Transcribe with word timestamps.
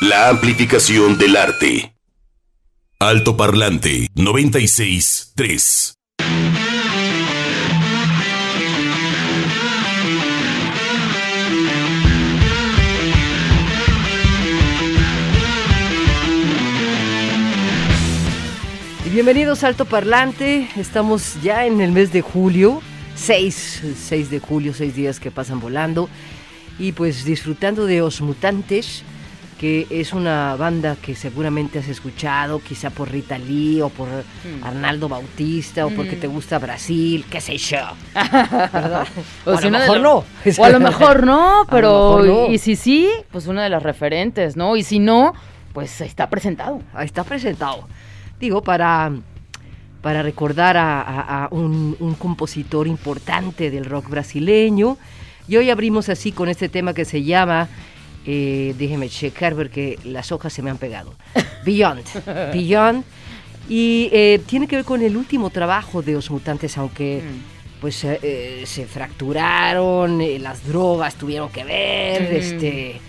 La 0.00 0.30
amplificación 0.30 1.18
del 1.18 1.36
arte. 1.36 1.94
Alto 2.98 3.36
Parlante 3.36 4.08
963. 4.14 5.92
Bienvenidos 19.12 19.64
a 19.64 19.66
Alto 19.66 19.84
Parlante, 19.84 20.66
estamos 20.76 21.42
ya 21.42 21.66
en 21.66 21.82
el 21.82 21.92
mes 21.92 22.10
de 22.10 22.22
julio, 22.22 22.80
6, 23.16 23.82
6 24.08 24.30
de 24.30 24.38
julio, 24.38 24.72
6 24.72 24.94
días 24.94 25.20
que 25.20 25.30
pasan 25.30 25.60
volando 25.60 26.08
y 26.78 26.92
pues 26.92 27.26
disfrutando 27.26 27.84
de 27.84 28.00
Os 28.00 28.22
Mutantes, 28.22 29.04
que 29.60 29.86
es 29.90 30.14
una 30.14 30.56
banda 30.56 30.96
que 30.96 31.14
seguramente 31.14 31.78
has 31.80 31.88
escuchado, 31.88 32.60
quizá 32.66 32.88
por 32.88 33.10
Rita 33.12 33.36
Lee 33.36 33.82
o 33.82 33.90
por 33.90 34.08
Mm. 34.08 34.64
Arnaldo 34.64 35.06
Bautista 35.06 35.84
o 35.84 35.90
porque 35.90 36.16
te 36.16 36.26
gusta 36.26 36.58
Brasil, 36.58 37.26
qué 37.28 37.42
sé 37.42 37.58
yo. 37.58 37.76
O 39.44 39.52
O 39.52 39.56
a 39.58 39.60
lo 39.60 39.70
mejor 39.70 39.96
lo- 39.98 40.02
no. 40.02 40.24
O 40.58 40.64
a 40.64 40.70
lo 40.70 40.80
mejor 40.80 41.26
no, 41.26 41.66
pero 41.70 42.18
mejor 42.20 42.26
no. 42.48 42.52
y 42.54 42.56
si 42.58 42.74
sí, 42.76 43.08
pues 43.30 43.46
una 43.48 43.62
de 43.62 43.68
las 43.68 43.82
referentes, 43.82 44.56
¿no? 44.56 44.76
Y 44.76 44.82
si 44.82 44.98
no, 44.98 45.34
pues 45.74 46.00
está 46.00 46.30
presentado. 46.30 46.80
Ahí 46.94 47.04
está 47.06 47.22
presentado. 47.24 47.86
Digo, 48.40 48.62
para, 48.62 49.12
para 50.00 50.22
recordar 50.22 50.78
a, 50.78 51.02
a- 51.02 51.44
a 51.44 51.48
un, 51.50 51.96
un 52.00 52.14
compositor 52.14 52.86
importante 52.86 53.70
del 53.70 53.84
rock 53.84 54.08
brasileño. 54.08 54.96
Y 55.48 55.56
hoy 55.58 55.68
abrimos 55.68 56.08
así 56.08 56.32
con 56.32 56.48
este 56.48 56.68
tema 56.70 56.94
que 56.94 57.04
se 57.04 57.22
llama, 57.24 57.68
eh, 58.26 58.74
déjeme 58.78 59.08
checar 59.08 59.54
porque 59.54 59.98
las 60.04 60.32
hojas 60.32 60.52
se 60.52 60.62
me 60.62 60.70
han 60.70 60.78
pegado, 60.78 61.14
Beyond. 61.64 62.04
Beyond. 62.52 63.04
Y 63.68 64.08
eh, 64.12 64.40
tiene 64.46 64.66
que 64.66 64.76
ver 64.76 64.84
con 64.84 65.00
el 65.02 65.16
último 65.16 65.50
trabajo 65.50 66.02
de 66.02 66.12
Los 66.12 66.30
Mutantes, 66.30 66.76
aunque 66.76 67.22
pues 67.80 68.04
eh, 68.04 68.18
eh, 68.22 68.62
se 68.66 68.86
fracturaron, 68.86 70.20
eh, 70.20 70.38
las 70.38 70.66
drogas 70.66 71.14
tuvieron 71.14 71.48
que 71.50 71.64
ver, 71.64 72.22
Ujú. 72.24 72.32
este, 72.36 73.00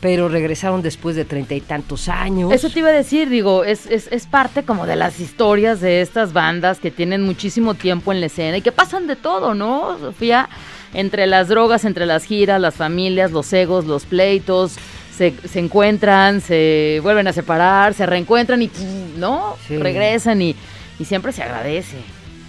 pero 0.00 0.28
regresaron 0.28 0.82
después 0.82 1.16
de 1.16 1.24
treinta 1.24 1.54
y 1.54 1.60
tantos 1.60 2.08
años. 2.08 2.52
Eso 2.52 2.70
te 2.70 2.78
iba 2.78 2.90
a 2.90 2.92
decir, 2.92 3.28
digo, 3.28 3.64
es, 3.64 3.86
es, 3.86 4.06
es 4.12 4.26
parte 4.26 4.62
como 4.62 4.86
de 4.86 4.94
las 4.96 5.18
historias 5.18 5.80
de 5.80 6.02
estas 6.02 6.32
bandas 6.32 6.78
que 6.78 6.90
tienen 6.90 7.22
muchísimo 7.22 7.74
tiempo 7.74 8.12
en 8.12 8.20
la 8.20 8.26
escena 8.26 8.58
y 8.58 8.62
que 8.62 8.72
pasan 8.72 9.06
de 9.06 9.16
todo, 9.16 9.54
¿no, 9.54 9.98
Sofía? 9.98 10.48
Entre 10.94 11.26
las 11.26 11.48
drogas, 11.48 11.84
entre 11.84 12.06
las 12.06 12.24
giras, 12.24 12.60
las 12.60 12.74
familias, 12.74 13.32
los 13.32 13.52
egos, 13.52 13.84
los 13.84 14.06
pleitos, 14.06 14.76
se, 15.16 15.34
se 15.46 15.58
encuentran, 15.58 16.40
se 16.40 17.00
vuelven 17.02 17.26
a 17.28 17.32
separar, 17.32 17.94
se 17.94 18.06
reencuentran 18.06 18.62
y. 18.62 18.70
¿no? 19.16 19.56
Sí. 19.66 19.76
Regresan 19.76 20.42
y, 20.42 20.54
y 20.98 21.04
siempre 21.04 21.32
se 21.32 21.42
agradece. 21.42 21.96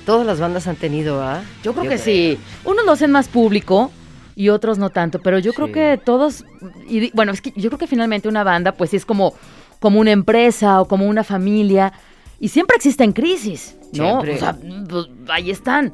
Todas 0.05 0.25
las 0.25 0.39
bandas 0.39 0.67
han 0.67 0.77
tenido, 0.77 1.21
¿ah? 1.21 1.41
Yo 1.63 1.73
creo 1.73 1.89
que 1.89 1.97
sí. 1.97 2.37
Unos 2.63 2.85
lo 2.85 2.93
hacen 2.93 3.11
más 3.11 3.27
público 3.27 3.91
y 4.37 4.49
otros 4.49 4.77
no 4.77 4.89
tanto, 4.89 5.19
pero 5.19 5.39
yo 5.39 5.51
creo 5.51 5.71
que 5.71 5.99
todos, 6.03 6.45
y 6.87 7.11
bueno, 7.11 7.31
es 7.31 7.41
que 7.41 7.51
yo 7.55 7.69
creo 7.69 7.79
que 7.79 7.87
finalmente 7.87 8.29
una 8.29 8.43
banda 8.43 8.71
pues 8.71 8.91
sí 8.91 8.95
es 8.95 9.05
como, 9.05 9.33
como 9.79 9.99
una 9.99 10.11
empresa 10.11 10.79
o 10.79 10.87
como 10.87 11.07
una 11.07 11.23
familia 11.23 11.91
y 12.39 12.49
siempre 12.49 12.75
existen 12.75 13.13
crisis, 13.13 13.75
¿no? 13.93 14.21
Siempre. 14.21 14.35
O 14.35 14.37
sea, 14.37 14.55
pues, 14.87 15.07
ahí 15.29 15.49
están. 15.49 15.91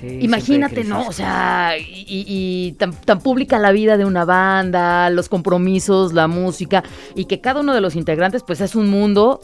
Sí, 0.00 0.18
Imagínate, 0.22 0.84
¿no? 0.84 1.06
O 1.06 1.12
sea, 1.12 1.74
y, 1.78 1.82
y- 2.06 2.24
y 2.26 2.72
tan, 2.72 2.92
tan 2.92 3.20
pública 3.20 3.58
la 3.58 3.72
vida 3.72 3.96
de 3.96 4.04
una 4.04 4.24
banda, 4.24 5.08
los 5.10 5.28
compromisos, 5.28 6.12
la 6.12 6.26
música, 6.28 6.82
y 7.14 7.24
que 7.24 7.40
cada 7.40 7.60
uno 7.60 7.74
de 7.74 7.80
los 7.80 7.96
integrantes, 7.96 8.42
pues 8.46 8.60
es 8.60 8.74
un 8.74 8.88
mundo. 8.90 9.40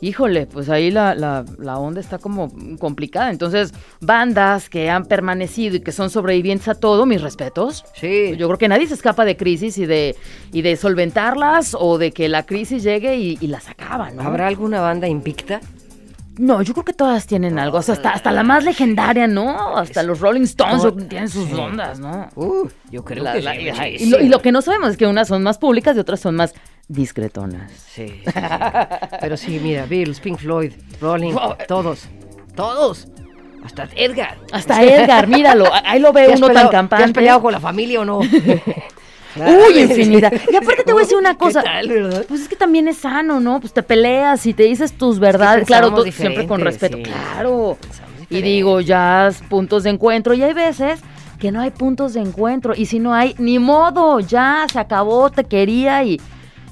Híjole, 0.00 0.46
pues 0.46 0.68
ahí 0.68 0.90
la, 0.90 1.14
la, 1.14 1.44
la 1.58 1.78
onda 1.78 2.00
está 2.00 2.18
como 2.18 2.50
complicada. 2.80 3.30
Entonces, 3.30 3.72
bandas 4.00 4.68
que 4.68 4.90
han 4.90 5.04
permanecido 5.04 5.76
y 5.76 5.80
que 5.80 5.92
son 5.92 6.10
sobrevivientes 6.10 6.66
a 6.66 6.74
todo, 6.74 7.06
mis 7.06 7.22
respetos. 7.22 7.84
Sí. 7.94 8.34
Yo 8.36 8.48
creo 8.48 8.58
que 8.58 8.66
nadie 8.66 8.88
se 8.88 8.94
escapa 8.94 9.24
de 9.24 9.36
crisis 9.36 9.78
y 9.78 9.86
de, 9.86 10.16
y 10.52 10.62
de 10.62 10.74
solventarlas 10.76 11.76
o 11.78 11.98
de 11.98 12.10
que 12.10 12.28
la 12.28 12.44
crisis 12.46 12.82
llegue 12.82 13.14
y, 13.16 13.38
y 13.40 13.46
las 13.46 13.68
acaba, 13.68 14.10
¿no? 14.10 14.22
¿Habrá 14.22 14.48
alguna 14.48 14.80
banda 14.80 15.06
invicta? 15.06 15.60
No, 16.38 16.62
yo 16.62 16.72
creo 16.72 16.84
que 16.84 16.92
todas 16.94 17.26
tienen 17.26 17.58
algo. 17.58 17.78
O 17.78 17.82
sea, 17.82 17.94
hasta, 17.94 18.10
hasta 18.10 18.30
la 18.32 18.42
más 18.42 18.64
legendaria, 18.64 19.26
¿no? 19.26 19.76
Hasta 19.76 20.02
los 20.02 20.20
Rolling 20.20 20.42
Stones 20.42 20.82
yo- 20.82 20.92
tienen 20.94 21.28
sus 21.28 21.46
Sí. 21.48 21.54
ondas, 21.54 21.98
¿no? 21.98 22.28
Uh, 22.36 22.68
yo 22.90 23.04
creo 23.04 23.22
La- 23.24 23.34
que 23.34 23.42
la- 23.42 23.52
sí, 23.54 23.60
y, 24.00 24.06
lo, 24.10 24.18
sí. 24.18 24.24
y 24.24 24.28
lo 24.28 24.40
que 24.40 24.50
no 24.52 24.62
sabemos 24.62 24.90
es 24.90 24.96
que 24.96 25.06
unas 25.06 25.28
son 25.28 25.42
más 25.42 25.58
públicas 25.58 25.94
y 25.96 26.00
otras 26.00 26.20
son 26.20 26.34
más 26.36 26.54
discretonas. 26.88 27.70
Sí, 27.72 28.06
sí, 28.08 28.24
sí. 28.24 28.30
Pero 29.20 29.36
sí, 29.36 29.60
mira, 29.62 29.84
Beatles, 29.86 30.20
Pink 30.20 30.38
Floyd, 30.38 30.72
Rolling, 31.00 31.34
todos, 31.68 32.08
todos. 32.56 33.08
Hasta 33.64 33.88
Edgar. 33.94 34.38
Hasta 34.52 34.82
Edgar, 34.82 35.28
míralo, 35.28 35.66
ahí 35.84 36.00
lo 36.00 36.12
ve 36.12 36.24
¿Te 36.26 36.32
has 36.32 36.38
uno 36.40 36.48
peleado- 36.48 36.68
tan 36.70 36.72
campante. 36.72 37.04
¿Te 37.04 37.10
has 37.10 37.14
peleado 37.14 37.42
con 37.42 37.52
la 37.52 37.60
familia 37.60 38.00
o 38.00 38.04
no? 38.04 38.20
Uy, 39.36 39.78
infinidad. 39.82 40.32
Y 40.50 40.56
aparte 40.56 40.82
te 40.84 40.92
voy 40.92 41.02
a 41.02 41.04
decir 41.04 41.16
una 41.18 41.36
cosa. 41.36 41.62
¿Qué 41.62 41.68
tal? 41.68 42.24
Pues 42.28 42.42
es 42.42 42.48
que 42.48 42.56
también 42.56 42.88
es 42.88 42.98
sano, 42.98 43.40
¿no? 43.40 43.60
Pues 43.60 43.72
te 43.72 43.82
peleas 43.82 44.44
y 44.46 44.54
te 44.54 44.64
dices 44.64 44.92
tus 44.92 45.18
verdades. 45.18 45.66
claro, 45.66 45.92
tú- 45.94 46.10
siempre 46.12 46.46
con 46.46 46.60
respeto. 46.60 46.96
sí. 46.98 47.02
Claro. 47.04 47.78
Y 48.30 48.40
digo, 48.42 48.80
ya 48.80 49.30
puntos 49.48 49.82
de 49.82 49.90
encuentro. 49.90 50.32
Y 50.34 50.42
hay 50.42 50.54
veces 50.54 51.00
que 51.38 51.50
no 51.52 51.60
hay 51.60 51.70
puntos 51.70 52.14
de 52.14 52.20
encuentro. 52.20 52.72
Y 52.74 52.86
si 52.86 52.98
no 52.98 53.14
hay, 53.14 53.34
ni 53.38 53.58
modo, 53.58 54.20
ya 54.20 54.66
se 54.72 54.78
acabó, 54.78 55.30
te 55.30 55.44
quería 55.44 56.02
y. 56.04 56.20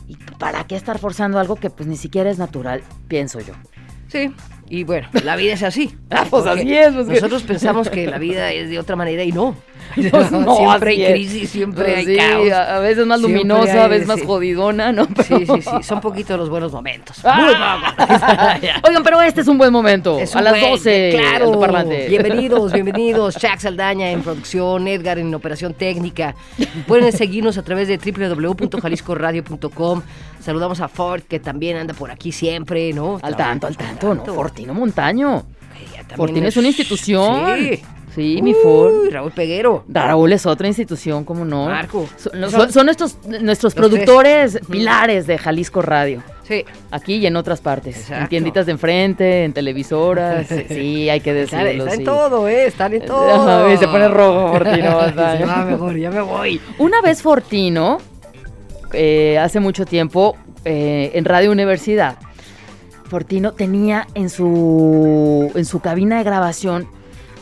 ¿Y 0.08 0.16
para 0.38 0.64
qué 0.64 0.74
estar 0.74 0.98
forzando 0.98 1.38
algo 1.38 1.54
que 1.56 1.70
pues 1.70 1.88
ni 1.88 1.96
siquiera 1.96 2.30
es 2.30 2.38
natural? 2.38 2.82
Pienso 3.08 3.38
yo. 3.40 3.52
Sí, 4.08 4.34
y 4.68 4.82
bueno, 4.82 5.06
la 5.22 5.36
vida 5.36 5.52
es 5.52 5.62
así. 5.62 5.94
Ah, 6.10 6.24
pues 6.28 6.46
así 6.46 6.74
es, 6.74 6.92
pues 6.92 7.06
que- 7.06 7.14
Nosotros 7.14 7.42
pensamos 7.44 7.88
que 7.88 8.06
la 8.08 8.18
vida 8.18 8.50
es 8.52 8.70
de 8.70 8.78
otra 8.80 8.96
manera 8.96 9.22
y 9.22 9.30
no. 9.30 9.54
Pues 10.10 10.30
no, 10.30 10.56
siempre 10.56 10.90
hay 10.90 11.12
crisis, 11.12 11.50
siempre 11.50 11.84
Pues 11.84 11.96
hay 11.96 12.06
sí, 12.06 12.16
caos. 12.16 12.52
A, 12.52 12.78
veces 12.78 13.06
más 13.06 13.18
Siempre 13.20 13.42
luminosa, 13.42 13.84
a 13.84 13.88
veces 13.88 14.06
más 14.06 14.22
jodidona, 14.22 14.92
¿no? 14.92 15.06
Sí, 15.26 15.46
sí, 15.46 15.62
sí, 15.62 15.70
son 15.82 16.00
poquitos 16.00 16.38
los 16.38 16.48
buenos 16.48 16.70
momentos. 16.72 17.18
¡Ah! 17.24 17.40
Muy 17.40 17.54
pocos. 17.54 17.90
Oigan, 18.88 19.02
pero 19.02 19.20
este 19.22 19.40
es 19.40 19.48
un 19.48 19.58
buen 19.58 19.72
momento. 19.72 20.18
Es 20.18 20.34
a 20.36 20.42
las 20.42 20.52
buen- 20.58 20.70
12. 20.72 21.16
Claro. 21.18 21.46
altoparlante. 21.46 22.08
Bienvenidos, 22.08 22.72
bienvenidos. 22.72 23.34
Jack 23.36 23.60
Saldaña 23.60 24.10
en 24.10 24.22
producción, 24.22 24.86
Edgar 24.88 25.18
en 25.18 25.34
operación 25.34 25.74
técnica. 25.74 26.34
Pueden 26.86 27.12
seguirnos 27.12 27.58
a 27.58 27.62
través 27.62 27.88
de 27.88 27.98
www.jaliscoradio.com. 27.98 30.02
Saludamos 30.40 30.80
a 30.80 30.88
Ford, 30.88 31.22
que 31.22 31.40
también 31.40 31.76
anda 31.76 31.94
por 31.94 32.10
aquí 32.10 32.32
siempre, 32.32 32.92
¿no? 32.92 33.18
Al 33.22 33.36
tanto, 33.36 33.66
al 33.66 33.76
tanto, 33.76 34.14
¿no? 34.14 34.24
Fortino 34.24 34.74
Montaño. 34.74 35.44
Fortino 36.16 36.48
es 36.48 36.56
una 36.56 36.68
institución. 36.68 37.58
Sí. 37.58 37.82
Sí, 38.14 38.40
mi 38.42 38.54
Ford. 38.54 39.10
Raúl 39.12 39.30
Peguero. 39.32 39.84
Raúl 39.88 40.32
es 40.32 40.44
otra 40.46 40.66
institución, 40.66 41.24
¿cómo 41.24 41.44
no? 41.44 41.66
Marco. 41.66 42.08
Son, 42.16 42.50
son- 42.50 42.72
son 42.72 42.86
nuestros, 42.86 43.16
nuestros 43.40 43.74
Los 43.74 43.74
productores 43.74 44.58
pilares 44.70 45.26
de 45.26 45.38
Jalisco 45.38 45.80
Radio. 45.80 46.22
Sí. 46.42 46.64
Aquí 46.90 47.14
y 47.16 47.26
en 47.26 47.36
otras 47.36 47.60
partes. 47.60 47.96
Exacto. 47.96 48.22
En 48.24 48.28
tienditas 48.28 48.66
de 48.66 48.72
enfrente, 48.72 49.44
en 49.44 49.52
televisoras. 49.52 50.48
Sí, 50.68 51.08
hay 51.08 51.20
que 51.20 51.32
decirlo. 51.32 51.84
está 51.84 51.94
en 51.94 52.04
todo, 52.04 52.48
¿eh? 52.48 52.66
Están 52.66 52.92
en 52.94 53.02
Ajá, 53.02 53.08
todo. 53.08 53.76
se 53.76 53.86
pone 53.86 54.08
rojo, 54.08 54.52
Fortino, 54.54 54.98
"Ah, 55.16 55.64
mejor, 55.68 55.96
ya 55.96 56.10
me 56.10 56.20
voy. 56.20 56.60
Una 56.78 57.00
vez 57.02 57.22
Fortino, 57.22 57.98
eh, 58.92 59.38
hace 59.38 59.60
mucho 59.60 59.84
tiempo, 59.86 60.36
eh, 60.64 61.12
en 61.14 61.24
Radio 61.24 61.52
Universidad, 61.52 62.16
Fortino 63.08 63.52
tenía 63.52 64.06
en 64.14 64.28
su, 64.30 65.50
en 65.54 65.64
su 65.64 65.78
cabina 65.80 66.18
de 66.18 66.24
grabación, 66.24 66.88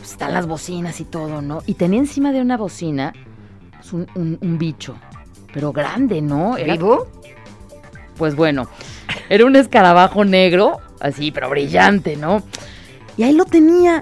pues, 0.09 0.13
están 0.13 0.33
las 0.33 0.47
bocinas 0.47 0.99
y 0.99 1.05
todo, 1.05 1.41
¿no? 1.41 1.61
Y 1.65 1.75
tenía 1.75 1.99
encima 1.99 2.31
de 2.31 2.41
una 2.41 2.57
bocina 2.57 3.13
pues, 3.77 3.93
un, 3.93 4.07
un- 4.15 4.37
un 4.41 4.57
bicho, 4.57 4.95
pero 5.53 5.71
grande, 5.71 6.21
¿no? 6.21 6.57
Era- 6.57 6.73
¿Vivo? 6.73 7.07
pues 8.17 8.35
bueno, 8.35 8.67
era 9.29 9.45
un 9.45 9.55
escarabajo 9.55 10.25
negro, 10.25 10.77
así, 10.99 11.31
pero 11.31 11.49
brillante, 11.49 12.17
¿no? 12.17 12.43
Y 13.17 13.23
ahí 13.23 13.33
lo 13.33 13.45
tenía. 13.45 14.01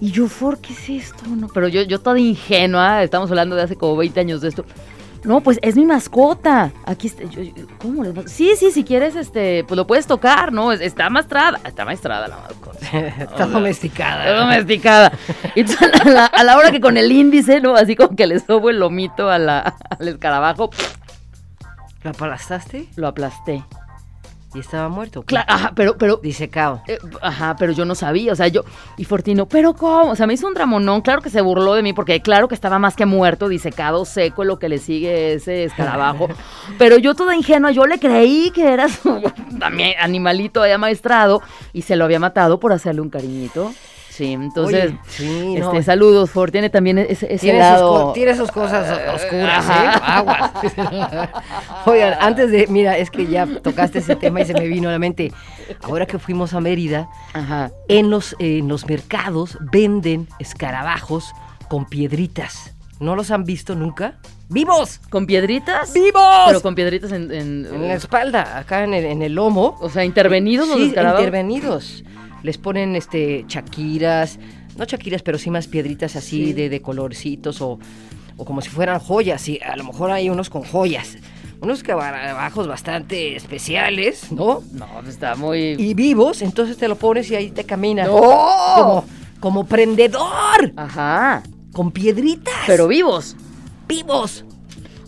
Y 0.00 0.10
yo, 0.10 0.26
¿por 0.26 0.58
qué 0.58 0.72
es 0.72 0.88
esto? 0.88 1.24
No, 1.28 1.46
pero 1.48 1.68
yo, 1.68 1.82
yo 1.82 2.00
toda 2.00 2.18
ingenua, 2.18 3.02
estamos 3.04 3.30
hablando 3.30 3.54
de 3.54 3.62
hace 3.62 3.76
como 3.76 3.96
20 3.96 4.18
años 4.20 4.40
de 4.40 4.48
esto. 4.48 4.64
No, 5.24 5.40
pues 5.40 5.58
es 5.62 5.74
mi 5.76 5.86
mascota. 5.86 6.70
Aquí 6.84 7.06
está. 7.06 7.24
yo- 7.24 7.42
yo- 7.42 7.66
¿Cómo? 7.78 8.04
le 8.04 8.12
va- 8.12 8.28
Sí, 8.28 8.52
sí, 8.58 8.70
si 8.70 8.84
quieres, 8.84 9.16
este, 9.16 9.64
pues 9.64 9.76
lo 9.76 9.86
puedes 9.86 10.06
tocar, 10.06 10.52
¿no? 10.52 10.70
Es- 10.70 10.80
Está 10.82 11.08
maestrada. 11.10 11.58
Está 11.64 11.84
maestrada 11.84 12.28
la 12.28 12.36
mascota. 12.36 12.78
Está 13.20 13.46
domesticada. 13.46 14.24
Está 14.26 14.40
domesticada. 14.40 15.12
Y 15.54 15.60
entonces, 15.60 15.90
a 16.00 16.08
la, 16.10 16.26
a 16.26 16.44
la 16.44 16.56
hora 16.58 16.70
que 16.70 16.80
con 16.80 16.96
el 16.98 17.10
índice, 17.10 17.60
¿no? 17.60 17.74
Así 17.74 17.96
como 17.96 18.14
que 18.14 18.26
le 18.26 18.38
sobo 18.40 18.68
el 18.70 18.78
lomito 18.78 19.30
a 19.30 19.38
la- 19.38 19.74
al 19.98 20.08
escarabajo, 20.08 20.70
¿La 22.02 22.10
aplastaste? 22.10 22.86
lo 22.96 23.08
aplasté. 23.08 23.64
Y 24.54 24.60
estaba 24.60 24.88
muerto. 24.88 25.22
¿qué? 25.22 25.26
Claro, 25.26 25.46
ajá, 25.48 25.72
pero, 25.74 25.98
pero, 25.98 26.16
Disecado. 26.22 26.82
eh, 26.86 26.98
ajá, 27.20 27.56
pero 27.58 27.72
yo 27.72 27.84
no 27.84 27.94
sabía, 27.94 28.32
o 28.32 28.36
sea, 28.36 28.48
yo, 28.48 28.62
y 28.96 29.04
Fortino, 29.04 29.46
pero 29.46 29.74
¿cómo? 29.74 30.12
O 30.12 30.16
sea, 30.16 30.26
me 30.26 30.34
hizo 30.34 30.46
un 30.46 30.54
dramonón, 30.54 31.00
claro 31.00 31.20
que 31.22 31.30
se 31.30 31.40
burló 31.40 31.74
de 31.74 31.82
mí, 31.82 31.92
porque 31.92 32.20
claro 32.20 32.46
que 32.46 32.54
estaba 32.54 32.78
más 32.78 32.94
que 32.94 33.04
muerto, 33.04 33.48
disecado, 33.48 34.04
seco, 34.04 34.44
lo 34.44 34.58
que 34.58 34.68
le 34.68 34.78
sigue 34.78 35.34
ese 35.34 35.64
escarabajo, 35.64 36.28
pero 36.78 36.98
yo 36.98 37.14
toda 37.14 37.34
ingenua, 37.34 37.72
yo 37.72 37.86
le 37.86 37.98
creí 37.98 38.50
que 38.50 38.72
era 38.72 38.88
su 38.88 39.20
también 39.58 39.94
animalito 40.00 40.62
ahí 40.62 40.72
amaestrado, 40.72 41.42
y 41.72 41.82
se 41.82 41.96
lo 41.96 42.04
había 42.04 42.20
matado 42.20 42.60
por 42.60 42.72
hacerle 42.72 43.00
un 43.00 43.10
cariñito. 43.10 43.72
Sí, 44.16 44.32
entonces, 44.32 44.84
Oye, 44.92 44.98
sí, 45.08 45.56
no. 45.58 45.66
este, 45.72 45.82
saludos, 45.82 46.30
For, 46.30 46.52
tiene 46.52 46.70
también 46.70 46.98
ese, 46.98 47.26
ese 47.34 47.38
Tiene 47.38 47.58
sus, 47.58 47.68
lado... 47.70 48.04
co- 48.06 48.12
tiene 48.12 48.36
sus 48.36 48.48
cosas 48.52 48.96
oscuras, 49.12 49.68
Ajá. 49.68 49.84
¿eh? 49.84 50.00
Aguas. 50.04 50.50
Oigan, 51.86 52.14
antes 52.20 52.50
de, 52.52 52.66
mira, 52.68 52.96
es 52.96 53.10
que 53.10 53.26
ya 53.26 53.44
tocaste 53.46 53.98
ese 53.98 54.14
tema 54.16 54.40
y 54.40 54.44
se 54.44 54.54
me 54.54 54.66
vino 54.68 54.88
a 54.88 54.92
la 54.92 54.98
mente. 55.00 55.32
Ahora 55.82 56.06
que 56.06 56.18
fuimos 56.20 56.54
a 56.54 56.60
Mérida, 56.60 57.08
Ajá. 57.32 57.72
en 57.88 58.10
los, 58.10 58.36
en 58.38 58.68
los 58.68 58.86
mercados 58.86 59.58
venden 59.72 60.28
escarabajos 60.38 61.32
con 61.68 61.84
piedritas. 61.86 62.72
¿No 63.00 63.16
los 63.16 63.32
han 63.32 63.42
visto 63.44 63.74
nunca? 63.74 64.18
¡Vivos! 64.48 65.00
¿Con 65.10 65.26
piedritas? 65.26 65.92
¡Vivos! 65.92 66.44
Pero 66.46 66.62
con 66.62 66.76
piedritas 66.76 67.10
en... 67.10 67.32
en- 67.32 67.66
En 67.66 67.88
la 67.88 67.94
espalda, 67.94 68.58
acá 68.58 68.84
en 68.84 68.94
el, 68.94 69.04
en 69.06 69.22
el 69.22 69.34
lomo. 69.34 69.76
o 69.80 69.88
sea, 69.88 70.04
intervenidos 70.04 70.68
los 70.68 70.76
Sí, 70.76 70.86
escarabajos. 70.90 71.20
intervenidos. 71.20 72.04
Les 72.44 72.58
ponen 72.58 72.94
este 72.94 73.44
chaquiras, 73.48 74.38
no 74.76 74.84
chaquiras, 74.84 75.22
pero 75.22 75.38
sí 75.38 75.50
más 75.50 75.66
piedritas 75.66 76.14
así 76.14 76.46
Sí. 76.46 76.52
de, 76.52 76.68
de 76.68 76.80
colorcitos 76.82 77.60
o, 77.60 77.78
o 78.36 78.44
como 78.44 78.60
si 78.60 78.68
fueran 78.68 79.00
joyas. 79.00 79.48
Y 79.48 79.58
a 79.60 79.74
lo 79.76 79.82
mejor 79.84 80.12
hay 80.12 80.30
unos 80.30 80.48
con 80.50 80.62
joyas. 80.62 81.16
Unos 81.60 81.78
escarabajos 81.78 82.68
bastante 82.68 83.34
especiales, 83.36 84.30
¿no? 84.30 84.62
No, 84.72 84.86
está 85.08 85.34
muy... 85.36 85.76
Y 85.78 85.94
vivos, 85.94 86.42
entonces 86.42 86.76
te 86.76 86.86
lo 86.88 86.96
pones 86.96 87.30
y 87.30 87.34
ahí 87.36 87.50
te 87.50 87.64
caminas. 87.64 88.06
¡No! 88.08 88.20
Como, 88.76 89.04
como 89.40 89.64
prendedor, 89.66 90.72
Ajá. 90.76 91.42
con 91.72 91.90
piedritas. 91.90 92.52
Pero 92.66 92.86
vivos. 92.88 93.36
vivos. 93.88 94.44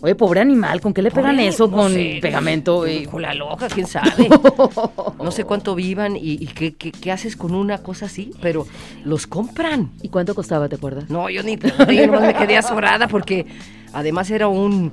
Oye, 0.01 0.15
pobre 0.15 0.41
animal, 0.41 0.79
¿con 0.81 0.93
qué 0.93 1.01
le 1.01 1.11
pegan 1.11 1.39
eso? 1.39 1.67
no 1.67 1.77
con 1.77 1.91
sé, 1.91 2.19
pegamento. 2.21 2.87
y- 2.87 3.05
Con 3.05 3.21
la 3.21 3.33
loja, 3.33 3.67
quién 3.67 3.87
sabe. 3.87 4.29
No 5.23 5.31
sé 5.31 5.43
cuánto 5.43 5.75
vivan 5.75 6.15
y, 6.15 6.33
y 6.33 6.47
qué, 6.47 6.75
qué- 6.75 6.91
qué 6.91 7.11
haces 7.11 7.35
con 7.35 7.53
una 7.55 7.79
cosa 7.79 8.05
así, 8.05 8.31
pero 8.41 8.65
los 9.03 9.27
compran. 9.27 9.91
¿Y 10.01 10.09
cuánto 10.09 10.35
costaba, 10.35 10.69
te 10.69 10.75
acuerdas? 10.75 11.09
No, 11.09 11.29
yo 11.29 11.43
ni 11.43 11.57
pregunté, 11.57 11.95
yo 11.95 12.05
nomás 12.07 12.21
me 12.21 12.33
quedé 12.35 12.57
asombrada 12.57 13.07
porque 13.07 13.45
además 13.93 14.29
era 14.31 14.47
un 14.47 14.91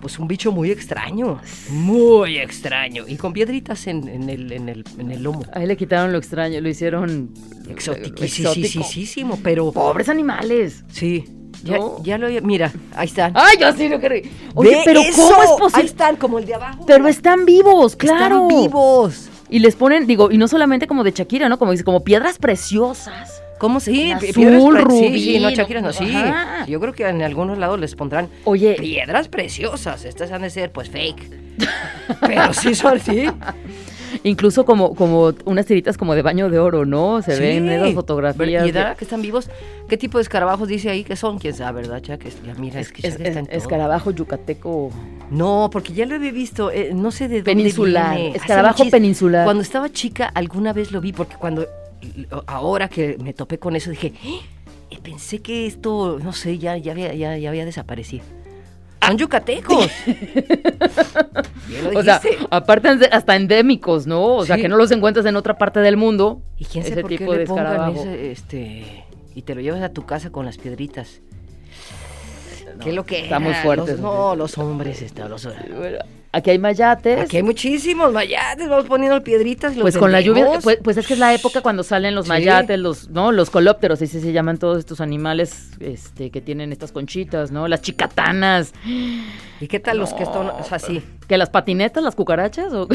pues 0.00 0.18
un 0.18 0.28
bicho 0.28 0.52
muy 0.52 0.70
extraño, 0.70 1.40
muy 1.70 2.36
extraño 2.38 3.04
y 3.08 3.16
con 3.16 3.32
piedritas 3.32 3.86
en, 3.86 4.06
en 4.08 4.28
el, 4.28 4.52
en, 4.52 4.68
el, 4.68 4.84
en 4.98 5.10
el 5.10 5.22
lomo. 5.22 5.42
Ahí 5.52 5.66
le 5.66 5.76
quitaron 5.76 6.12
lo 6.12 6.18
extraño, 6.18 6.60
lo 6.60 6.68
hicieron 6.68 7.30
Exótico, 7.68 8.22
exótico. 8.22 8.84
pero 9.42 9.72
Pobres 9.72 10.08
animales. 10.08 10.84
sí. 10.88 11.24
Ya, 11.62 11.78
No. 11.78 12.02
ya 12.02 12.18
lo 12.18 12.28
mira, 12.42 12.72
ahí 12.94 13.06
están. 13.06 13.32
Ay, 13.34 13.56
yo 13.60 13.72
sí 13.72 13.88
lo 13.88 13.98
quería. 14.00 14.30
Oye, 14.54 14.82
pero 14.84 15.00
eso, 15.00 15.22
¿cómo 15.28 15.42
es 15.42 15.50
Ahí 15.50 15.58
posible? 15.58 15.84
están 15.86 16.16
como 16.16 16.38
el 16.38 16.46
de 16.46 16.54
abajo. 16.54 16.84
Pero 16.86 17.08
están 17.08 17.44
vivos, 17.44 17.96
claro. 17.96 18.46
Están 18.48 18.48
vivos. 18.48 19.28
Y 19.48 19.58
les 19.60 19.76
ponen, 19.76 20.06
digo, 20.06 20.30
y 20.30 20.38
no 20.38 20.48
solamente 20.48 20.86
como 20.86 21.04
de 21.04 21.12
Shakira, 21.12 21.48
¿no? 21.48 21.58
Como 21.58 21.72
dice, 21.72 21.84
como 21.84 22.02
piedras 22.02 22.38
preciosas. 22.38 23.42
¿Cómo 23.58 23.80
sí? 23.80 24.12
Azul, 24.12 24.28
piedras 24.34 24.84
rubí, 24.84 25.18
Sí, 25.18 25.24
sí, 25.34 25.38
no, 25.40 25.48
no, 25.48 25.56
Shakira 25.56 25.80
no, 25.80 25.92
sí. 25.92 26.14
ajá. 26.14 26.66
Yo 26.66 26.78
creo 26.78 26.92
que 26.92 27.08
en 27.08 27.22
algunos 27.22 27.56
lados 27.56 27.80
les 27.80 27.94
pondrán 27.94 28.28
Oye, 28.44 28.74
piedras 28.78 29.28
preciosas. 29.28 30.04
Estas 30.04 30.30
han 30.32 30.42
de 30.42 30.50
ser, 30.50 30.72
pues, 30.72 30.90
fake. 30.90 31.30
Pero 32.20 32.52
sí 32.52 32.74
son, 32.74 33.00
sí. 33.00 33.26
Incluso 34.24 34.64
como, 34.64 34.94
como 34.94 35.32
unas 35.44 35.66
tiritas 35.66 35.96
como 35.96 36.14
de 36.14 36.22
baño 36.22 36.50
de 36.50 36.58
oro, 36.58 36.84
¿no? 36.84 37.22
Se 37.22 37.34
Sí. 37.36 37.40
ven 37.42 37.68
esas 37.68 37.92
fotografías. 37.94 38.66
¿Y 38.66 38.72
de- 38.72 38.94
que 38.96 39.04
están 39.04 39.22
vivos? 39.22 39.48
¿Qué 39.88 39.96
tipo 39.96 40.18
de 40.18 40.22
escarabajos 40.22 40.68
dice 40.68 40.90
ahí 40.90 41.04
que 41.04 41.16
son? 41.16 41.38
¿Quién 41.38 41.54
sabe, 41.54 41.82
verdad, 41.82 42.02
ya 42.02 42.18
mira, 42.58 42.80
es, 42.80 42.92
que 42.92 43.06
Es- 43.06 43.18
en 43.20 43.26
es- 43.44 43.48
escarabajo 43.50 44.10
yucateco. 44.10 44.90
No, 45.30 45.68
porque 45.72 45.92
ya 45.92 46.06
lo 46.06 46.14
había 46.16 46.32
visto, 46.32 46.70
eh, 46.70 46.90
no 46.94 47.10
sé 47.10 47.28
de 47.28 47.36
dónde 47.36 47.50
Peninsular, 47.52 48.16
viene. 48.16 48.36
Escarabajo 48.36 48.84
peninsular. 48.90 49.44
Cuando 49.44 49.62
estaba 49.62 49.90
chica, 49.90 50.26
alguna 50.26 50.72
vez 50.72 50.92
lo 50.92 51.00
vi, 51.00 51.12
porque 51.12 51.36
cuando, 51.36 51.66
ahora 52.46 52.88
que 52.88 53.16
me 53.22 53.32
topé 53.32 53.58
con 53.58 53.76
eso, 53.76 53.90
dije, 53.90 54.12
"Eh, 54.90 54.98
pensé 55.02 55.40
que 55.40 55.66
esto, 55.66 56.18
no 56.22 56.32
sé, 56.32 56.58
ya, 56.58 56.76
ya, 56.76 56.92
había, 56.92 57.12
ya, 57.14 57.36
ya 57.36 57.48
había 57.48 57.64
desaparecido. 57.64 58.24
Son 59.06 59.18
yucatecos. 59.18 59.90
Bien 61.68 61.84
lo 61.92 61.98
O 61.98 62.02
sea, 62.02 62.20
aparte 62.50 62.88
hasta 63.10 63.36
endémicos, 63.36 64.06
¿no? 64.06 64.36
O 64.36 64.44
sea, 64.44 64.56
que 64.56 64.68
no 64.68 64.76
los 64.76 64.90
encuentras 64.90 65.26
en 65.26 65.36
otra 65.36 65.58
parte 65.58 65.80
del 65.80 65.96
mundo. 65.96 66.42
¿Y 66.58 66.64
quién 66.64 66.82
ese 66.84 66.90
sabe 66.90 67.02
por 67.02 67.10
qué 67.10 67.18
tipo 67.18 67.32
le 67.32 67.38
de 67.40 67.46
pongan 67.46 67.96
ese, 67.96 68.30
este, 68.32 69.04
y 69.34 69.42
te 69.42 69.54
lo 69.54 69.60
llevas 69.60 69.82
a 69.82 69.90
tu 69.90 70.04
casa 70.06 70.30
con 70.30 70.44
las 70.46 70.58
piedritas? 70.58 71.20
¿Qué 72.82 72.90
es 72.90 72.94
lo 72.94 73.06
que 73.06 73.20
está 73.20 73.38
muy 73.38 73.52
era? 73.52 73.62
fuerte 73.62 73.92
Los- 73.92 74.00
no, 74.00 74.36
los 74.36 74.58
hombres, 74.58 75.00
está, 75.02 75.28
los 75.28 75.44
Bueno, 75.44 75.98
aquí 76.36 76.50
hay 76.50 76.58
mayates. 76.58 77.20
Aquí 77.22 77.38
hay 77.38 77.42
muchísimos 77.42 78.12
mayates, 78.12 78.68
vamos 78.68 78.86
poniendo 78.86 79.22
piedritas. 79.22 79.72
y 79.72 79.76
los 79.76 79.82
Pues 79.82 79.98
con 79.98 80.12
la 80.12 80.20
lluvia, 80.20 80.46
pues, 80.62 80.78
pues 80.82 80.96
es 80.96 81.06
que 81.06 81.14
es 81.14 81.18
la 81.18 81.32
época 81.34 81.60
cuando 81.62 81.82
salen 81.82 82.14
los 82.14 82.26
Sí. 82.26 82.30
mayates, 82.30 82.78
los, 82.78 83.08
¿no? 83.08 83.32
Los 83.32 83.50
colópteros, 83.50 84.00
así 84.02 84.20
se 84.20 84.32
llaman 84.32 84.58
todos 84.58 84.78
estos 84.78 85.00
animales, 85.00 85.70
este, 85.80 86.30
que 86.30 86.40
tienen 86.40 86.72
estas 86.72 86.92
conchitas, 86.92 87.50
¿no? 87.50 87.68
Las 87.68 87.80
chicatanas, 87.82 88.72
¿Y 89.58 89.68
qué 89.68 89.80
tal 89.80 89.96
los 89.98 90.12
que 90.12 90.22
están 90.22 90.48
o 90.48 90.62
sea, 90.64 90.76
así? 90.76 91.02
que 91.26 91.38
las 91.38 91.48
patinetas, 91.48 92.02
las 92.02 92.14
cucarachas, 92.14 92.72
o 92.74 92.86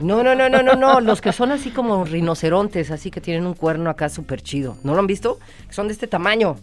No, 0.00 0.22
no, 0.24 0.34
no, 0.34 0.48
no, 0.48 0.62
no, 0.62 0.74
no, 0.74 1.00
los 1.00 1.20
que 1.20 1.32
son 1.32 1.52
así 1.52 1.70
como 1.70 2.04
rinocerontes, 2.04 2.90
así 2.90 3.10
que 3.12 3.20
tienen 3.20 3.46
un 3.46 3.54
cuerno 3.54 3.90
acá 3.90 4.08
súper 4.08 4.42
chido. 4.42 4.76
¿No 4.82 4.94
lo 4.94 4.98
han 5.00 5.06
visto? 5.06 5.38
Son 5.70 5.86
de 5.86 5.92
este 5.92 6.06
tamaño 6.08 6.56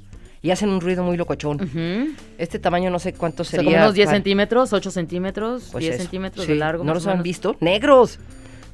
y 0.48 0.52
hacen 0.52 0.70
un 0.70 0.80
ruido 0.80 1.04
muy 1.04 1.18
locochón. 1.18 2.16
Este 2.38 2.58
tamaño 2.58 2.90
no 2.90 3.00
sé 3.00 3.12
cuánto 3.12 3.42
O 3.42 3.46
sea, 3.46 3.60
sería. 3.60 3.72
como 3.74 3.84
unos 3.84 3.96
10 3.96 4.06
para- 4.06 4.16
centímetros, 4.18 4.72
8 4.72 4.92
centímetros, 4.92 5.68
pues 5.74 5.82
10 5.82 5.96
eso. 5.96 6.04
centímetros 6.04 6.46
Sí, 6.46 6.54
de 6.54 6.58
largo. 6.58 6.86
¿No 6.86 6.94
los 6.94 7.06
o 7.06 7.12
han 7.12 7.22
visto? 7.22 7.58
Negros, 7.60 8.18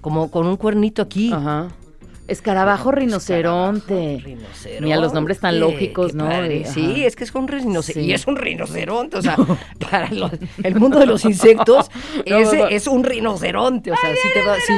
como 0.01 0.29
con 0.29 0.45
un 0.45 0.55
cuernito 0.55 1.01
aquí. 1.01 1.31
Ajá. 1.33 1.69
Escarabajo 2.27 2.91
rinoceronte. 2.91 4.21
Rinoceronte. 4.23 4.81
Mira, 4.81 4.97
los 4.97 5.13
nombres 5.13 5.39
tan 5.39 5.59
lógicos, 5.59 6.13
¿no? 6.13 6.25
padre. 6.29 6.63
Sí, 6.65 7.03
es 7.03 7.15
que 7.17 7.23
es 7.25 7.33
un 7.35 7.47
rinoceronte. 7.47 7.93
Sí. 7.93 7.99
Y 8.01 8.13
es 8.13 8.27
un 8.27 8.35
rinoceronte. 8.37 9.17
O 9.17 9.21
sea, 9.21 9.35
para 9.91 10.09
los- 10.11 10.31
el 10.63 10.75
mundo 10.75 10.99
de 10.99 11.05
los 11.07 11.25
insectos, 11.25 11.89
No, 12.27 12.37
ese 12.37 12.57
no, 12.59 12.67
es 12.67 12.87
un 12.87 13.03
rinoceronte. 13.03 13.91
O 13.91 13.95
sea, 13.97 14.11
sí 14.13 14.27
te 14.33 14.41
va 14.45 14.53
así. 14.53 14.73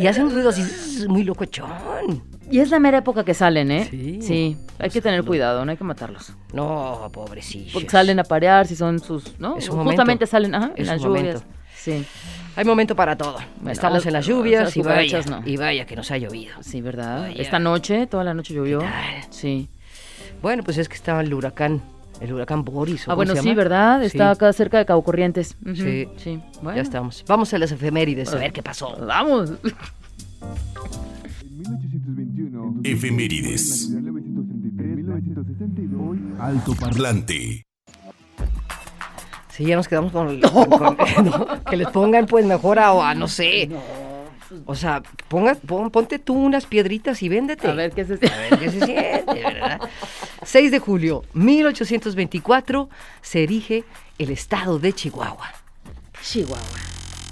Y 0.00 0.06
hacen 0.06 0.24
un 0.24 0.32
ruido 0.32 0.48
así, 0.48 1.06
muy 1.06 1.22
locochón. 1.22 2.22
Y 2.52 2.60
es 2.60 2.70
la 2.70 2.78
mera 2.78 2.98
época 2.98 3.24
que 3.24 3.32
salen, 3.34 3.70
¿eh? 3.70 3.88
Sí. 4.20 4.56
hay 4.78 4.90
que 4.90 5.00
tener 5.00 5.24
cuidado, 5.24 5.64
no 5.64 5.70
hay 5.70 5.76
que 5.78 5.84
matarlos. 5.84 6.34
No, 6.52 7.08
pobrecillos. 7.12 7.72
Porque 7.72 7.88
salen 7.88 8.18
a 8.20 8.24
parear, 8.24 8.66
si 8.66 8.76
son 8.76 8.98
sus, 9.00 9.38
¿no? 9.40 9.56
Es 9.56 9.68
un 9.70 9.76
Justamente 9.78 10.02
momento. 10.02 10.26
salen, 10.26 10.54
ajá, 10.54 10.72
en 10.76 10.82
Es 10.82 10.86
las 10.86 11.00
un 11.00 11.06
lluvias. 11.08 11.24
momento. 11.36 11.46
Sí, 11.74 12.04
Hay 12.54 12.64
momento 12.66 12.94
para 12.94 13.16
todo. 13.16 13.38
Bueno, 13.56 13.72
Estamos 13.72 13.98
las- 14.00 14.06
en 14.06 14.12
las 14.12 14.26
las 14.28 14.36
lluvias 14.36 14.76
y 14.76 14.82
vaya, 14.82 15.20
no. 15.22 15.42
y 15.46 15.56
vaya 15.56 15.86
que 15.86 15.96
nos 15.96 16.10
ha 16.10 16.18
llovido. 16.18 16.52
sí, 16.62 16.80
¿verdad? 16.82 17.22
Vaya. 17.22 17.40
Esta 17.42 17.58
noche, 17.58 18.06
toda 18.06 18.22
la 18.22 18.34
noche 18.34 18.52
llovió. 18.54 18.80
¿Qué 18.80 18.84
tal? 18.84 19.32
Sí. 19.32 19.68
Bueno, 20.42 20.62
pues 20.62 20.76
es 20.78 20.88
que 20.88 20.94
estaba 20.94 21.22
el 21.22 21.32
huracán, 21.32 21.80
el 22.20 22.32
huracán 22.34 22.64
Boris. 22.64 23.08
¿o 23.08 23.12
Ah, 23.12 23.14
bueno, 23.14 23.34
se 23.34 23.40
sí? 23.42 23.54
¿verdad? 23.54 24.02
Está 24.04 24.26
Sí, 24.26 24.36
acá 24.36 24.52
cerca 24.52 24.76
de 24.78 24.84
Cabo 24.84 25.02
Corrientes. 25.02 25.56
Sí. 25.74 26.06
Sí. 26.18 26.40
Bueno, 26.60 26.76
Ya 26.76 26.82
estamos. 26.82 27.24
Vamos 27.26 27.52
a 27.54 27.58
las 27.58 27.72
efemérides 27.72 28.32
a 28.34 28.36
ver 28.36 28.52
qué 28.52 28.62
pasó. 28.62 28.94
Vamos. 29.06 29.52
En 31.64 31.72
1821. 31.78 32.80
Efemérides. 32.84 33.90
En 33.90 34.04
1933, 34.04 34.96
1962. 34.96 36.18
Alto 36.40 36.74
Parlante. 36.74 37.66
Sí, 39.50 39.64
ya 39.66 39.76
nos 39.76 39.86
quedamos 39.86 40.12
con, 40.12 40.40
con- 40.40 40.66
con- 40.66 40.96
no, 41.24 41.64
que 41.64 41.76
les 41.76 41.88
pongan 41.88 42.26
pues 42.26 42.46
mejor 42.46 42.78
a, 42.78 43.10
a, 43.10 43.14
no 43.14 43.28
sé. 43.28 43.68
O 44.66 44.74
sea, 44.74 45.02
ponga, 45.28 45.54
pon- 45.54 45.90
ponte 45.90 46.18
tú 46.18 46.34
unas 46.34 46.66
piedritas 46.66 47.22
y 47.22 47.28
véndete. 47.28 47.68
A 47.68 47.74
ver 47.74 47.92
qué 47.92 48.04
se 48.04 48.14
A 48.14 48.16
ver 48.16 48.58
qué 48.58 48.70
se 48.70 48.84
siente, 48.84 49.34
¿verdad? 49.34 49.80
6 50.42 50.70
de 50.70 50.78
julio, 50.78 51.22
1824, 51.34 52.88
se 53.20 53.42
erige 53.44 53.84
el 54.18 54.30
estado 54.30 54.78
de 54.78 54.92
Chihuahua. 54.92 55.50
Chihuahua. 56.22 56.78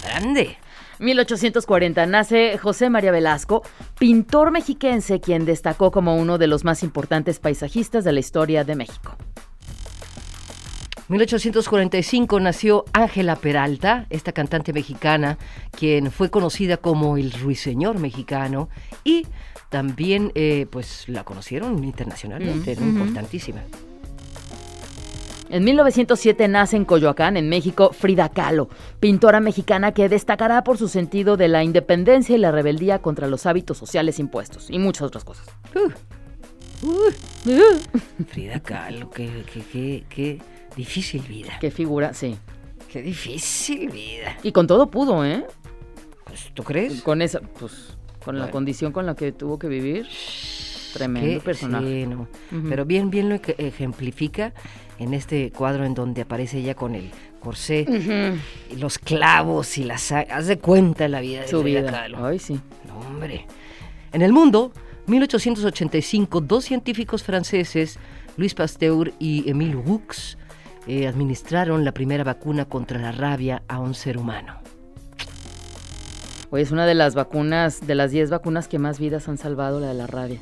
Grande. 0.03 0.57
1840 1.01 2.05
nace 2.05 2.57
José 2.59 2.89
María 2.89 3.11
Velasco, 3.11 3.63
pintor 3.97 4.51
mexiquense 4.51 5.19
quien 5.19 5.45
destacó 5.45 5.91
como 5.91 6.15
uno 6.15 6.37
de 6.37 6.47
los 6.47 6.63
más 6.63 6.83
importantes 6.83 7.39
paisajistas 7.39 8.03
de 8.03 8.13
la 8.13 8.19
historia 8.19 8.63
de 8.63 8.75
México. 8.75 9.17
1845 11.07 12.39
nació 12.39 12.85
Ángela 12.93 13.35
Peralta, 13.35 14.05
esta 14.09 14.31
cantante 14.31 14.71
mexicana, 14.71 15.37
quien 15.77 16.09
fue 16.11 16.29
conocida 16.29 16.77
como 16.77 17.17
el 17.17 17.31
ruiseñor 17.33 17.99
mexicano 17.99 18.69
y 19.03 19.27
también 19.69 20.31
pues 20.69 21.09
la 21.09 21.23
conocieron 21.23 21.83
internacionalmente, 21.83 22.75
Mm, 22.75 22.89
importantísima. 22.89 23.61
En 25.51 25.63
1907 25.65 26.47
nace 26.47 26.77
en 26.77 26.85
Coyoacán, 26.85 27.35
en 27.35 27.49
México, 27.49 27.91
Frida 27.91 28.29
Kahlo, 28.29 28.69
pintora 29.01 29.41
mexicana 29.41 29.91
que 29.93 30.07
destacará 30.07 30.63
por 30.63 30.77
su 30.77 30.87
sentido 30.87 31.35
de 31.35 31.49
la 31.49 31.63
independencia 31.63 32.35
y 32.35 32.39
la 32.39 32.51
rebeldía 32.51 32.99
contra 32.99 33.27
los 33.27 33.45
hábitos 33.45 33.77
sociales 33.77 34.17
impuestos 34.19 34.69
y 34.69 34.79
muchas 34.79 35.03
otras 35.03 35.25
cosas. 35.25 35.47
Frida 38.29 38.59
Kahlo, 38.61 39.09
qué, 39.09 39.43
qué, 39.53 39.61
qué, 39.71 40.03
qué 40.09 40.41
difícil 40.75 41.21
vida. 41.23 41.57
Qué 41.59 41.69
figura, 41.69 42.13
sí. 42.13 42.37
Qué 42.91 43.01
difícil 43.01 43.89
vida. 43.89 44.37
Y 44.43 44.51
con 44.51 44.67
todo 44.67 44.89
pudo, 44.89 45.25
¿eh? 45.25 45.45
Pues, 46.25 46.49
¿Tú 46.53 46.63
crees? 46.63 47.01
Con 47.01 47.21
esa, 47.21 47.39
pues, 47.41 47.97
con 48.23 48.39
la 48.39 48.49
condición 48.51 48.91
con 48.91 49.05
la 49.05 49.15
que 49.15 49.31
tuvo 49.31 49.59
que 49.59 49.67
vivir. 49.67 50.07
Tremendo 50.93 51.39
Qué- 51.39 51.39
personaje. 51.39 52.03
sí, 52.03 52.05
no. 52.07 52.27
Pero 52.67 52.83
bien, 52.85 53.09
bien 53.09 53.29
lo 53.29 53.35
ej- 53.35 53.55
ejemplifica 53.57 54.53
en 55.01 55.15
este 55.15 55.51
cuadro 55.51 55.83
en 55.83 55.95
donde 55.95 56.21
aparece 56.21 56.59
ella 56.59 56.75
con 56.75 56.93
el 56.93 57.09
corsé, 57.39 57.87
y 58.69 58.75
los 58.75 58.99
clavos 58.99 59.79
y 59.79 59.83
las... 59.83 60.11
Haz 60.11 60.45
de 60.45 60.59
cuenta 60.59 61.07
la 61.07 61.21
vida 61.21 61.41
de 61.41 61.47
Su 61.47 61.63
vida. 61.63 61.89
Kahlo. 61.89 62.23
Ay, 62.23 62.37
sí. 62.37 62.59
No, 62.87 62.99
hombre. 62.99 63.47
En 64.13 64.21
el 64.21 64.31
mundo, 64.31 64.71
1885, 65.07 66.41
dos 66.41 66.65
científicos 66.65 67.23
franceses, 67.23 67.97
Louis 68.37 68.53
Pasteur 68.53 69.11
y 69.17 69.49
Émile 69.49 69.73
Roux, 69.73 70.37
eh, 70.85 71.07
administraron 71.07 71.83
la 71.83 71.93
primera 71.93 72.23
vacuna 72.23 72.65
contra 72.65 72.99
la 72.99 73.11
rabia 73.11 73.63
a 73.67 73.79
un 73.79 73.95
ser 73.95 74.19
humano. 74.19 74.59
Oye, 76.51 76.61
es 76.61 76.71
una 76.71 76.85
de 76.85 76.93
las 76.93 77.15
vacunas, 77.15 77.87
de 77.87 77.95
las 77.95 78.11
10 78.11 78.29
vacunas 78.29 78.67
que 78.67 78.77
más 78.77 78.99
vidas 78.99 79.27
han 79.27 79.39
salvado, 79.39 79.79
la 79.79 79.87
de 79.87 79.93
la 79.95 80.05
rabia. 80.05 80.41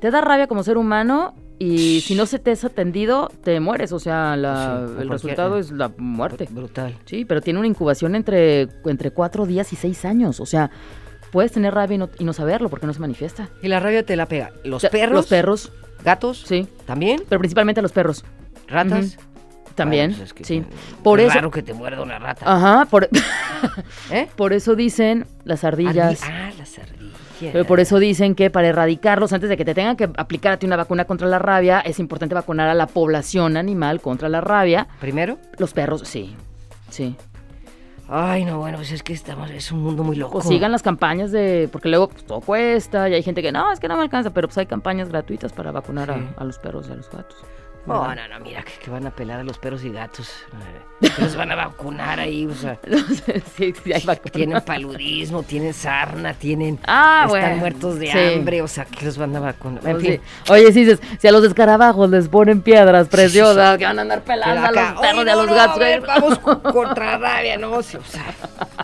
Te 0.00 0.10
da 0.10 0.20
rabia 0.20 0.48
como 0.48 0.64
ser 0.64 0.76
humano 0.76 1.34
y 1.58 2.00
si 2.00 2.14
no 2.14 2.26
se 2.26 2.38
te 2.38 2.50
es 2.52 2.64
atendido, 2.64 3.30
te 3.42 3.60
mueres. 3.60 3.92
O 3.92 3.98
sea, 3.98 4.36
la- 4.36 4.86
Sí, 4.96 5.02
el 5.02 5.08
resultado 5.08 5.58
es 5.58 5.70
la 5.70 5.90
muerte. 5.96 6.48
Brutal. 6.50 6.96
Sí, 7.04 7.24
pero 7.24 7.40
tiene 7.40 7.58
una 7.58 7.68
incubación 7.68 8.14
entre, 8.14 8.68
entre 8.84 9.10
cuatro 9.10 9.46
días 9.46 9.72
y 9.72 9.76
seis 9.76 10.04
años. 10.04 10.40
O 10.40 10.46
sea, 10.46 10.70
puedes 11.32 11.52
tener 11.52 11.74
rabia 11.74 11.94
y 11.94 11.98
no, 11.98 12.08
y 12.18 12.24
no 12.24 12.32
saberlo 12.32 12.68
porque 12.68 12.86
no 12.86 12.92
se 12.92 13.00
manifiesta. 13.00 13.48
Y 13.62 13.68
la 13.68 13.80
rabia 13.80 14.04
te 14.04 14.16
la 14.16 14.26
pega. 14.26 14.52
Los 14.64 14.82
Te- 14.82 14.90
perros, 14.90 15.14
Los 15.14 15.26
perros, 15.26 15.72
gatos, 16.04 16.44
sí. 16.46 16.66
también, 16.86 17.22
Pero 17.28 17.38
principalmente 17.38 17.80
los 17.82 17.92
perros. 17.92 18.24
ratas. 18.68 19.16
También, 19.74 20.10
Bueno, 20.12 20.18
pues 20.18 20.28
es 20.28 20.34
que 20.34 20.44
sí. 20.44 20.64
Por 21.02 21.18
qué 21.18 21.24
eso, 21.26 21.34
raro 21.34 21.50
que 21.50 21.60
te 21.64 21.74
muerda 21.74 22.00
una 22.00 22.20
rata. 22.20 22.44
ajá, 22.46 22.84
por, 22.88 23.08
¿Eh? 24.12 24.28
por 24.36 24.52
eso 24.52 24.76
dicen 24.76 25.26
las 25.42 25.64
ardillas. 25.64 26.22
Ardi- 26.22 26.30
Ah, 26.30 26.50
las 26.56 26.78
ardillas. 26.78 26.93
Pero 27.52 27.64
por 27.64 27.80
eso 27.80 27.98
dicen 27.98 28.34
que 28.34 28.50
para 28.50 28.68
erradicarlos, 28.68 29.32
antes 29.32 29.48
de 29.48 29.56
que 29.56 29.64
te 29.64 29.74
tengan 29.74 29.96
que 29.96 30.10
aplicar 30.16 30.52
a 30.52 30.56
ti 30.58 30.66
una 30.66 30.76
vacuna 30.76 31.04
contra 31.04 31.28
la 31.28 31.38
rabia, 31.38 31.80
es 31.80 31.98
importante 31.98 32.34
vacunar 32.34 32.68
a 32.68 32.74
la 32.74 32.86
población 32.86 33.56
animal 33.56 34.00
contra 34.00 34.28
la 34.28 34.40
rabia. 34.40 34.88
Primero. 35.00 35.38
Los 35.58 35.72
perros, 35.72 36.02
sí. 36.04 36.34
Sí. 36.90 37.16
Ay, 38.08 38.44
no, 38.44 38.58
bueno, 38.58 38.76
pues 38.76 38.92
es 38.92 39.02
que 39.02 39.14
estamos, 39.14 39.50
es 39.50 39.72
un 39.72 39.82
mundo 39.82 40.04
muy 40.04 40.16
loco. 40.16 40.38
O 40.38 40.42
sigan 40.42 40.70
las 40.70 40.82
campañas 40.82 41.32
de. 41.32 41.68
Porque 41.72 41.88
luego 41.88 42.08
pues, 42.08 42.24
todo 42.24 42.40
cuesta 42.40 43.08
y 43.08 43.14
hay 43.14 43.22
gente 43.22 43.40
que 43.40 43.50
no, 43.50 43.72
es 43.72 43.80
que 43.80 43.88
no 43.88 43.96
me 43.96 44.02
alcanza, 44.02 44.30
pero 44.30 44.46
pues 44.46 44.58
hay 44.58 44.66
campañas 44.66 45.08
gratuitas 45.08 45.52
para 45.52 45.72
vacunar 45.72 46.10
a, 46.10 46.44
los 46.44 46.58
perros 46.58 46.86
y 46.88 46.92
a 46.92 46.96
los 46.96 47.10
gatos. 47.10 47.36
No, 47.86 48.00
¿verdad? 48.08 48.28
no, 48.30 48.38
no, 48.38 48.44
mira, 48.44 48.62
que, 48.62 48.72
que 48.82 48.90
van 48.90 49.06
a 49.06 49.10
pelar 49.10 49.40
a 49.40 49.44
los 49.44 49.58
perros 49.58 49.84
y 49.84 49.90
gatos. 49.90 50.30
Que 51.00 51.22
los 51.22 51.36
van 51.36 51.52
a 51.52 51.54
vacunar 51.54 52.18
ahí, 52.18 52.46
o 52.46 52.54
sea. 52.54 52.78
sí, 53.56 53.74
sí, 53.84 53.92
hay 53.92 54.02
vacunas. 54.04 54.32
Tienen 54.32 54.60
paludismo, 54.62 55.42
tienen 55.42 55.74
sarna, 55.74 56.32
tienen. 56.32 56.78
Ah, 56.86 57.24
están 57.26 57.40
bueno, 57.40 57.56
muertos 57.56 57.98
de 57.98 58.10
sí. 58.10 58.18
hambre, 58.18 58.62
o 58.62 58.68
sea, 58.68 58.86
que 58.86 59.04
los 59.04 59.18
van 59.18 59.36
a 59.36 59.40
vacunar. 59.40 59.86
En 59.86 59.96
Oye, 59.96 60.12
fin. 60.12 60.20
Oye, 60.50 60.72
si 60.72 60.84
dices, 60.84 61.00
si 61.18 61.28
a 61.28 61.32
los 61.32 61.44
escarabajos 61.44 62.08
les 62.08 62.28
ponen 62.28 62.62
piedras 62.62 63.08
preciosas, 63.08 63.76
que 63.76 63.84
van 63.84 63.98
a 63.98 64.02
andar 64.02 64.22
pelando 64.22 64.66
a 64.66 64.70
los 64.72 65.00
perros 65.00 65.18
"Oye, 65.20 65.24
y 65.26 65.28
a 65.28 65.34
no, 65.34 65.40
los 65.42 65.46
no, 65.48 65.54
gatos. 65.54 65.76
a 65.76 65.78
ver, 65.80 66.00
vamos 66.00 66.38
contra 66.72 67.18
la 67.18 67.18
rabia, 67.18 67.58
¿no? 67.58 67.72
O 67.72 67.82
sea, 67.82 68.00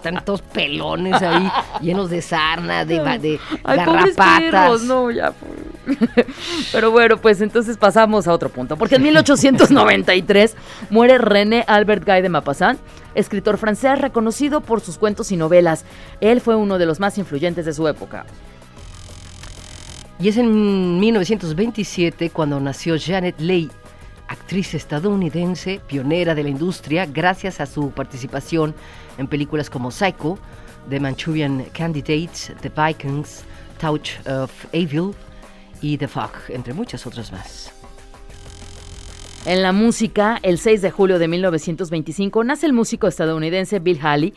tantos 0.03 0.43
pelones 0.43 1.23
ahí, 1.23 1.51
llenos 1.81 2.11
de 2.11 2.21
sarna, 2.21 2.85
de, 2.85 2.99
de 3.19 3.41
Ay, 3.65 3.79
pobres 3.85 4.15
garrapatas. 4.17 4.41
perros, 4.41 4.83
no, 4.83 5.11
ya. 5.11 5.31
pobre. 5.33 5.80
Pero 6.73 6.91
bueno, 6.91 7.17
pues 7.17 7.41
entonces 7.41 7.77
pasamos 7.77 8.27
a 8.27 8.33
otro 8.33 8.49
punto. 8.49 8.77
Porque 8.77 8.97
en 8.97 9.03
1893 9.03 10.57
muere 10.91 11.19
René 11.19 11.65
Albert 11.67 12.05
Guy 12.07 12.23
de 12.23 12.29
Maupassant, 12.29 12.81
escritor 13.15 13.59
francés 13.59 13.99
reconocido 13.99 14.61
por 14.61 14.81
sus 14.81 14.99
cuentos 14.99 15.33
y 15.33 15.37
novelas. 15.37 15.85
Él 16.21 16.41
fue 16.41 16.57
uno 16.57 16.79
de 16.79 16.87
los 16.87 17.01
más 17.01 17.19
influyentes 17.19 17.65
de 17.65 17.73
su 17.73 17.87
época. 17.89 18.27
Y 20.19 20.29
es 20.29 20.37
en 20.37 21.01
1927 21.01 22.31
cuando 22.31 22.61
nació 22.61 22.97
Janet 22.99 23.41
Leigh, 23.41 23.71
actriz 24.29 24.75
estadounidense, 24.75 25.81
pionera 25.87 26.35
de 26.35 26.43
la 26.43 26.51
industria, 26.51 27.07
gracias 27.07 27.61
a 27.61 27.67
su 27.67 27.91
participación 27.91 28.75
en 29.17 29.27
películas 29.27 29.71
como 29.71 29.91
Psycho, 29.91 30.39
The 30.91 31.01
Manchurian 31.01 31.65
Candidates, 31.73 32.53
The 32.61 32.69
Vikings, 32.69 33.45
Touch 33.81 34.11
of 34.27 34.51
Evil 34.73 35.15
y 35.81 35.99
The 35.99 36.09
Fog, 36.09 36.33
entre 36.49 36.75
muchas 36.75 37.07
otras 37.07 37.33
más. 37.33 37.73
En 39.47 39.63
la 39.63 39.73
música, 39.73 40.39
el 40.43 40.59
6 40.59 40.83
de 40.83 40.91
julio 40.91 41.19
de 41.19 41.27
1925 41.27 42.45
nace 42.45 42.67
el 42.67 42.75
músico 42.75 43.09
estadounidense 43.09 43.79
Bill 43.79 43.99
Haley, 44.03 44.35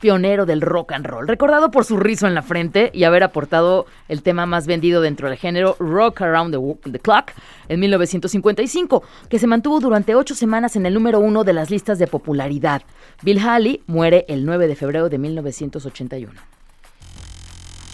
pionero 0.00 0.46
del 0.46 0.60
rock 0.60 0.92
and 0.92 1.06
roll, 1.06 1.28
recordado 1.28 1.70
por 1.70 1.84
su 1.84 1.96
rizo 1.96 2.26
en 2.26 2.34
la 2.34 2.42
frente 2.42 2.90
y 2.94 3.04
haber 3.04 3.22
aportado 3.22 3.86
el 4.08 4.22
tema 4.22 4.46
más 4.46 4.66
vendido 4.66 5.00
dentro 5.00 5.28
del 5.28 5.38
género 5.38 5.76
Rock 5.78 6.22
Around 6.22 6.54
the, 6.54 6.90
the 6.90 6.98
Clock 6.98 7.32
en 7.68 7.80
1955, 7.80 9.02
que 9.28 9.38
se 9.38 9.46
mantuvo 9.46 9.80
durante 9.80 10.14
ocho 10.14 10.34
semanas 10.34 10.76
en 10.76 10.86
el 10.86 10.94
número 10.94 11.20
uno 11.20 11.44
de 11.44 11.52
las 11.52 11.70
listas 11.70 11.98
de 11.98 12.06
popularidad. 12.06 12.82
Bill 13.22 13.38
Haley 13.38 13.82
muere 13.86 14.24
el 14.28 14.46
9 14.46 14.68
de 14.68 14.76
febrero 14.76 15.08
de 15.08 15.18
1981. 15.18 16.55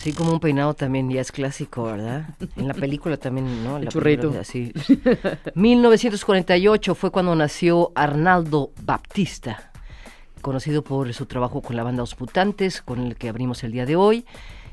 Sí, 0.02 0.12
como 0.12 0.32
un 0.32 0.40
peinado 0.40 0.74
también 0.74 1.08
ya 1.08 1.20
es 1.20 1.30
clásico, 1.30 1.84
¿verdad? 1.84 2.30
En 2.56 2.66
la 2.66 2.74
película 2.74 3.16
también, 3.18 3.62
¿no? 3.62 3.76
El 3.76 3.84
La 3.84 3.90
churrito. 3.92 4.32
película, 4.32 4.42
sí. 4.42 4.72
1948 5.54 6.94
fue 6.96 7.12
cuando 7.12 7.36
nació 7.36 7.92
Arnaldo 7.94 8.72
Baptista, 8.82 9.70
conocido 10.40 10.82
por 10.82 11.12
su 11.14 11.26
trabajo 11.26 11.62
con 11.62 11.76
la 11.76 11.84
banda 11.84 12.02
Os 12.02 12.18
Mutantes, 12.18 12.82
con 12.82 12.98
el 12.98 13.14
que 13.14 13.28
abrimos 13.28 13.62
el 13.62 13.70
día 13.70 13.86
de 13.86 13.94
hoy. 13.94 14.26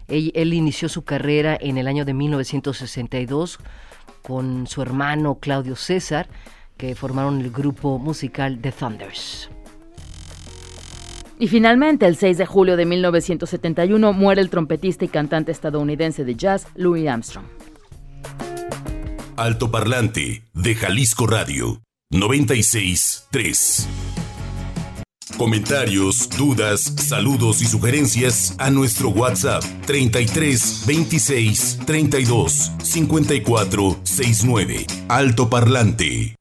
Él, 0.07 0.31
él 0.33 0.51
inició 0.51 0.89
su 0.89 1.03
carrera 1.03 1.55
en 1.62 1.77
el 1.77 1.88
año 1.88 2.05
de 2.05 2.15
1962 2.15 3.59
con 4.24 4.65
su 4.65 4.81
hermano 4.81 5.36
Claudio 5.36 5.75
César, 5.75 6.27
que 6.75 6.95
formaron 6.95 7.39
el 7.41 7.51
grupo 7.51 8.00
musical 8.00 8.59
The 8.59 8.71
Thunders. 8.71 9.51
Y 11.41 11.48
finalmente, 11.48 12.05
el 12.05 12.17
6 12.17 12.38
de 12.38 12.46
julio 12.46 12.75
de 12.75 12.86
1971 12.86 14.12
muere 14.12 14.41
el 14.41 14.50
trompetista 14.50 15.05
y 15.05 15.08
cantante 15.08 15.53
estadounidense 15.53 16.25
de 16.25 16.36
jazz 16.36 16.67
Louis 16.75 17.08
Armstrong. 17.08 17.46
Altoparlante 19.38 20.43
de 20.53 20.75
Jalisco 20.75 21.25
Radio 21.25 21.81
963. 22.12 23.88
Comentarios, 25.38 26.27
dudas, 26.38 26.81
saludos 26.81 27.62
y 27.62 27.65
sugerencias 27.65 28.55
a 28.58 28.69
nuestro 28.69 29.08
WhatsApp 29.10 29.63
33 29.86 30.84
26 30.86 31.79
32 31.86 32.72
54 32.84 33.98
69. 34.03 34.86
Altoparlante. 35.08 36.38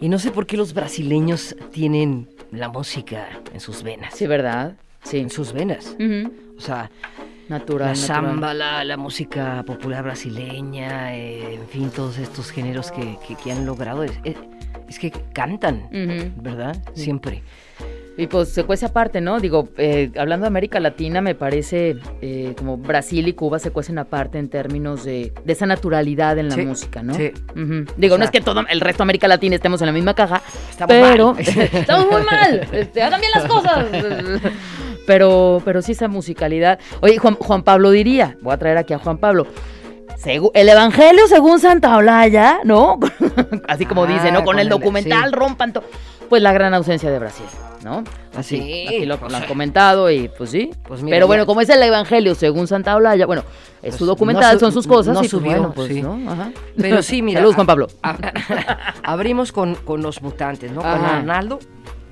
Y 0.00 0.08
no 0.08 0.18
sé 0.18 0.30
por 0.30 0.46
qué 0.46 0.56
los 0.56 0.74
brasileños 0.74 1.56
tienen 1.72 2.28
la 2.52 2.68
música 2.68 3.28
en 3.52 3.60
sus 3.60 3.82
venas. 3.82 4.14
Sí, 4.14 4.26
¿verdad? 4.26 4.74
Sí. 5.02 5.18
En 5.18 5.30
sus 5.30 5.52
venas. 5.52 5.96
O 6.56 6.60
sea, 6.60 6.90
Natural, 7.48 7.88
la 7.88 7.94
samba, 7.96 8.52
la, 8.52 8.84
la 8.84 8.96
música 8.98 9.62
popular 9.66 10.04
brasileña, 10.04 11.16
eh, 11.16 11.54
en 11.54 11.66
fin, 11.68 11.90
todos 11.90 12.18
estos 12.18 12.50
géneros 12.50 12.92
que, 12.92 13.16
que- 13.26 13.36
que 13.36 13.50
han 13.52 13.64
logrado, 13.64 14.04
es, 14.04 14.12
es- 14.22 14.36
es 14.86 14.98
que 14.98 15.10
cantan, 15.32 15.84
Ujú. 15.86 16.30
¿verdad? 16.42 16.76
Siempre. 16.94 17.42
Y 18.18 18.26
pues 18.26 18.48
se 18.48 18.64
cuece 18.64 18.84
aparte, 18.84 19.20
¿no? 19.20 19.38
Digo, 19.38 19.68
eh, 19.78 20.10
hablando 20.18 20.42
de 20.44 20.48
América 20.48 20.80
Latina, 20.80 21.20
me 21.20 21.36
parece 21.36 21.96
eh, 22.20 22.52
como 22.58 22.76
Brasil 22.76 23.28
y 23.28 23.32
Cuba 23.32 23.60
se 23.60 23.70
cuecen 23.70 23.96
aparte 23.98 24.38
en 24.38 24.48
términos 24.50 25.04
de, 25.04 25.32
de 25.44 25.52
esa 25.52 25.66
naturalidad 25.66 26.36
en 26.36 26.48
la 26.48 26.56
Sí, 26.56 26.62
música, 26.62 27.00
¿no? 27.02 27.14
sí. 27.14 27.32
Digo, 27.96 28.16
O 28.16 28.18
no 28.18 28.24
es 28.24 28.30
que 28.32 28.40
todo 28.40 28.64
el 28.68 28.80
resto 28.80 28.98
de 28.98 29.04
América 29.04 29.28
Latina 29.28 29.54
estemos 29.54 29.80
en 29.82 29.86
la 29.86 29.92
misma 29.92 30.14
caja, 30.14 30.42
Estamos 30.68 30.94
pero 30.96 31.32
mal. 31.34 31.40
estamos 31.72 32.06
muy 32.10 32.22
mal. 32.24 32.68
Este, 32.72 33.02
hagan 33.02 33.20
bien 33.20 33.32
las 33.34 33.44
cosas. 33.44 33.86
Pero, 35.06 35.62
pero 35.64 35.80
sí 35.80 35.92
esa 35.92 36.06
musicalidad. 36.06 36.78
Oye, 37.00 37.16
Juan, 37.16 37.34
Juan 37.36 37.62
Pablo 37.62 37.90
diría, 37.92 38.36
voy 38.42 38.52
a 38.52 38.58
traer 38.58 38.76
aquí 38.76 38.92
a 38.92 38.98
Juan 38.98 39.16
Pablo. 39.16 39.46
Segu- 40.22 40.50
el 40.52 40.68
Evangelio 40.68 41.26
según 41.28 41.60
Santa 41.60 41.96
Olaya, 41.96 42.58
¿no? 42.64 42.98
Así 43.68 43.86
como 43.86 44.04
Ah, 44.04 44.06
dice, 44.06 44.30
¿no? 44.32 44.40
Con 44.40 44.46
con 44.46 44.58
el 44.58 44.66
el- 44.66 44.68
documental 44.68 45.30
sí. 45.30 45.34
rompan 45.34 45.72
todo. 45.72 45.84
Pues 46.28 46.42
la 46.42 46.52
gran 46.52 46.74
ausencia 46.74 47.10
de 47.10 47.18
Brasil, 47.18 47.46
¿no? 47.84 48.04
Así, 48.36 48.86
aquí 48.86 49.06
lo, 49.06 49.18
pues, 49.18 49.32
lo 49.32 49.38
han 49.38 49.46
comentado 49.46 50.10
y 50.10 50.28
pues 50.28 50.50
sí. 50.50 50.70
Pues 50.86 51.02
mira, 51.02 51.16
Pero 51.16 51.26
bueno, 51.26 51.42
ya- 51.42 51.46
como 51.46 51.60
es 51.60 51.68
el 51.68 51.82
Evangelio 51.82 52.34
según 52.34 52.66
Santa 52.68 52.94
Olaya, 52.96 53.26
bueno, 53.26 53.42
es 53.82 53.94
su 53.94 54.00
Pues, 54.00 54.06
documental, 54.08 54.54
no 54.54 54.58
su- 54.60 54.64
son 54.66 54.72
sus 54.72 54.86
cosas 54.86 55.14
no 55.14 55.20
y 55.20 55.22
pues, 55.22 55.30
subió, 55.30 55.72
pues, 55.74 55.88
sí. 55.88 56.02
¿no? 56.02 56.18
Ajá. 56.30 56.50
Pero 56.76 57.02
sí, 57.02 57.22
mira. 57.22 57.38
Saludos, 57.40 57.54
Juan 57.56 57.66
Pablo. 57.66 57.88
a- 58.02 58.10
a- 58.10 58.94
abrimos 59.12 59.52
con, 59.52 59.74
con 59.74 60.02
los 60.02 60.22
mutantes, 60.22 60.70
¿no? 60.70 60.82
Con. 60.82 60.88
Arnaldo, 60.90 61.58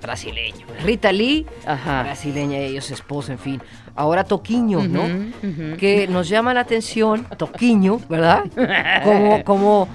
brasileño. 0.02 0.66
Rita 0.84 1.12
Lee, 1.12 1.46
Ajá. 1.66 2.02
brasileña, 2.04 2.58
ellos 2.58 2.90
esposa, 2.90 3.32
en 3.32 3.38
fin. 3.38 3.62
Ahora 3.94 4.24
Toquiño, 4.24 4.82
¿no? 4.86 5.02
Que 5.78 6.06
nos 6.08 6.28
llama 6.28 6.52
la 6.54 6.60
atención, 6.60 7.24
Toquiño, 7.36 8.00
¿verdad? 8.08 8.44
Como, 9.04 9.42
como, 9.44 9.88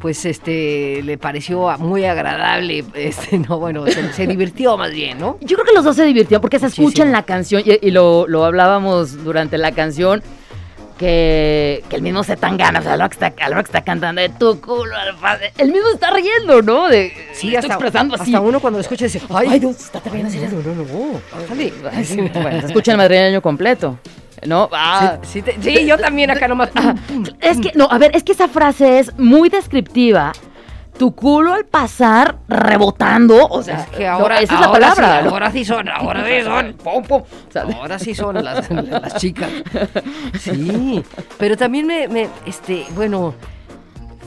pues, 0.00 0.24
este, 0.24 1.02
le 1.02 1.18
pareció 1.18 1.68
muy 1.78 2.04
agradable, 2.04 2.84
este, 2.94 3.38
no, 3.38 3.58
bueno, 3.58 3.86
se, 3.86 4.12
se 4.12 4.26
divirtió 4.26 4.76
más 4.76 4.92
bien, 4.92 5.18
¿no? 5.18 5.36
Yo 5.40 5.56
creo 5.56 5.66
que 5.66 5.72
los 5.74 5.84
dos 5.84 5.96
se 5.96 6.04
divirtieron 6.04 6.40
porque 6.40 6.58
se 6.58 6.66
escucha 6.66 7.02
en 7.02 7.12
la 7.12 7.22
canción 7.24 7.62
y, 7.64 7.86
y 7.86 7.90
lo, 7.90 8.26
lo 8.28 8.44
hablábamos 8.44 9.24
durante 9.24 9.58
la 9.58 9.72
canción 9.72 10.22
que, 10.98 11.84
que 11.88 11.96
el 11.96 12.02
mismo 12.02 12.24
se 12.24 12.36
tan 12.36 12.56
gana, 12.56 12.80
o 12.80 12.82
sea, 12.82 12.94
a 12.94 12.96
lo 12.96 13.08
que 13.08 13.14
está, 13.14 13.32
a 13.40 13.48
lo 13.48 13.56
que 13.56 13.62
está 13.62 13.82
cantando 13.82 14.20
de 14.20 14.28
tu 14.30 14.60
culo 14.60 14.94
el 15.56 15.72
mismo 15.72 15.88
está 15.94 16.10
riendo, 16.10 16.60
¿no? 16.60 16.88
De, 16.88 17.12
Sí, 17.32 17.48
está 17.48 17.60
hasta, 17.60 17.74
expresando 17.74 18.14
así. 18.16 18.34
hasta 18.34 18.40
uno 18.40 18.60
cuando 18.60 18.78
lo 18.78 18.82
escucha 18.82 19.04
dice, 19.04 19.20
ay, 19.30 19.48
Ay, 19.50 19.60
Dios, 19.60 19.76
está 19.78 20.00
terminando 20.00 20.36
así. 20.36 22.16
no, 22.16 22.42
Bueno, 22.42 22.60
se 22.60 22.66
escucha 22.66 22.92
el 22.92 22.98
madrileño 22.98 23.40
completo, 23.40 23.98
¿no? 24.46 24.68
Ah, 24.72 25.18
Sí, 25.22 25.28
sí, 25.32 25.42
te- 25.42 25.62
sí, 25.62 25.86
yo 25.86 25.98
también 25.98 26.30
acá 26.30 26.48
nomás. 26.48 26.70
Ah, 26.74 26.94
es 27.40 27.58
que, 27.60 27.72
no, 27.74 27.88
a 27.90 27.98
ver, 27.98 28.14
es 28.14 28.22
que 28.24 28.32
esa 28.32 28.48
frase 28.48 28.98
es 29.00 29.18
muy 29.18 29.48
descriptiva. 29.48 30.32
Tu 30.98 31.14
culo 31.14 31.54
al 31.54 31.64
pasar 31.64 32.38
rebotando, 32.48 33.46
o 33.46 33.62
sea, 33.62 33.82
Es 33.82 33.86
que 33.90 34.06
ahora, 34.08 34.34
no, 34.34 34.40
esa 34.40 34.54
es 34.54 34.60
la 34.60 34.72
palabra. 34.72 35.20
ahora 35.30 35.52
sí 35.52 35.64
son, 35.64 35.88
ahora 35.88 36.24
sí 36.26 36.42
son. 36.42 36.76
O 36.84 37.24
sea, 37.52 37.62
Ahora 37.62 37.98
sí 38.00 38.14
son 38.16 38.42
las, 38.42 38.68
las 38.70 39.14
chicas. 39.16 39.48
Sí, 40.40 41.02
pero 41.38 41.56
también 41.56 41.86
me, 41.86 42.08
me, 42.08 42.28
este, 42.46 42.84
bueno, 42.96 43.34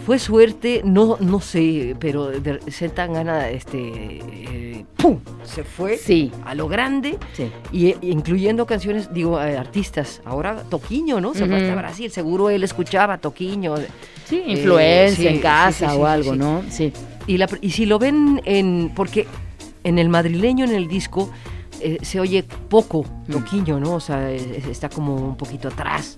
fue 0.06 0.20
suerte, 0.20 0.82
no, 0.84 1.18
no 1.20 1.40
sé, 1.42 1.96
pero 2.00 2.28
de 2.28 2.60
tan 2.94 3.14
gana, 3.14 3.50
este, 3.50 3.78
eh, 4.22 4.86
¡pum! 4.98 5.20
Se 5.44 5.64
fue 5.64 5.98
Sí. 5.98 6.32
a 6.46 6.56
lo 6.56 6.68
grande, 6.68 7.18
Sí. 7.34 7.52
y, 7.72 7.88
e- 7.88 7.98
incluyendo 8.02 8.66
canciones, 8.66 9.14
digo, 9.14 9.40
eh, 9.42 9.58
artistas. 9.58 10.22
Ahora 10.26 10.64
Toquiño, 10.70 11.22
¿no? 11.22 11.34
Se 11.34 11.46
fue 11.46 11.56
Ujú. 11.56 11.64
hasta 11.66 11.76
Brasil, 11.76 12.12
seguro 12.12 12.50
él 12.50 12.64
escuchaba 12.64 13.18
Toquiño. 13.20 13.76
Sí, 14.26 14.38
Eh, 14.38 14.52
influencia 14.54 15.30
sí, 15.30 15.36
en 15.36 15.42
casa 15.42 15.96
o 15.96 16.06
algo. 16.06 16.36
¿no? 16.36 16.64
Sí. 16.70 16.92
Y, 17.28 17.38
la, 17.38 17.48
y 17.62 17.72
si 17.72 17.86
lo 17.86 18.00
ven 18.00 18.42
en. 18.46 18.92
Porque 18.96 19.28
en 19.84 20.00
el 20.00 20.10
madrileño, 20.10 20.66
en 20.66 20.72
el 20.74 20.88
disco, 20.88 21.30
eh, 21.80 21.98
se 22.02 22.20
oye 22.20 22.44
poco 22.70 23.04
Mm. 23.28 23.32
Toquiño, 23.32 23.80
¿no? 23.80 23.96
O 23.96 24.00
sea, 24.00 24.32
es- 24.32 24.66
está 24.68 24.90
como 24.90 25.16
un 25.16 25.36
poquito 25.38 25.68
atrás. 25.68 26.18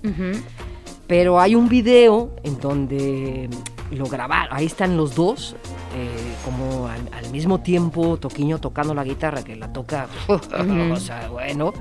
Pero 1.06 1.38
hay 1.38 1.54
un 1.54 1.68
video 1.68 2.30
en 2.44 2.58
donde 2.60 3.48
lo 3.90 4.06
grabaron. 4.06 4.56
Ahí 4.56 4.66
están 4.66 4.96
los 4.96 5.14
dos, 5.14 5.56
eh, 5.96 6.08
como 6.44 6.88
al, 6.88 7.00
al 7.12 7.30
mismo 7.30 7.60
tiempo, 7.60 8.16
Toquiño 8.16 8.58
tocando 8.58 8.94
la 8.94 9.04
guitarra, 9.04 9.42
que 9.42 9.56
la 9.56 9.72
toca. 9.72 10.08
o 10.28 10.96
sea, 10.96 11.28
bueno. 11.28 11.72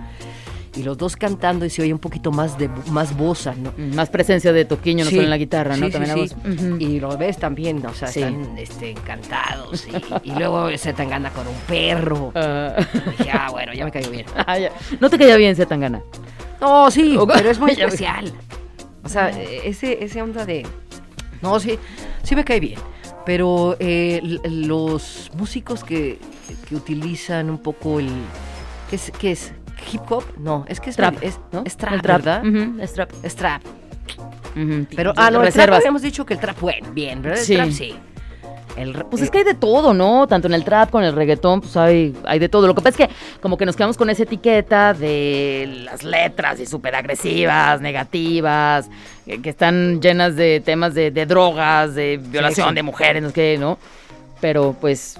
Y 0.75 0.81
los 0.81 0.97
dos 0.97 1.15
cantando 1.15 1.65
y 1.65 1.69
se 1.69 1.83
oye 1.83 1.93
un 1.93 1.99
poquito 1.99 2.31
más 2.31 2.57
de 2.57 2.67
más 2.89 3.15
bosa, 3.15 3.53
¿no? 3.53 3.73
Mm, 3.77 3.93
Más 3.93 4.09
presencia 4.09 4.51
de 4.51 4.65
Toquiño, 4.65 5.05
no 5.05 5.11
solo 5.11 5.21
en 5.21 5.29
la 5.29 5.37
guitarra, 5.37 5.77
¿no? 5.77 5.85
sí, 5.85 5.91
También 5.91 6.13
sí, 6.17 6.35
la 6.35 6.55
voz. 6.55 6.81
Y 6.81 6.99
lo 6.99 7.15
ves 7.15 7.37
también, 7.37 7.85
o 7.85 7.93
sea, 7.93 8.07
están 8.07 8.57
este, 8.57 8.89
encantados. 8.89 9.87
Y, 10.23 10.31
y 10.31 10.33
luego 10.33 10.75
se 10.77 10.93
te 10.93 11.03
engana 11.03 11.29
con 11.29 11.47
un 11.47 11.55
perro. 11.67 12.33
Y 13.19 13.23
ya, 13.25 13.49
bueno, 13.51 13.73
ya 13.73 13.85
me 13.85 13.91
cayó 13.91 14.09
bien. 14.09 14.25
ah, 14.47 14.57
ya. 14.57 14.71
No 14.99 15.11
te 15.11 15.19
caía 15.19 15.37
bien 15.37 15.55
Zetangana. 15.55 16.01
No, 16.59 16.89
sí, 16.89 17.17
pero 17.27 17.51
es 17.51 17.59
muy 17.59 17.71
especial. 17.71 18.33
O 19.03 19.09
sea, 19.09 19.29
ese, 19.29 20.03
ese 20.03 20.21
onda 20.21 20.45
de... 20.45 20.65
No, 21.43 21.59
sí, 21.59 21.77
sí 22.23 22.35
me 22.35 22.43
cae 22.43 22.59
bien. 22.59 22.79
Pero 23.25 23.75
eh, 23.79 24.19
los 24.45 25.29
músicos 25.37 25.83
que, 25.83 26.19
que 26.67 26.75
utilizan 26.75 27.49
un 27.49 27.57
poco 27.59 27.99
el... 27.99 28.09
¿Qué 28.89 28.95
es? 28.95 29.11
¿Qué 29.11 29.31
es? 29.31 29.53
¿Hip 29.91 30.01
hop? 30.09 30.23
No, 30.37 30.65
es 30.67 30.79
que 30.79 30.89
es 30.89 30.95
Trap, 30.95 31.15
Es, 31.21 31.39
¿no? 31.51 31.63
es 31.65 31.77
trap, 31.77 32.01
¿verdad? 32.01 32.43
es 32.81 32.93
trap. 32.93 33.09
Es 33.23 33.35
trap. 33.35 33.61
Pero, 34.95 35.13
ah, 35.15 35.31
no, 35.31 35.39
el 35.41 35.45
trap 35.45 35.55
Reservas. 35.55 35.77
habíamos 35.79 36.01
dicho 36.01 36.25
que 36.25 36.33
el 36.35 36.39
trap, 36.39 36.59
bueno, 36.59 36.91
bien, 36.91 37.21
¿verdad? 37.21 37.39
El 37.39 37.45
Sí. 37.45 37.55
trap 37.55 37.69
sí. 37.71 37.95
El, 38.75 38.93
Pues 39.05 39.21
eh, 39.21 39.25
es 39.25 39.31
que 39.31 39.39
hay 39.39 39.43
de 39.43 39.53
todo, 39.53 39.93
¿no? 39.93 40.25
Tanto 40.27 40.47
en 40.47 40.53
el 40.55 40.63
trap 40.63 40.89
como 40.89 41.03
en 41.03 41.09
el 41.09 41.15
reggaetón, 41.15 41.61
pues 41.61 41.77
hay, 41.77 42.15
hay 42.25 42.39
de 42.39 42.49
todo. 42.49 42.65
Lo 42.67 42.73
que 42.73 42.81
pasa 42.81 43.03
es 43.03 43.07
que 43.09 43.15
como 43.41 43.55
que 43.57 43.65
nos 43.67 43.75
quedamos 43.75 43.97
con 43.97 44.09
esa 44.09 44.23
etiqueta 44.23 44.93
de 44.95 45.81
las 45.85 46.03
letras 46.03 46.59
y 46.59 46.65
súper 46.65 46.95
agresivas, 46.95 47.81
negativas, 47.81 48.89
que, 49.25 49.41
que 49.41 49.49
están 49.49 50.01
llenas 50.01 50.35
de 50.35 50.59
temas 50.61 50.93
de, 50.93 51.11
de 51.11 51.25
drogas, 51.25 51.95
de 51.95 52.19
violación 52.21 52.69
sí. 52.69 52.75
de 52.75 52.83
mujeres, 52.83 53.21
no 53.23 53.29
sé 53.29 53.33
qué, 53.33 53.57
¿no? 53.59 53.77
Pero 54.41 54.75
pues... 54.79 55.17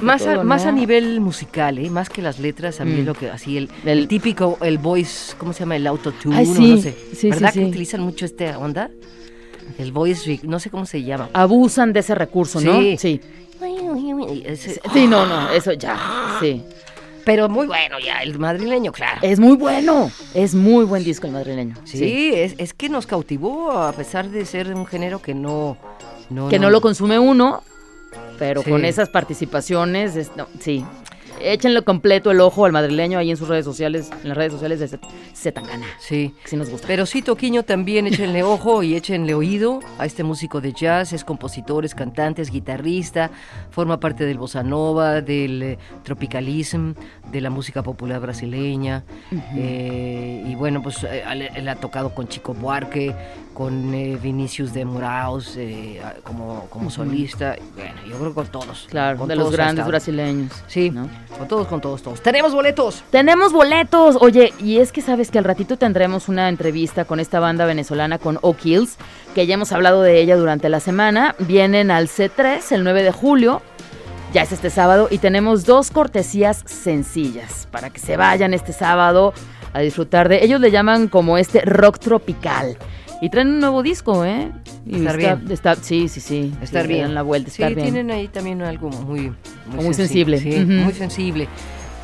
Más, 0.00 0.26
a, 0.26 0.42
más 0.42 0.64
a 0.64 0.72
nivel 0.72 1.20
musical, 1.20 1.78
¿eh? 1.78 1.90
más 1.90 2.08
que 2.08 2.22
las 2.22 2.38
letras, 2.40 2.80
a 2.80 2.84
mí 2.86 3.02
Mm. 3.02 3.04
lo 3.04 3.14
que 3.14 3.30
así 3.30 3.58
el, 3.58 3.68
El- 3.84 4.08
típico, 4.08 4.56
el 4.62 4.78
voice, 4.78 5.34
¿cómo 5.36 5.52
se 5.52 5.60
llama? 5.60 5.76
El 5.76 5.86
autotune, 5.86 6.34
Ay, 6.38 6.46
sí, 6.46 6.74
no 6.76 6.80
sé. 6.80 6.96
sí, 7.14 7.28
¿Verdad 7.30 7.52
sí. 7.52 7.60
que 7.60 7.66
utilizan 7.66 8.00
mucho 8.00 8.24
esta 8.24 8.58
onda? 8.58 8.88
El 9.78 9.92
voice, 9.92 10.40
no 10.44 10.58
sé 10.58 10.70
cómo 10.70 10.86
se 10.86 11.02
llama. 11.02 11.28
Abusan 11.34 11.92
de 11.92 12.00
ese 12.00 12.14
recurso, 12.14 12.58
¿no? 12.60 12.80
Sí. 12.96 13.20
Sí, 14.92 15.06
no, 15.06 15.26
no, 15.26 15.50
eso 15.50 15.72
ya, 15.74 15.96
sí. 16.40 16.62
Pero 17.24 17.48
muy 17.48 17.66
bueno 17.66 17.98
ya, 18.00 18.18
el 18.18 18.38
madrileño, 18.38 18.90
claro. 18.92 19.20
Es 19.22 19.38
muy 19.38 19.56
bueno, 19.56 20.10
es 20.34 20.54
muy 20.54 20.84
buen 20.84 21.04
disco 21.04 21.26
el 21.26 21.32
madrileño. 21.32 21.76
sí, 21.84 22.32
Es, 22.34 22.54
es 22.58 22.74
que 22.74 22.88
nos 22.88 23.06
cautivó 23.06 23.72
a 23.72 23.92
pesar 23.92 24.28
de 24.28 24.44
ser 24.44 24.74
un 24.74 24.86
género 24.86 25.20
que 25.22 25.34
no... 25.34 25.76
no 26.30 26.48
que 26.48 26.58
no 26.58 26.70
lo 26.70 26.80
consume 26.80 27.18
uno, 27.18 27.62
pero 28.38 28.62
Sí. 28.62 28.70
con 28.70 28.84
esas 28.84 29.08
participaciones, 29.08 30.16
es- 30.16 30.30
no, 30.36 30.46
sí. 30.60 30.84
Échenle 31.44 31.82
completo 31.82 32.30
el 32.30 32.40
ojo 32.40 32.64
al 32.64 32.72
madrileño 32.72 33.18
ahí 33.18 33.30
en 33.30 33.36
sus 33.36 33.48
redes 33.48 33.64
sociales, 33.64 34.10
en 34.22 34.28
las 34.28 34.36
redes 34.36 34.52
sociales 34.52 34.78
de 34.80 34.88
Zet- 34.88 35.08
Zetangana, 35.34 35.86
Sí. 35.98 36.34
que 36.42 36.48
sí 36.50 36.56
nos 36.56 36.70
gusta. 36.70 36.86
Pero 36.86 37.04
sí, 37.06 37.22
Toquiño 37.22 37.62
también, 37.64 38.06
échenle 38.06 38.42
ojo 38.42 38.82
y 38.82 38.94
échenle 38.94 39.34
oído 39.34 39.80
a 39.98 40.06
este 40.06 40.22
músico 40.24 40.60
de 40.60 40.72
jazz, 40.72 41.12
es 41.12 41.24
compositor, 41.24 41.84
es 41.84 41.94
cantante, 41.94 42.42
es 42.42 42.50
guitarrista, 42.50 43.30
forma 43.70 43.98
parte 44.00 44.24
del 44.24 44.38
bossa 44.38 44.62
nova, 44.62 45.20
del 45.20 45.62
eh, 45.62 45.78
tropicalism, 46.04 46.92
de 47.30 47.40
la 47.40 47.50
música 47.50 47.82
popular 47.82 48.20
brasileña. 48.20 49.04
eh, 49.56 50.44
y 50.46 50.54
bueno, 50.54 50.82
pues 50.82 51.02
eh, 51.04 51.22
él, 51.30 51.42
él 51.54 51.68
ha 51.68 51.76
tocado 51.76 52.14
con 52.14 52.28
Chico 52.28 52.54
Buarque, 52.54 53.14
con 53.54 53.94
eh, 53.94 54.18
Vinicius 54.20 54.72
de 54.72 54.84
Moraes 54.84 55.54
eh, 55.56 56.00
como, 56.24 56.66
como 56.70 56.90
solista. 56.90 57.56
Bueno, 57.74 57.94
yo 58.08 58.16
creo 58.16 58.28
que 58.28 58.34
con 58.34 58.46
todos. 58.48 58.86
Claro, 58.90 59.18
con 59.18 59.28
de 59.28 59.36
los 59.36 59.44
todos 59.46 59.54
ha 59.54 59.62
grandes 59.62 59.86
brasileños. 59.86 60.52
Sí, 60.66 60.90
¿no? 60.90 61.08
con 61.38 61.48
todos, 61.48 61.66
con 61.66 61.80
todos, 61.80 62.02
todos. 62.02 62.22
¡Tenemos 62.22 62.54
boletos! 62.54 63.02
Tenemos 63.10 63.52
boletos. 63.52 64.16
Oye, 64.20 64.52
y 64.58 64.78
es 64.78 64.92
que 64.92 65.02
sabes 65.02 65.30
que 65.30 65.38
al 65.38 65.44
ratito 65.44 65.76
tendremos 65.76 66.28
una 66.28 66.48
entrevista 66.48 67.04
con 67.04 67.20
esta 67.20 67.40
banda 67.40 67.64
venezolana 67.64 68.18
con 68.18 68.38
O'Kills, 68.42 68.96
que 69.34 69.46
ya 69.46 69.54
hemos 69.54 69.72
hablado 69.72 70.02
de 70.02 70.20
ella 70.20 70.36
durante 70.36 70.68
la 70.68 70.80
semana. 70.80 71.34
Vienen 71.38 71.90
al 71.90 72.08
C3 72.08 72.72
el 72.72 72.84
9 72.84 73.02
de 73.02 73.12
julio. 73.12 73.62
Ya 74.32 74.42
es 74.42 74.52
este 74.52 74.70
sábado 74.70 75.08
y 75.10 75.18
tenemos 75.18 75.66
dos 75.66 75.90
cortesías 75.90 76.62
sencillas 76.64 77.68
para 77.70 77.90
que 77.90 77.98
se 77.98 78.16
vayan 78.16 78.54
este 78.54 78.72
sábado 78.72 79.34
a 79.74 79.80
disfrutar 79.80 80.28
de. 80.28 80.42
Ellos 80.42 80.60
le 80.60 80.70
llaman 80.70 81.08
como 81.08 81.36
este 81.36 81.60
rock 81.62 81.98
tropical. 81.98 82.78
Y 83.22 83.30
traen 83.30 83.48
un 83.48 83.60
nuevo 83.60 83.82
disco, 83.84 84.24
¿eh? 84.24 84.50
Y 84.84 84.96
Estar 84.96 85.18
está- 85.20 85.34
bien. 85.36 85.52
está- 85.52 85.74
sí, 85.76 86.08
sí, 86.08 86.20
sí. 86.20 86.52
Estar 86.60 86.82
sí, 86.82 86.88
bien. 86.88 87.02
dan 87.02 87.14
la 87.14 87.22
vuelta, 87.22 87.50
Sí, 87.50 87.62
estar 87.62 87.72
bien. 87.74 87.86
tienen 87.92 88.10
ahí 88.10 88.26
también 88.26 88.60
algo 88.62 88.90
muy, 88.90 89.32
Muy 89.74 89.94
sensible. 89.94 90.38
Sí, 90.38 90.50
Ujú. 90.50 90.72
muy 90.72 90.92
sensible. 90.92 91.46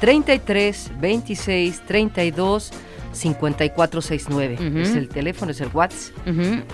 33 0.01 0.93
26 1.01 1.83
32 1.87 2.71
54 3.19 4.01
69. 4.01 4.55
Ujú. 4.69 4.79
Es 4.79 4.95
el 4.95 5.09
teléfono, 5.09 5.51
es 5.51 5.61
el 5.61 5.69
WhatsApp. 5.73 6.15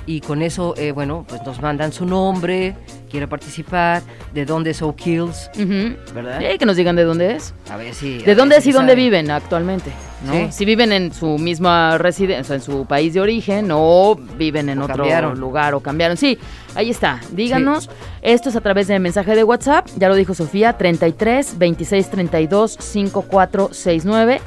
Y 0.06 0.20
con 0.20 0.42
eso, 0.42 0.74
eh, 0.76 0.92
bueno, 0.92 1.24
pues 1.28 1.42
nos 1.44 1.60
mandan 1.60 1.92
su 1.92 2.06
nombre, 2.06 2.74
quiere 3.10 3.26
participar, 3.28 4.02
de 4.32 4.44
dónde 4.44 4.70
es 4.70 4.82
O'Kills, 4.82 5.50
Ujú. 5.54 5.96
¿verdad? 6.14 6.40
Sí, 6.40 6.58
que 6.58 6.66
nos 6.66 6.76
digan 6.76 6.96
de 6.96 7.04
dónde 7.04 7.36
es. 7.36 7.54
A 7.70 7.76
ver 7.76 7.94
si. 7.94 8.18
¿De 8.18 8.34
dónde 8.34 8.56
si 8.56 8.60
es 8.60 8.66
y 8.68 8.72
dónde 8.72 8.94
viven 8.94 9.30
actualmente? 9.30 9.90
¿no? 10.24 10.32
Sí. 10.32 10.46
Si 10.52 10.64
viven 10.64 10.90
en 10.92 11.12
su 11.12 11.36
misma 11.38 11.98
residencia, 11.98 12.54
en 12.54 12.62
su 12.62 12.86
país 12.86 13.12
de 13.14 13.20
origen, 13.20 13.68
o 13.70 14.16
viven 14.38 14.68
en 14.70 14.78
O 14.78 14.84
otro 14.84 14.96
cambiaron. 14.96 15.38
lugar 15.38 15.74
o 15.74 15.80
cambiaron. 15.80 16.16
Sí, 16.16 16.38
ahí 16.74 16.88
está. 16.90 17.20
Díganos. 17.30 17.90
Esto 18.22 18.48
es 18.48 18.56
a 18.56 18.60
través 18.62 18.86
de 18.88 18.98
mensaje 18.98 19.34
de 19.36 19.44
WhatsApp. 19.44 19.86
Ya 19.98 20.08
lo 20.08 20.14
dijo 20.14 20.32
Sofía, 20.34 20.72
33 20.78 21.58
26 21.58 22.10
32 22.10 22.76
54 22.80 23.68
69. 23.72 24.40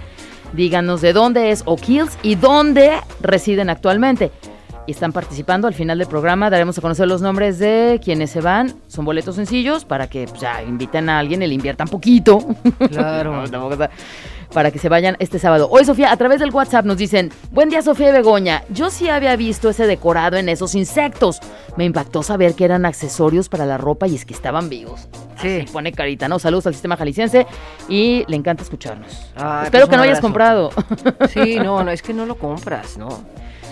Díganos 0.54 1.02
de 1.02 1.14
dónde 1.14 1.52
es 1.52 1.64
O'Kills 1.66 2.18
y 2.24 2.36
dónde 2.36 2.94
residen 3.22 3.70
actualmente. 3.70 4.32
y 4.88 4.92
están 4.92 5.12
participando. 5.12 5.68
Al 5.68 5.74
final 5.74 5.98
del 5.98 6.08
programa 6.08 6.50
daremos 6.50 6.78
a 6.78 6.82
conocer 6.82 7.10
los 7.10 7.22
nombres 7.22 7.60
de 7.60 8.00
quienes 8.02 8.32
se 8.32 8.40
van. 8.40 8.74
Son 8.88 9.04
boletos 9.04 9.36
sencillos 9.36 9.84
para 9.84 10.08
que 10.08 10.28
pues, 10.28 10.40
ya 10.40 10.64
inviten 10.64 11.10
a 11.10 11.20
alguien 11.20 11.44
y 11.44 11.48
le 11.48 11.54
inviertan 11.54 11.88
poquito. 11.90 12.40
Claro. 12.90 13.44
No, 13.52 13.70
para 14.54 14.72
que 14.72 14.80
se 14.80 14.88
vayan 14.88 15.18
este 15.20 15.40
sábado. 15.40 15.68
Hoy, 15.70 15.84
Sofía, 15.84 16.10
a 16.12 16.16
través 16.18 16.40
del 16.40 16.52
WhatsApp 16.52 16.86
nos 16.86 16.98
dicen, 16.98 17.32
buen 17.52 17.68
día, 17.70 17.82
Sofía 17.82 18.10
y 18.10 18.14
Begoña. 18.14 18.64
Yo 18.70 18.90
sí 18.90 19.10
había 19.10 19.36
visto 19.36 19.70
ese 19.70 19.88
decorado 19.88 20.38
en 20.38 20.48
esos 20.48 20.74
insectos. 20.74 21.40
Me 21.76 21.84
impactó 21.84 22.24
saber 22.24 22.54
que 22.54 22.64
eran 22.64 22.86
accesorios 22.86 23.50
para 23.50 23.66
la 23.66 23.78
ropa 23.78 24.08
y 24.08 24.16
es 24.16 24.24
que 24.24 24.34
estaban 24.34 24.70
vivos. 24.70 25.10
Sí. 25.42 25.60
Así 25.62 25.72
pone 25.72 25.92
carita, 25.92 26.28
¿no? 26.28 26.40
Saludos 26.40 26.68
al 26.68 26.74
sistema 26.74 26.98
jalisciense 26.98 27.46
y 27.90 28.24
le 28.28 28.36
encanta 28.36 28.64
escucharnos. 28.64 29.12
Espero 29.12 29.70
pues, 29.72 29.90
que 29.90 29.98
no 29.98 30.04
hayas 30.04 30.20
comprado. 30.20 30.72
Sí, 31.34 31.58
no, 31.60 31.84
no, 31.84 31.92
es 31.92 32.02
que 32.02 32.14
no 32.14 32.26
lo 32.26 32.36
compras, 32.36 32.98
¿no? 32.98 33.10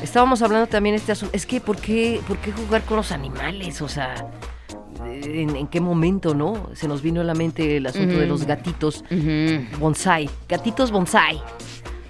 Estábamos 0.03 0.41
hablando 0.41 0.67
también 0.67 0.95
este 0.95 1.11
asunto. 1.13 1.35
Es 1.35 1.45
que, 1.45 1.61
¿por 1.61 1.77
qué, 1.77 2.21
¿por 2.27 2.37
qué 2.37 2.51
jugar 2.51 2.81
con 2.83 2.97
los 2.97 3.11
animales? 3.11 3.81
O 3.81 3.87
sea, 3.87 4.13
¿en, 5.05 5.55
en 5.55 5.67
qué 5.67 5.79
momento, 5.81 6.35
no? 6.35 6.69
Se 6.73 6.87
nos 6.87 7.01
vino 7.01 7.21
a 7.21 7.23
la 7.23 7.33
mente 7.33 7.77
el 7.77 7.87
asunto 7.87 8.17
de 8.17 8.27
los 8.27 8.45
gatitos 8.45 9.03
Ujú. 9.09 9.79
bonsai. 9.79 10.29
Gatitos 10.49 10.91
bonsai. 10.91 11.41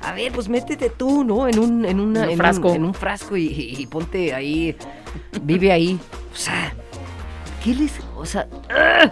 A 0.02 0.12
ver, 0.14 0.32
pues 0.32 0.50
métete 0.50 0.90
tú, 0.90 1.24
¿no? 1.24 1.48
En 1.48 1.58
un, 1.60 1.86
en 1.86 2.00
una, 2.00 2.24
un 2.24 2.30
en 2.32 2.38
frasco. 2.38 2.74
en 2.74 2.86
un 2.86 2.94
frasco 2.94 3.38
y, 3.38 3.48
y- 3.48 3.76
y 3.82 3.88
ponte 3.88 4.34
ahí, 4.34 4.76
vive 5.42 5.72
ahí. 5.72 6.00
O 6.32 6.36
sea, 6.36 6.74
¿qué 7.64 7.74
les...? 7.74 7.94
O 8.16 8.26
sea, 8.26 8.48
¡ah! 8.70 9.12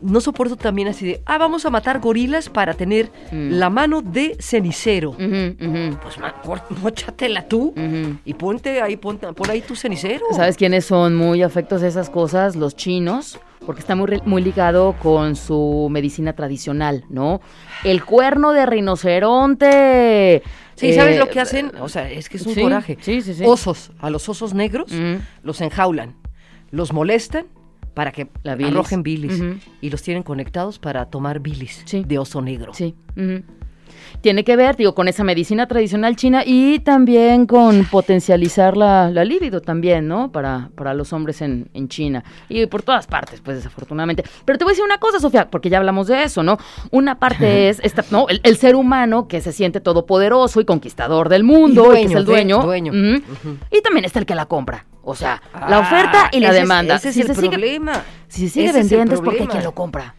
No 0.00 0.20
soporto 0.20 0.56
también 0.56 0.88
así 0.88 1.06
de, 1.06 1.22
ah, 1.26 1.38
vamos 1.38 1.64
a 1.66 1.70
matar 1.70 2.00
gorilas 2.00 2.48
para 2.48 2.74
tener 2.74 3.10
Mm. 3.30 3.52
la 3.52 3.70
mano 3.70 4.00
de 4.02 4.36
cenicero. 4.40 5.12
Pues 5.16 6.16
móchatela 6.82 7.42
tú 7.48 7.74
y 8.24 8.34
ponte 8.34 8.80
ahí, 8.82 8.96
ponte, 8.96 9.32
por 9.32 9.50
ahí 9.50 9.60
tu 9.60 9.76
cenicero. 9.76 10.24
¿Sabes 10.32 10.56
quiénes 10.56 10.84
son 10.84 11.14
muy 11.14 11.42
afectos 11.42 11.82
a 11.82 11.86
esas 11.88 12.10
cosas? 12.10 12.56
Los 12.56 12.74
chinos, 12.76 13.38
porque 13.66 13.80
está 13.80 13.94
muy, 13.94 14.20
muy 14.24 14.42
ligado 14.42 14.94
con 15.02 15.36
su 15.36 15.88
medicina 15.90 16.32
tradicional, 16.34 17.04
¿no? 17.10 17.40
El 17.84 18.04
cuerno 18.04 18.52
de 18.52 18.66
rinoceronte. 18.66 20.42
Sí, 20.74 20.92
¿sabes 20.94 21.16
eh, 21.16 21.18
lo 21.18 21.28
que 21.28 21.40
hacen? 21.40 21.72
O 21.80 21.88
sea, 21.88 22.08
es 22.10 22.28
que 22.28 22.36
es 22.36 22.46
un 22.46 22.54
sí, 22.54 22.62
coraje. 22.62 22.96
sí, 23.00 23.20
sí, 23.20 23.34
sí. 23.34 23.44
Osos, 23.44 23.90
a 23.98 24.10
los 24.10 24.28
osos 24.28 24.54
negros 24.54 24.92
Ujú. 24.92 25.20
los 25.42 25.60
enjaulan, 25.60 26.14
los 26.70 26.92
molestan 26.92 27.46
para 27.98 28.12
que 28.12 28.28
La 28.44 28.54
bilis. 28.54 28.72
arrojen 28.72 29.02
bilis 29.02 29.42
y 29.80 29.90
los 29.90 30.02
tienen 30.02 30.22
conectados 30.22 30.78
para 30.78 31.06
tomar 31.06 31.40
bilis 31.40 31.82
Sí. 31.84 32.04
de 32.06 32.16
oso 32.20 32.40
negro. 32.40 32.72
Sí. 32.72 32.94
Tiene 34.20 34.44
que 34.44 34.56
ver, 34.56 34.76
digo, 34.76 34.94
con 34.94 35.08
esa 35.08 35.24
medicina 35.24 35.66
tradicional 35.66 36.16
china 36.16 36.42
y 36.44 36.78
también 36.80 37.46
con 37.46 37.84
potencializar 37.84 38.76
la, 38.76 39.10
la 39.10 39.24
libido 39.24 39.60
también, 39.60 40.08
¿no? 40.08 40.32
Para, 40.32 40.70
para 40.74 40.94
los 40.94 41.12
hombres 41.12 41.40
en, 41.42 41.68
en 41.74 41.88
China. 41.88 42.24
Y 42.48 42.66
por 42.66 42.82
todas 42.82 43.06
partes, 43.06 43.40
pues 43.40 43.56
desafortunadamente. 43.58 44.24
Pero 44.44 44.58
te 44.58 44.64
voy 44.64 44.70
a 44.70 44.72
decir 44.72 44.84
una 44.84 44.98
cosa, 44.98 45.20
Sofía, 45.20 45.48
porque 45.50 45.70
ya 45.70 45.78
hablamos 45.78 46.06
de 46.08 46.22
eso, 46.24 46.42
¿no? 46.42 46.58
Una 46.90 47.18
parte 47.18 47.68
es 47.68 47.80
esta, 47.82 48.04
¿no? 48.10 48.26
El, 48.28 48.40
el 48.42 48.56
ser 48.56 48.74
humano 48.76 49.28
que 49.28 49.40
se 49.40 49.52
siente 49.52 49.80
todopoderoso 49.80 50.60
y 50.60 50.64
conquistador 50.64 51.28
del 51.28 51.44
mundo, 51.44 51.94
Y 51.94 51.98
y 51.98 52.00
que 52.00 52.06
es 52.06 52.12
el 52.14 52.24
dueño. 52.24 52.60
Y 53.70 53.82
también 53.82 54.04
está 54.04 54.18
el 54.18 54.26
que 54.26 54.34
la 54.34 54.46
compra. 54.46 54.86
O 55.02 55.14
sea, 55.14 55.40
la 55.54 55.78
Ah, 55.78 55.80
oferta 55.80 56.28
y 56.32 56.40
la 56.40 56.48
ese 56.48 56.56
es- 56.58 56.62
demanda. 56.64 56.96
ese 56.96 57.08
es 57.08 57.14
Si 57.14 57.20
el 57.22 57.26
se 57.28 57.34
sigue- 57.34 57.48
problema. 57.50 58.02
si 58.28 58.48
se 58.48 58.54
sigue 58.54 58.66
Ese 58.66 58.80
es 58.80 58.88
vendiendo 58.90 59.14
es 59.14 59.20
porque 59.22 59.46
quien 59.46 59.64
lo 59.64 59.72
compra. 59.72 60.14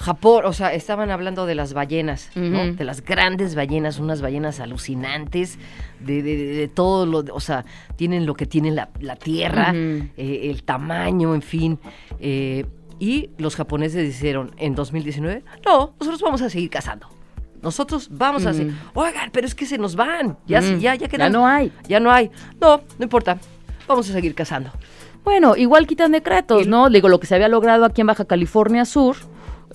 Japón, 0.00 0.44
o 0.46 0.52
sea, 0.54 0.72
estaban 0.72 1.10
hablando 1.10 1.44
de 1.44 1.54
las 1.54 1.74
ballenas, 1.74 2.30
¿no? 2.34 2.72
De 2.72 2.84
las 2.84 3.04
grandes 3.04 3.54
ballenas, 3.54 3.98
unas 3.98 4.22
ballenas 4.22 4.58
alucinantes, 4.60 5.58
de, 6.00 6.22
de- 6.22 6.36
de- 6.36 6.54
de 6.54 6.68
todo 6.68 7.04
lo, 7.06 7.18
o 7.34 7.40
sea, 7.40 7.64
tienen 7.96 8.24
lo 8.24 8.34
que 8.34 8.46
tiene 8.46 8.70
la, 8.70 8.88
la 9.00 9.16
tierra, 9.16 9.72
eh, 9.74 10.06
el 10.50 10.62
tamaño, 10.62 11.34
en 11.34 11.42
fin. 11.42 11.78
eh, 12.18 12.64
y 12.98 13.30
los 13.38 13.56
japoneses 13.56 14.06
dijeron 14.06 14.50
en 14.58 14.74
2019, 14.74 15.42
no, 15.64 15.94
nosotros 15.98 16.20
vamos 16.22 16.42
a 16.42 16.50
seguir 16.50 16.68
cazando. 16.70 17.06
Nosotros 17.62 18.08
vamos 18.10 18.46
a 18.46 18.52
seguir. 18.54 18.74
Oigan, 18.94 19.30
pero 19.32 19.46
es 19.46 19.54
que 19.54 19.66
se 19.66 19.76
nos 19.78 19.94
van. 19.96 20.36
Ya, 20.46 20.60
ya, 20.60 20.76
ya 20.76 20.94
ya 20.94 21.08
quedan. 21.08 21.32
no 21.32 21.46
hay. 21.46 21.72
Ya 21.88 22.00
no 22.00 22.10
hay. 22.10 22.30
No, 22.60 22.78
no 22.98 23.02
importa. 23.04 23.38
Vamos 23.88 24.08
a 24.08 24.12
seguir 24.14 24.34
cazando. 24.34 24.70
Bueno, 25.24 25.56
igual 25.56 25.86
quitan 25.86 26.12
decretos, 26.12 26.66
¿no? 26.66 26.88
Digo, 26.88 27.08
lo 27.10 27.20
que 27.20 27.26
se 27.26 27.34
había 27.34 27.48
logrado 27.48 27.84
aquí 27.84 28.00
en 28.00 28.06
Baja 28.06 28.24
California 28.24 28.84
Sur, 28.86 29.16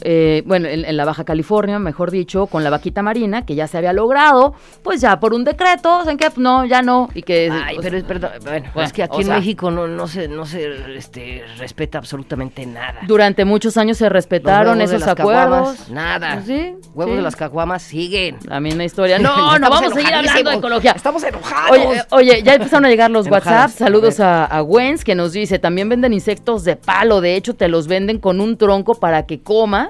eh, 0.02 0.44
bueno, 0.46 0.68
en, 0.68 0.86
en 0.86 0.98
la 0.98 1.06
Baja 1.06 1.24
California, 1.24 1.80
mejor 1.80 2.12
dicho, 2.12 2.48
con 2.48 2.64
la 2.64 2.70
vaquita 2.70 3.02
marina, 3.02 3.46
que 3.46 3.56
ya 3.56 3.68
se 3.68 3.78
había 3.78 3.94
logrado, 3.94 4.54
pues 4.84 5.02
ya 5.02 5.20
por 5.20 5.34
un 5.34 5.44
decreto, 5.44 6.00
¿saben 6.00 6.18
qué? 6.18 6.28
No, 6.38 6.66
ya 6.66 6.82
no, 6.82 7.10
y 7.14 7.22
que... 7.24 7.50
Ay, 7.52 7.78
o 7.78 7.82
pero 7.82 7.92
sea, 7.92 8.00
es, 8.00 8.04
perdón, 8.04 8.32
bueno, 8.44 8.70
Bueno, 8.74 8.88
es 8.88 8.94
que 8.94 9.04
aquí 9.04 9.18
en 9.22 9.26
sea- 9.28 9.36
México 9.38 9.72
no, 9.72 9.88
no 9.88 10.08
se, 10.08 10.28
no 10.28 10.46
se 10.46 10.96
este, 10.98 11.44
respeta 11.58 11.98
absolutamente 11.98 12.66
nada. 12.66 13.00
durante 13.08 13.46
muchos 13.46 13.78
años 13.78 13.98
se 13.98 14.10
respetaron 14.10 14.82
esos 14.82 15.08
acuerdos. 15.08 15.78
caguamas, 15.78 15.90
nada. 15.90 16.42
Sí, 16.46 16.76
Huevos 16.94 17.14
sí. 17.14 17.18
de 17.18 17.22
las 17.22 17.36
caguamas 17.36 17.82
siguen. 17.82 18.38
La 18.46 18.60
misma 18.60 18.84
historia. 18.84 19.18
No, 19.20 19.58
no, 19.60 19.70
vamos 19.70 19.92
a 19.92 19.96
seguir 19.96 20.14
hablando 20.14 20.50
de 20.50 20.56
ecología. 20.58 20.92
Estamos 20.92 21.24
enojados. 21.24 21.72
Oye, 21.72 21.98
eh, 21.98 22.02
oye, 22.12 22.44
ya 22.44 22.56
empezaron 22.56 22.86
a 22.86 22.90
llegar 22.90 23.10
los 23.12 23.28
WhatsApp. 23.28 23.70
Saludos 23.72 24.20
a 24.20 24.26
a, 24.26 24.46
a 24.46 24.64
Wens 24.64 25.04
que 25.06 25.14
nos 25.14 25.34
dice, 25.34 25.60
también 25.60 25.88
venden 25.88 26.12
insectos 26.12 26.64
de 26.64 26.76
palo. 26.76 27.22
De 27.22 27.36
hecho, 27.36 27.54
te 27.54 27.68
los 27.68 27.88
venden 27.88 28.18
con 28.20 28.42
un 28.42 28.58
tronco 28.58 28.96
para 28.96 29.28
que 29.28 29.40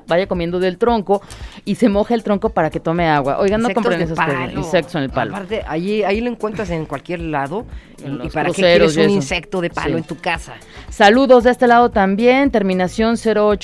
vaya 0.08 0.27
comiendo 0.27 0.60
del 0.60 0.77
tronco 0.77 1.21
y 1.65 1.75
se 1.75 1.89
moje 1.89 2.13
el 2.13 2.23
tronco 2.23 2.49
para 2.49 2.69
que 2.69 2.79
tome 2.79 3.08
agua. 3.08 3.38
Oigan, 3.39 3.62
no 3.62 3.69
compren 3.71 4.01
esas 4.01 4.17
cosas. 4.17 4.34
palo. 4.34 4.60
Insectos 4.60 4.95
en 4.95 5.03
el 5.03 5.10
palo. 5.10 5.36
Aparte, 5.36 5.63
ahí, 5.67 6.03
ahí 6.03 6.21
lo 6.21 6.29
encuentras 6.29 6.69
en 6.69 6.86
cualquier 6.86 7.19
lado. 7.21 7.65
En 8.03 8.19
¿Y 8.25 8.29
para 8.29 8.49
qué 8.49 8.55
quieres 8.62 8.97
un 8.97 9.10
insecto 9.10 9.62
de 9.62 9.69
palo 9.69 9.93
Sí. 9.93 9.97
en 9.97 10.03
tu 10.03 10.17
casa? 10.17 10.53
Saludos 10.89 11.45
de 11.45 11.51
este 11.51 11.65
lado 11.67 11.91
también, 11.91 12.51
terminación 12.51 13.17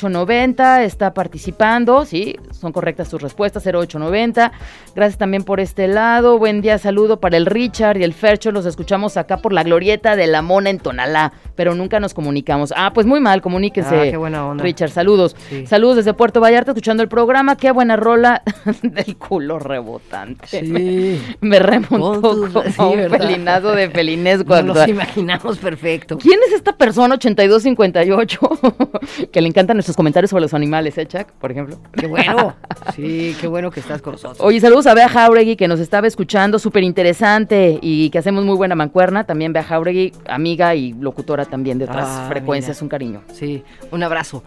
0890, 0.06 0.84
está 0.84 1.14
participando, 1.14 2.06
sí, 2.06 2.36
son 2.52 2.72
correctas 2.72 3.08
sus 3.10 3.22
respuestas, 3.22 3.64
0890. 3.64 4.52
Gracias 4.96 5.18
también 5.18 5.44
por 5.44 5.60
este 5.60 5.88
lado, 5.88 6.38
buen 6.38 6.62
día, 6.62 6.78
saludo 6.78 7.20
para 7.20 7.38
el 7.38 7.46
Richard 7.46 7.98
y 7.98 8.04
el 8.04 8.14
Fercho, 8.14 8.52
los 8.52 8.66
escuchamos 8.66 9.18
acá 9.18 9.38
por 9.38 9.54
la 9.54 9.64
glorieta 9.64 10.16
de 10.16 10.28
la 10.28 10.42
Mona 10.42 10.70
en 10.70 10.80
Tonalá, 10.80 11.34
pero 11.56 11.76
nunca 11.76 12.00
nos 12.00 12.14
comunicamos. 12.14 12.74
Ah, 12.76 12.92
pues 12.94 13.06
muy 13.06 13.20
mal, 13.20 13.42
comuníquese. 13.42 13.96
Ah, 13.96 14.04
qué 14.12 14.18
buena 14.18 14.46
onda. 14.48 14.64
Richard, 14.64 14.90
saludos. 14.92 15.36
Sí. 15.50 15.66
Saludos 15.68 15.98
desde 15.98 16.14
Puerto 16.22 16.40
Vallarta, 16.40 16.70
escuchando 16.70 17.02
el 17.02 17.10
programa, 17.10 17.56
qué 17.56 17.72
buena 17.72 17.96
rola 17.96 18.44
del 18.84 19.18
culo 19.18 19.58
rebotante. 19.58 20.46
Sí. 20.48 21.20
Me 21.42 21.58
remontó 21.58 22.22
Con 22.22 22.54
tus- 22.54 22.76
como 22.76 22.92
sí, 22.92 22.96
un 22.96 22.98
¿verdad? 23.10 23.18
felinazo 23.28 23.72
de 23.72 23.90
felinesco 23.90 24.54
Nos 24.58 24.66
los 24.66 24.78
actual. 24.78 24.90
imaginamos 24.92 25.58
perfecto. 25.58 26.20
¿Quién 26.20 26.40
es 26.48 26.54
esta 26.54 26.74
persona 26.78 27.16
8258 27.16 28.40
que 29.32 29.42
le 29.42 29.48
encantan 29.48 29.78
nuestros 29.78 29.98
comentarios 29.98 30.30
sobre 30.30 30.44
los 30.44 30.54
animales, 30.54 30.96
eh, 31.00 31.08
Chuck, 31.08 31.32
por 31.40 31.50
ejemplo? 31.52 31.80
Qué 31.94 32.06
bueno. 32.06 32.54
Sí, 32.96 33.36
qué 33.42 33.48
bueno 33.48 33.72
que 33.72 33.80
estás 33.80 34.02
con 34.02 34.14
nosotros. 34.14 34.42
Oye, 34.42 34.60
saludos 34.60 34.86
a 34.86 34.94
Bea 34.94 35.08
Jauregui 35.10 35.56
que 35.56 35.68
nos 35.68 35.80
estaba 35.80 36.06
escuchando, 36.08 36.60
súper 36.60 36.84
interesante 36.84 37.80
y 37.82 38.10
que 38.12 38.20
hacemos 38.20 38.44
muy 38.46 38.56
buena 38.58 38.76
mancuerna. 38.76 39.24
También 39.24 39.54
Bea 39.54 39.64
Jauregui, 39.64 40.14
amiga 40.28 40.76
y 40.76 40.94
locutora 40.94 41.46
también 41.46 41.80
de 41.80 41.86
otras 41.86 42.08
Ah, 42.08 42.26
frecuencias, 42.30 42.78
mira. 42.78 42.84
un 42.86 42.90
cariño. 42.90 43.22
Sí, 43.34 43.64
un 43.92 44.04
abrazo. 44.04 44.44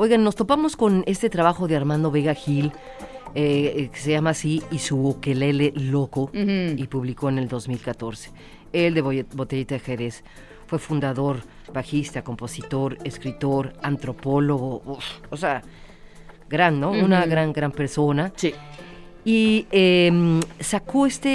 Oigan, 0.00 0.22
nos 0.22 0.36
topamos 0.36 0.76
con 0.76 1.02
este 1.08 1.28
trabajo 1.28 1.66
de 1.66 1.74
Armando 1.74 2.12
Vega 2.12 2.32
Gil, 2.32 2.70
eh, 3.34 3.90
que 3.92 3.98
se 3.98 4.12
llama 4.12 4.30
así, 4.30 4.62
y 4.70 4.78
su 4.78 5.08
ukelele 5.08 5.72
loco, 5.74 6.30
y 6.32 6.86
publicó 6.86 7.28
en 7.30 7.38
el 7.38 7.48
2014. 7.48 8.30
Él 8.72 8.94
de 8.94 9.24
Botellita 9.34 9.74
de 9.74 9.80
Jerez 9.80 10.22
fue 10.68 10.78
fundador, 10.78 11.40
bajista, 11.74 12.22
compositor, 12.22 12.96
escritor, 13.02 13.72
antropólogo, 13.82 14.82
uf, 14.86 15.04
o 15.30 15.36
sea, 15.36 15.62
gran, 16.48 16.78
¿no? 16.78 16.92
Una 16.92 17.26
gran, 17.26 17.52
gran 17.52 17.72
persona. 17.72 18.32
Sí. 18.36 18.54
Y 19.24 19.66
eh, 19.72 20.40
sacó 20.60 21.06
este 21.06 21.28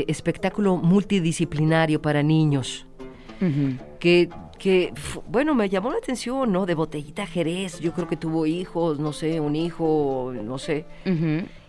eh, 0.00 0.04
espectáculo 0.08 0.76
multidisciplinario 0.76 2.02
para 2.02 2.22
niños 2.22 2.86
que, 4.00 4.28
que, 4.58 4.92
bueno, 5.28 5.54
me 5.54 5.68
llamó 5.68 5.90
la 5.90 5.98
atención, 5.98 6.52
¿no? 6.52 6.66
De 6.66 6.74
Botellita 6.74 7.26
Jerez, 7.26 7.80
yo 7.80 7.92
creo 7.92 8.08
que 8.08 8.16
tuvo 8.16 8.46
hijos, 8.46 8.98
no 8.98 9.12
sé, 9.12 9.40
un 9.40 9.56
hijo, 9.56 10.32
no 10.42 10.58
sé, 10.58 10.84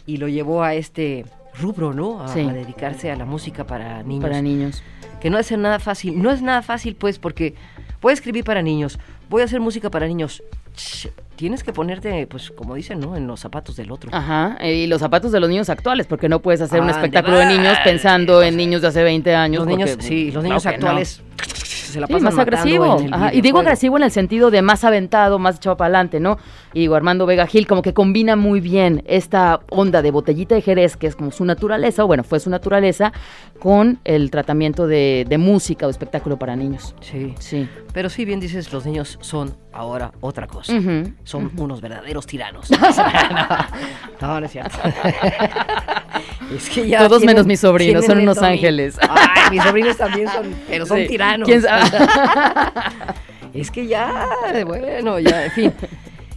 y 0.05 0.17
lo 0.17 0.27
llevó 0.27 0.63
a 0.63 0.73
este 0.75 1.25
rubro, 1.59 1.93
¿no? 1.93 2.21
A, 2.21 2.27
Sí. 2.29 2.41
a 2.41 2.53
dedicarse 2.53 3.11
a 3.11 3.15
la 3.15 3.25
música 3.25 3.65
para 3.65 4.01
niños. 4.03 4.23
Para 4.23 4.41
niños. 4.41 4.83
Que 5.19 5.29
no 5.29 5.37
es 5.37 5.51
nada 5.51 5.79
fácil, 5.79 6.21
no 6.21 6.31
es 6.31 6.41
nada 6.41 6.61
fácil, 6.61 6.95
pues, 6.95 7.19
porque 7.19 7.53
voy 8.01 8.11
a 8.11 8.13
escribir 8.13 8.43
para 8.43 8.61
niños, 8.61 8.97
voy 9.29 9.41
a 9.41 9.45
hacer 9.45 9.59
música 9.59 9.89
para 9.89 10.07
niños. 10.07 10.41
Ch, 10.75 11.09
Tienes 11.35 11.63
que 11.63 11.71
ponerte, 11.71 12.27
pues, 12.27 12.51
como 12.51 12.75
dicen, 12.75 12.99
¿no? 12.99 13.15
En 13.15 13.25
los 13.25 13.39
zapatos 13.39 13.77
del 13.77 13.91
otro. 13.91 14.09
Ajá, 14.13 14.57
eh, 14.59 14.75
y 14.75 14.87
los 14.87 14.99
zapatos 14.99 15.31
de 15.31 15.39
los 15.39 15.49
niños 15.49 15.69
actuales, 15.69 16.05
porque 16.05 16.27
no 16.27 16.41
puedes 16.41 16.59
hacer 16.59 16.81
un 16.81 16.89
espectáculo 16.89 17.37
de 17.37 17.45
de 17.45 17.57
niños 17.57 17.77
pensando 17.85 18.43
en 18.43 18.57
niños 18.57 18.81
de 18.81 18.89
hace 18.89 19.03
20 19.03 19.33
años. 19.35 19.59
los 19.59 19.67
niños, 19.67 19.89
porque, 19.91 20.05
sí, 20.05 20.31
los 20.31 20.43
niños 20.43 20.65
no. 20.65 20.71
actuales 20.71 21.21
se 21.45 21.99
la 21.99 22.05
Sí, 22.07 22.13
más 22.19 22.37
agresivo. 22.37 23.01
Ajá, 23.11 23.33
Y 23.33 23.41
digo 23.41 23.59
agresivo 23.59 23.97
en 23.97 24.03
el 24.03 24.11
sentido 24.11 24.51
de 24.51 24.61
más 24.61 24.83
aventado, 24.83 25.39
más 25.39 25.55
echado 25.57 25.75
para 25.75 25.87
adelante, 25.87 26.19
¿no? 26.19 26.37
Y 26.73 26.81
digo, 26.81 26.93
Armando 26.95 27.25
Vega 27.25 27.47
Gil 27.47 27.65
como 27.65 27.81
que 27.81 27.93
combina 27.95 28.35
muy 28.35 28.59
bien 28.59 29.01
esta 29.07 29.61
onda 29.71 30.03
de 30.03 30.11
botellita 30.11 30.53
de 30.53 30.61
Jerez, 30.61 30.97
que 30.97 31.07
es 31.07 31.15
como 31.15 31.31
su 31.31 31.45
naturaleza, 31.45 32.03
o 32.03 32.07
bueno, 32.07 32.23
fue 32.23 32.39
su 32.39 32.51
naturaleza, 32.51 33.11
con 33.57 33.99
el 34.05 34.29
tratamiento 34.29 34.85
de, 34.85 35.25
de 35.27 35.37
música 35.39 35.87
o 35.87 35.89
espectáculo 35.89 36.37
para 36.37 36.55
niños. 36.55 36.93
Sí, 37.01 37.33
Sí. 37.39 37.67
pero 37.91 38.09
sí 38.09 38.23
bien 38.23 38.39
dices, 38.39 38.71
los 38.71 38.85
niños 38.85 39.17
son 39.21 39.55
ahora 39.73 40.11
otra 40.21 40.45
cosa. 40.45 40.73
Ujú. 40.77 41.11
Son 41.23 41.51
unos 41.57 41.81
verdaderos 41.81 42.27
tiranos. 42.27 42.69
no, 44.21 44.39
no, 44.39 44.45
es 44.45 44.51
cierto. 44.51 44.77
es 46.55 46.69
que 46.69 46.87
ya 46.87 46.99
Todos 46.99 47.19
tienen- 47.19 47.35
menos 47.35 47.47
mis 47.47 47.59
sobrinos, 47.59 48.05
son 48.05 48.19
unos 48.19 48.37
ángeles. 48.39 48.97
Ay, 49.01 49.51
mis 49.51 49.63
sobrinos 49.63 49.97
también 49.97 50.27
son, 50.29 50.53
pero 50.67 50.85
son 50.85 50.97
Sí. 50.99 51.07
tiranos. 51.07 51.28
¿Quién 51.45 51.61
sabe? 51.61 51.83
es 53.53 53.71
que 53.71 53.87
ya, 53.87 54.27
bueno, 54.65 55.19
ya, 55.19 55.45
en 55.45 55.51
fin. 55.51 55.73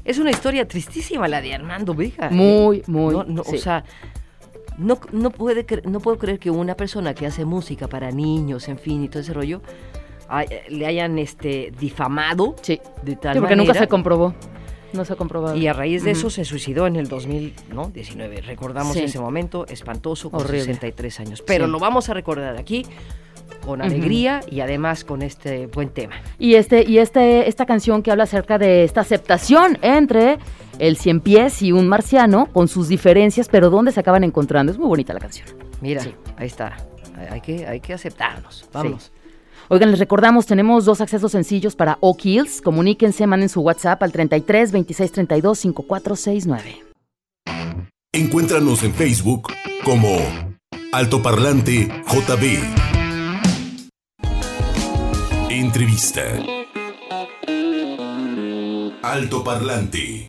Es 0.05 0.19
una 0.19 0.31
historia 0.31 0.67
tristísima 0.67 1.29
la 1.29 1.41
de 1.41 1.55
Armando 1.55 1.95
Vega. 1.95 2.27
¿eh? 2.29 2.35
Muy, 2.35 2.83
muy, 2.87 3.15
No, 3.15 3.25
no, 3.25 3.45
sí. 3.45 3.57
O 3.57 3.59
sea, 3.59 3.85
no, 4.79 4.99
no, 5.13 5.31
puede 5.31 5.65
no 5.85 6.01
puedo 6.01 6.19
creer 6.19 6.39
que 6.39 6.51
una 6.51 6.75
persona 6.77 7.15
que 7.15 7.27
hace 7.27 7.45
música 7.45 7.87
para 7.89 8.11
niños, 8.11 8.69
en 8.69 8.79
fin, 8.79 9.05
y 9.05 9.09
todo 9.09 9.21
ese 9.21 9.33
rollo, 9.33 9.63
ay- 10.29 10.49
le 10.71 10.87
hayan 10.87 11.19
este, 11.19 11.73
difamado 11.79 12.57
Sí. 12.63 12.81
de 13.03 13.17
tal 13.17 13.35
Sí, 13.35 13.41
porque 13.41 13.55
nunca 13.57 13.75
se 13.75 13.87
comprobó. 13.87 14.35
No 14.93 15.05
se 15.07 15.13
ha 15.15 15.17
comprobado. 15.17 15.57
Y 15.57 15.67
a 15.69 15.73
raíz 15.73 16.05
de 16.05 16.11
eso 16.11 16.29
se 16.29 16.45
suicidó 16.45 16.87
en 16.87 16.97
el 16.97 17.09
2019. 17.09 18.43
Recordamos 18.43 18.93
Sí. 18.95 19.05
ese 19.05 19.19
momento 19.21 19.67
espantoso 19.67 20.31
con 20.31 20.41
Horrible. 20.41 20.61
63 20.65 21.21
años. 21.21 21.43
Pero 21.47 21.67
lo 21.67 21.79
vamos 21.79 22.11
a 22.11 22.15
recordar 22.15 22.59
aquí 22.59 22.85
con 23.65 23.81
alegría 23.83 24.41
y 24.51 24.61
además 24.61 25.05
con 25.05 25.23
este 25.23 25.67
buen 25.67 25.89
tema. 25.91 26.15
Y 26.39 26.55
este, 26.55 26.83
y 26.89 26.99
este, 26.99 27.49
esta 27.49 27.67
canción 27.67 28.03
que 28.03 28.11
habla 28.11 28.25
acerca 28.25 28.59
de 28.59 28.85
esta 28.85 29.01
aceptación 29.03 29.79
entre 29.83 30.39
el 30.79 30.97
cien 30.97 31.21
pies 31.21 31.63
y 31.63 31.73
un 31.73 31.87
marciano, 31.89 32.47
con 32.47 32.67
sus 32.69 32.89
diferencias, 32.89 33.49
pero 33.49 33.71
dónde 33.71 33.93
se 33.93 34.01
acaban 34.01 34.25
encontrando. 34.25 34.73
Es 34.73 34.79
muy 34.79 34.89
bonita 34.89 35.13
la 35.15 35.21
canción. 35.21 35.47
Mira, 35.81 36.03
Sí. 36.03 36.15
ahí 36.37 36.47
está. 36.47 36.77
Hay- 37.17 37.29
Hay 37.31 37.41
que, 37.41 37.67
hay 37.67 37.81
que 37.81 37.93
aceptarnos. 37.93 38.65
Vamos. 38.73 39.13
Oigan, 39.69 39.91
les 39.91 40.01
recordamos, 40.01 40.45
tenemos 40.47 40.85
dos 40.85 41.01
accesos 41.01 41.31
sencillos 41.33 41.77
para 41.77 41.97
O'Kills. 42.01 42.61
Comuníquense, 42.61 43.27
manden 43.27 43.49
su 43.49 43.61
WhatsApp 43.61 44.03
al 44.03 44.11
33 44.13 44.73
26 44.73 45.13
32 45.13 45.59
5469. 45.61 46.83
Encuéntranos 48.13 48.83
en 48.83 48.93
Facebook 48.93 49.49
como 49.85 50.19
Altoparlante 50.93 51.89
JB. 52.07 52.92
Entrevista. 55.53 56.23
Altoparlante. 59.03 60.27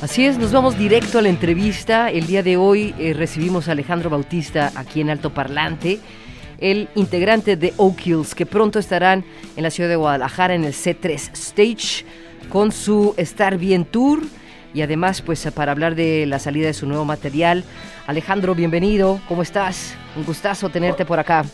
Así 0.00 0.24
es, 0.24 0.38
nos 0.38 0.50
vamos 0.50 0.78
directo 0.78 1.18
a 1.18 1.22
la 1.22 1.28
entrevista. 1.28 2.10
El 2.10 2.26
día 2.26 2.42
de 2.42 2.56
hoy 2.56 2.94
eh, 2.98 3.12
recibimos 3.12 3.68
a 3.68 3.72
Alejandro 3.72 4.08
Bautista 4.08 4.72
aquí 4.74 5.02
en 5.02 5.10
Alto 5.10 5.34
Parlante, 5.34 6.00
el 6.58 6.88
integrante 6.94 7.56
de 7.56 7.74
O'Kills, 7.76 8.34
que 8.34 8.46
pronto 8.46 8.78
estarán 8.78 9.26
en 9.56 9.62
la 9.62 9.70
ciudad 9.70 9.90
de 9.90 9.96
Guadalajara 9.96 10.54
en 10.54 10.64
el 10.64 10.72
C3 10.72 11.32
Stage 11.34 12.06
con 12.48 12.72
su 12.72 13.12
Estar 13.18 13.58
Bien 13.58 13.84
Tour 13.84 14.22
y 14.72 14.80
además 14.80 15.20
pues 15.20 15.46
para 15.54 15.72
hablar 15.72 15.96
de 15.96 16.24
la 16.24 16.38
salida 16.38 16.68
de 16.68 16.72
su 16.72 16.86
nuevo 16.86 17.04
material. 17.04 17.62
Alejandro, 18.06 18.54
bienvenido, 18.54 19.20
¿cómo 19.28 19.42
estás? 19.42 19.94
Un 20.16 20.24
gustazo 20.24 20.70
tenerte 20.70 21.04
por 21.04 21.18
acá. 21.18 21.44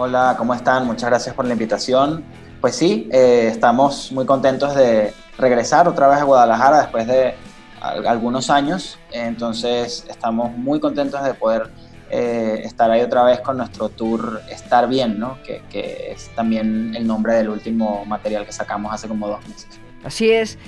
Hola, 0.00 0.36
¿cómo 0.38 0.54
están? 0.54 0.86
Muchas 0.86 1.10
gracias 1.10 1.34
por 1.34 1.44
la 1.44 1.54
invitación. 1.54 2.22
Pues 2.60 2.76
sí, 2.76 3.08
eh, 3.12 3.48
estamos 3.50 4.12
muy 4.12 4.24
contentos 4.26 4.76
de 4.76 5.12
regresar 5.38 5.88
otra 5.88 6.06
vez 6.06 6.20
a 6.20 6.22
Guadalajara 6.22 6.82
después 6.82 7.08
de 7.08 7.34
al- 7.80 8.06
algunos 8.06 8.48
años. 8.48 8.96
Entonces 9.10 10.06
estamos 10.08 10.56
muy 10.56 10.78
contentos 10.78 11.24
de 11.24 11.34
poder 11.34 11.70
eh, 12.10 12.60
estar 12.62 12.88
ahí 12.92 13.00
otra 13.02 13.24
vez 13.24 13.40
con 13.40 13.56
nuestro 13.56 13.88
tour 13.88 14.40
Estar 14.48 14.88
Bien, 14.88 15.18
¿no? 15.18 15.36
Que, 15.44 15.62
que 15.68 16.12
es 16.12 16.30
también 16.36 16.94
el 16.96 17.04
nombre 17.04 17.34
del 17.34 17.48
último 17.48 18.04
material 18.04 18.46
que 18.46 18.52
sacamos 18.52 18.92
hace 18.94 19.08
como 19.08 19.26
dos 19.26 19.40
meses. 19.48 19.80
Así 20.04 20.30
es. 20.30 20.58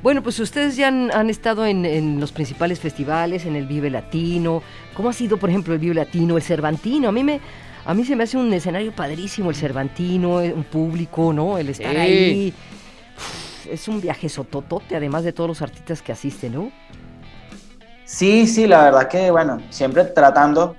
Bueno, 0.00 0.22
pues 0.22 0.38
ustedes 0.38 0.76
ya 0.76 0.86
han, 0.88 1.10
han 1.10 1.28
estado 1.28 1.66
en, 1.66 1.84
en 1.84 2.20
los 2.20 2.30
principales 2.30 2.78
festivales, 2.78 3.46
en 3.46 3.56
el 3.56 3.66
Vive 3.66 3.90
Latino. 3.90 4.62
¿Cómo 4.94 5.08
ha 5.08 5.12
sido, 5.12 5.38
por 5.38 5.50
ejemplo, 5.50 5.74
el 5.74 5.80
Vive 5.80 5.94
Latino, 5.96 6.36
el 6.36 6.42
Cervantino? 6.44 7.08
A 7.08 7.12
mí 7.12 7.24
me, 7.24 7.40
a 7.86 7.94
mí 7.94 8.04
se 8.04 8.16
me 8.16 8.24
hace 8.24 8.36
un 8.36 8.52
escenario 8.52 8.92
padrísimo 8.94 9.50
el 9.50 9.56
Cervantino, 9.56 10.40
eh, 10.40 10.52
un 10.52 10.64
público, 10.64 11.32
¿no? 11.32 11.56
El 11.58 11.68
estar 11.68 11.92
Sí. 11.92 11.96
ahí. 11.98 12.54
Uf, 13.16 13.66
Es 13.72 13.88
un 13.88 14.00
viaje 14.00 14.28
sototote, 14.28 14.94
además 14.96 15.24
de 15.24 15.32
todos 15.32 15.48
los 15.48 15.62
artistas 15.62 16.00
que 16.02 16.12
asisten, 16.12 16.54
¿no? 16.54 16.70
Sí, 18.04 18.46
sí, 18.46 18.66
la 18.66 18.84
verdad 18.84 19.08
que, 19.08 19.30
bueno, 19.30 19.60
siempre 19.70 20.04
tratando, 20.04 20.76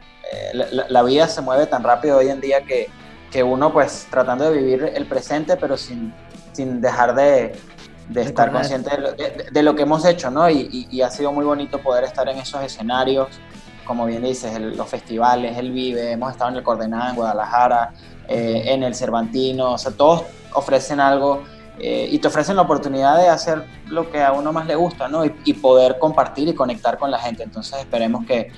eh, 0.54 0.58
la, 0.88 1.04
vida 1.04 1.28
se 1.28 1.42
mueve 1.42 1.68
tan 1.68 1.84
rápido 1.84 2.18
hoy 2.18 2.30
en 2.30 2.40
día 2.40 2.62
que, 2.64 2.88
que 3.32 3.44
uno 3.44 3.72
pues 3.74 4.08
tratando 4.10 4.50
de 4.50 4.58
vivir 4.58 4.92
el 4.96 5.06
presente, 5.06 5.58
pero 5.58 5.76
sin, 5.76 6.14
sin 6.54 6.80
dejar 6.80 7.14
de, 7.16 7.54
de 8.10 8.22
estar 8.22 8.52
consciente 8.52 8.90
de 8.96 8.98
lo, 9.02 9.12
de- 9.12 9.46
de 9.52 9.64
lo 9.64 9.76
que 9.76 9.82
hemos 9.84 10.06
hecho, 10.06 10.32
¿no? 10.32 10.50
Y, 10.50 10.70
y- 10.72 10.88
y 10.90 11.02
ha 11.02 11.10
sido 11.10 11.34
muy 11.34 11.44
bonito 11.44 11.80
poder 11.80 12.06
estar 12.06 12.30
en 12.30 12.38
esos 12.38 12.64
escenarios, 12.64 13.28
como 13.88 14.06
bien 14.06 14.22
dices, 14.22 14.60
los 14.60 14.88
festivales, 14.88 15.58
el 15.58 15.72
Vive, 15.72 16.12
hemos 16.12 16.32
estado 16.32 16.52
en 16.52 16.58
el 16.58 16.64
Coordenada 16.64 17.10
en 17.10 17.16
Guadalajara, 17.16 17.94
eh, 18.28 18.64
en 18.66 18.84
el 18.84 18.94
Cervantino, 18.94 19.74
o 19.74 19.78
sea, 19.78 19.94
todos 19.94 20.24
ofrecen 20.54 21.00
algo 21.00 21.44
eh, 21.80 22.10
y 22.12 22.20
te 22.20 22.28
ofrecen 22.28 22.58
la 22.58 22.64
oportunidad 22.64 23.18
de 23.18 23.30
hacer 23.30 23.64
lo 23.88 24.12
que 24.12 24.22
a 24.22 24.34
uno 24.34 24.52
más 24.52 24.66
le 24.66 24.76
gusta, 24.76 25.08
¿no? 25.08 25.26
Y, 25.26 25.34
y 25.46 25.54
poder 25.54 25.98
compartir 26.00 26.48
y 26.50 26.54
conectar 26.54 26.98
con 26.98 27.10
la 27.10 27.20
gente. 27.20 27.44
Entonces 27.44 27.80
esperemos 27.80 28.26
que 28.26 28.52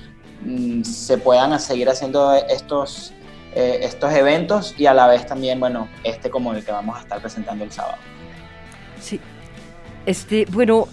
mm, 0.44 0.82
se 0.82 1.18
puedan 1.18 1.58
seguir 1.60 1.88
haciendo 1.88 2.34
estos, 2.34 3.12
eh, 3.54 3.80
estos 3.82 4.12
eventos 4.12 4.74
y 4.76 4.86
a 4.86 4.94
la 4.94 5.06
vez 5.06 5.26
también, 5.26 5.60
bueno, 5.60 5.88
este 6.02 6.30
como 6.30 6.52
el 6.54 6.64
que 6.64 6.72
vamos 6.72 6.96
a 6.96 7.00
estar 7.00 7.20
presentando 7.20 7.62
el 7.62 7.70
sábado. 7.70 7.98
Sí. 9.00 9.20
Este, 10.06 10.46
bueno, 10.50 10.88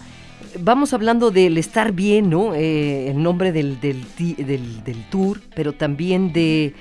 vamos 0.59 0.93
hablando 0.93 1.31
del 1.31 1.57
estar 1.57 1.91
bien, 1.91 2.29
¿no? 2.29 2.53
Eh, 2.55 3.09
el 3.09 3.21
nombre 3.21 3.51
del, 3.51 3.79
del, 3.79 4.05
del- 4.17 4.83
del 4.83 5.03
tour, 5.09 5.41
pero 5.55 5.73
también 5.73 6.33
de 6.33 6.73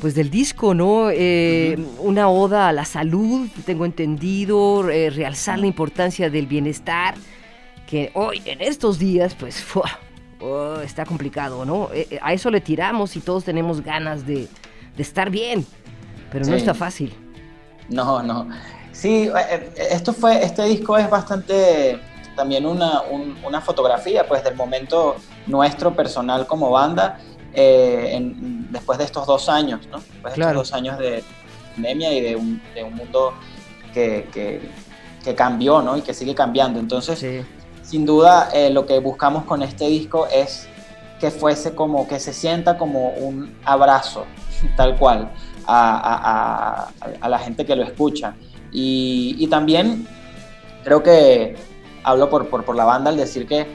pues 0.00 0.14
del 0.14 0.30
disco, 0.30 0.72
¿no? 0.72 1.10
Eh, 1.10 1.78
Una 1.98 2.30
oda 2.30 2.68
a 2.68 2.72
la 2.72 2.86
salud, 2.86 3.48
tengo 3.66 3.84
entendido, 3.84 4.88
eh, 4.88 5.10
realzar 5.10 5.58
la 5.58 5.66
importancia 5.66 6.30
del 6.30 6.46
bienestar, 6.46 7.14
que 7.86 8.10
hoy, 8.14 8.40
en 8.46 8.62
estos 8.62 8.98
días, 8.98 9.34
pues, 9.34 9.62
oh, 10.40 10.76
está 10.82 11.04
complicado, 11.04 11.66
¿no? 11.66 11.90
Eh, 11.92 12.18
a 12.22 12.32
eso 12.32 12.50
le 12.50 12.62
tiramos 12.62 13.14
y 13.16 13.20
todos 13.20 13.44
tenemos 13.44 13.82
ganas 13.82 14.26
de, 14.26 14.48
de 14.96 15.02
estar 15.02 15.28
bien, 15.28 15.66
pero 16.32 16.46
no 16.46 16.54
está 16.54 16.72
fácil. 16.72 17.12
No, 17.90 18.22
no. 18.22 18.48
Sí, 18.92 19.28
esto 19.90 20.14
fue, 20.14 20.42
este 20.42 20.64
disco 20.64 20.96
es 20.96 21.10
bastante 21.10 21.98
también 22.40 22.64
una, 22.64 23.02
un- 23.02 23.36
una 23.44 23.60
fotografía 23.60 24.26
pues 24.26 24.42
del 24.42 24.54
momento 24.54 25.16
nuestro 25.46 25.94
personal 25.94 26.46
como 26.46 26.70
banda 26.70 27.18
eh, 27.52 28.12
en- 28.12 28.72
después 28.72 28.96
de 28.98 29.04
estos 29.04 29.26
dos 29.26 29.50
años, 29.50 29.80
¿no? 29.92 29.98
Después 29.98 30.32
de 30.32 30.36
Claro. 30.40 30.50
estos 30.62 30.70
dos 30.70 30.72
años 30.78 30.98
de 30.98 31.22
pandemia 31.74 32.10
y 32.14 32.20
de 32.22 32.36
un, 32.36 32.62
de 32.74 32.82
un 32.82 32.94
mundo 32.94 33.34
que, 33.92 34.26
que- 34.32 34.62
que 35.22 35.34
cambió, 35.34 35.82
¿no? 35.82 35.98
Y 35.98 36.00
que 36.00 36.14
sigue 36.14 36.34
cambiando. 36.34 36.80
Entonces, 36.80 37.18
Sí. 37.18 37.42
sin 37.82 38.06
duda 38.06 38.48
eh, 38.54 38.70
lo 38.70 38.86
que 38.86 38.98
buscamos 39.00 39.44
con 39.44 39.62
este 39.62 39.86
disco 39.88 40.26
es 40.32 40.66
que 41.20 41.30
fuese 41.30 41.74
como 41.74 42.08
que 42.08 42.18
se 42.18 42.32
sienta 42.32 42.78
como 42.78 43.10
un 43.10 43.54
abrazo 43.66 44.24
tal 44.78 44.96
cual 44.96 45.30
a, 45.66 45.96
a- 46.12 46.18
a- 47.04 47.08
a 47.20 47.28
la 47.28 47.38
gente 47.38 47.66
que 47.66 47.76
lo 47.76 47.82
escucha 47.82 48.32
y, 48.72 49.36
y 49.38 49.46
también 49.48 50.06
creo 50.84 51.02
que 51.02 51.56
hablo 52.04 52.28
por, 52.30 52.48
por, 52.48 52.64
por 52.64 52.76
la 52.76 52.84
banda 52.84 53.10
al 53.10 53.16
decir 53.16 53.46
que, 53.46 53.66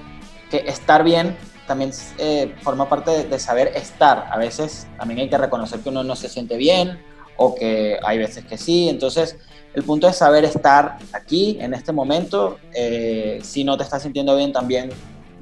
que 0.50 0.58
estar 0.68 1.04
bien 1.04 1.36
también 1.68 1.92
eh, 2.20 2.54
forma 2.62 2.88
parte 2.88 3.12
de, 3.12 3.24
de 3.26 3.40
saber 3.40 3.72
estar 3.76 4.28
a 4.32 4.38
veces 4.38 4.88
también 4.98 5.20
hay 5.22 5.30
que 5.30 5.38
reconocer 5.38 5.80
que 5.80 5.90
uno 5.90 6.04
no 6.04 6.16
se 6.16 6.30
siente 6.30 6.58
bien 6.58 7.00
o 7.38 7.56
que 7.56 8.00
hay 8.04 8.18
veces 8.20 8.46
que 8.46 8.58
sí 8.58 8.88
entonces 8.90 9.38
el 9.76 9.84
punto 9.84 10.08
es 10.08 10.16
saber 10.16 10.46
estar 10.46 10.98
aquí, 11.12 11.58
en 11.60 11.74
este 11.74 11.92
momento. 11.92 12.60
Eh, 12.74 13.42
si 13.44 13.66
no 13.66 13.76
te 13.76 13.84
estás 13.84 14.04
sintiendo 14.04 14.34
bien, 14.38 14.54
también 14.54 14.90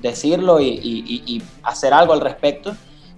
decirlo 0.01 0.59
y, 0.59 0.69
y- 0.69 1.23
y- 1.27 1.43
hacer 1.61 1.93
algo 1.93 2.13
al 2.13 2.19
respecto. 2.19 2.75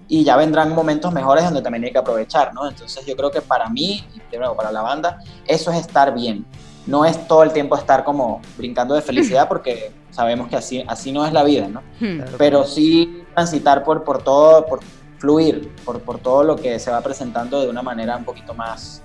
Y 0.08 0.24
ya 0.24 0.36
vendrán 0.36 0.74
momentos 0.74 1.14
mejores 1.14 1.44
donde 1.44 1.62
también 1.62 1.84
hay 1.84 1.90
que 1.92 1.96
aprovechar, 1.98 2.52
¿no? 2.52 2.68
Entonces 2.68 3.04
yo 3.06 3.16
creo 3.16 3.30
que 3.30 3.40
para 3.40 3.70
mí, 3.70 4.04
y 4.14 4.20
de 4.30 4.38
nuevo 4.38 4.54
para 4.54 4.70
la 4.70 4.82
banda, 4.82 5.18
eso 5.46 5.72
es 5.72 5.78
estar 5.78 6.12
bien. 6.14 6.44
No 6.86 7.04
es 7.04 7.26
todo 7.26 7.42
el 7.42 7.52
tiempo 7.52 7.76
estar 7.76 8.04
como 8.04 8.40
brincando 8.56 8.94
de 8.94 9.02
felicidad 9.02 9.48
porque 9.48 9.90
sabemos 10.10 10.48
que 10.48 10.56
así, 10.56 10.84
así 10.86 11.12
no 11.12 11.26
es 11.26 11.32
la 11.32 11.42
vida, 11.42 11.68
¿no? 11.68 11.82
Hmm. 12.00 12.16
Claro. 12.16 12.32
pero 12.38 12.64
sí 12.64 13.24
transitar 13.34 13.84
por, 13.84 14.04
por 14.04 14.22
todo, 14.22 14.66
por 14.66 14.80
fluir, 15.18 15.70
por, 15.84 16.00
por 16.00 16.18
todo 16.18 16.44
lo 16.44 16.56
que 16.56 16.78
se 16.78 16.90
va 16.90 17.00
presentando 17.00 17.60
de 17.60 17.68
una 17.68 17.82
manera 17.82 18.16
un 18.16 18.24
poquito 18.24 18.54
más, 18.54 19.02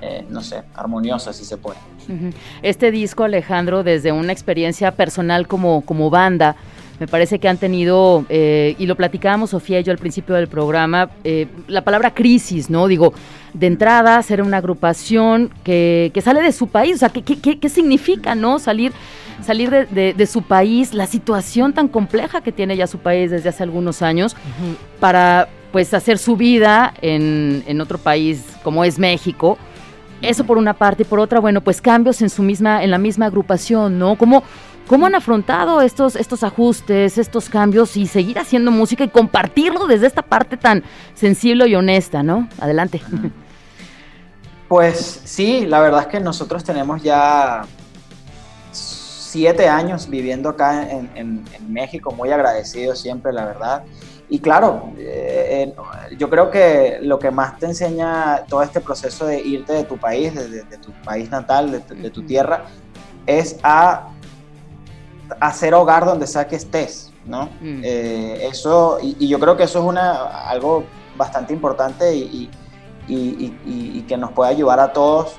eh, 0.00 0.24
no 0.28 0.42
sé, 0.42 0.62
armoniosa 0.74 1.32
si 1.32 1.44
se 1.44 1.56
puede. 1.56 1.78
Este 2.62 2.90
disco, 2.90 3.24
Alejandro, 3.24 3.84
desde 3.84 4.10
una 4.12 4.32
experiencia 4.32 4.92
personal 4.92 5.46
como, 5.46 5.82
como 5.82 6.10
banda, 6.10 6.56
me 7.00 7.06
parece 7.08 7.38
que 7.38 7.48
han 7.48 7.56
tenido, 7.58 8.24
eh, 8.28 8.76
y 8.78 8.86
lo 8.86 8.94
platicábamos 8.96 9.50
Sofía 9.50 9.80
y 9.80 9.82
yo 9.82 9.90
al 9.92 9.98
principio 9.98 10.34
del 10.36 10.46
programa, 10.46 11.10
eh, 11.24 11.46
la 11.66 11.82
palabra 11.82 12.14
crisis, 12.14 12.70
¿no? 12.70 12.86
Digo, 12.86 13.12
de 13.54 13.66
entrada, 13.66 14.22
ser 14.22 14.40
una 14.42 14.58
agrupación 14.58 15.50
que, 15.64 16.10
que 16.14 16.20
sale 16.20 16.40
de 16.42 16.52
su 16.52 16.68
país, 16.68 16.96
o 16.96 16.98
sea, 16.98 17.08
¿qué, 17.08 17.22
qué, 17.22 17.38
qué- 17.40 17.58
qué 17.58 17.68
significa, 17.68 18.34
¿no? 18.34 18.58
Salir, 18.58 18.92
salir 19.44 19.70
de, 19.70 19.86
de- 19.86 20.14
de 20.14 20.26
su 20.26 20.42
país, 20.42 20.94
la 20.94 21.06
situación 21.06 21.72
tan 21.72 21.88
compleja 21.88 22.40
que 22.40 22.52
tiene 22.52 22.76
ya 22.76 22.86
su 22.86 22.98
país 22.98 23.30
desde 23.32 23.48
hace 23.48 23.62
algunos 23.64 24.00
años, 24.02 24.36
para 25.00 25.48
pues 25.72 25.92
hacer 25.94 26.18
su 26.18 26.36
vida 26.36 26.92
en, 27.02 27.64
en 27.66 27.80
otro 27.80 27.98
país 27.98 28.44
como 28.62 28.84
es 28.84 28.98
México. 28.98 29.58
Eso 30.20 30.44
por 30.44 30.56
una 30.56 30.74
parte 30.74 31.02
y 31.02 31.06
por 31.06 31.18
otra, 31.18 31.40
bueno, 31.40 31.62
pues 31.62 31.80
cambios 31.80 32.22
en 32.22 32.30
su 32.30 32.42
misma, 32.44 32.84
en 32.84 32.90
la 32.92 32.98
misma 32.98 33.26
agrupación, 33.26 33.98
¿no? 33.98 34.14
¿Cómo, 34.16 34.44
cómo 34.86 35.06
han 35.06 35.14
afrontado 35.14 35.80
estos, 35.80 36.16
estos 36.16 36.42
ajustes, 36.42 37.18
estos 37.18 37.48
cambios 37.48 37.96
y 37.96 38.06
seguir 38.06 38.38
haciendo 38.38 38.70
música 38.70 39.04
y 39.04 39.08
compartirlo 39.08 39.86
desde 39.86 40.06
esta 40.06 40.22
parte 40.22 40.56
tan 40.56 40.82
sensible 41.14 41.66
y 41.68 41.74
honesta, 41.74 42.22
¿no? 42.22 42.48
Adelante. 42.60 43.00
Pues 44.68 45.20
sí, 45.24 45.66
la 45.66 45.80
verdad 45.80 46.00
es 46.00 46.06
que 46.06 46.18
nosotros 46.18 46.64
tenemos 46.64 47.02
ya 47.02 47.60
siete 48.70 49.68
años 49.68 50.08
viviendo 50.08 50.48
acá 50.48 50.88
en, 50.90 51.10
en- 51.14 51.44
en 51.52 51.72
México, 51.72 52.10
muy 52.12 52.30
agradecidos 52.30 52.98
siempre, 52.98 53.32
la 53.34 53.44
verdad. 53.44 53.82
Y 54.30 54.38
claro, 54.38 54.90
eh, 54.96 55.74
eh, 55.78 56.16
yo 56.16 56.30
creo 56.30 56.50
que 56.50 56.98
lo 57.02 57.18
que 57.18 57.30
más 57.30 57.58
te 57.58 57.66
enseña 57.66 58.44
todo 58.48 58.62
este 58.62 58.80
proceso 58.80 59.26
de 59.26 59.40
irte 59.42 59.74
de 59.74 59.84
tu 59.84 59.98
país, 59.98 60.34
de, 60.34 60.48
de- 60.48 60.62
de 60.64 60.78
tu 60.78 60.90
país 61.04 61.30
natal, 61.30 61.70
de 61.70 62.10
tu 62.10 62.22
tierra, 62.22 62.64
es 63.26 63.58
a 63.62 64.08
hacer 65.40 65.74
hogar 65.74 66.04
donde 66.04 66.26
sea 66.26 66.46
que 66.46 66.56
estés, 66.56 67.12
¿no? 67.24 67.46
Mm. 67.60 67.80
Eh, 67.84 68.48
eso, 68.50 68.98
y, 69.02 69.16
y 69.18 69.28
yo 69.28 69.38
creo 69.40 69.56
que 69.56 69.62
eso 69.64 69.78
es 69.78 69.84
una, 69.84 70.46
algo 70.48 70.84
bastante 71.16 71.52
importante 71.52 72.14
y, 72.14 72.50
y- 73.08 74.02
que 74.08 74.16
nos 74.16 74.32
puede 74.32 74.50
ayudar 74.50 74.80
a 74.80 74.92
todos. 74.92 75.34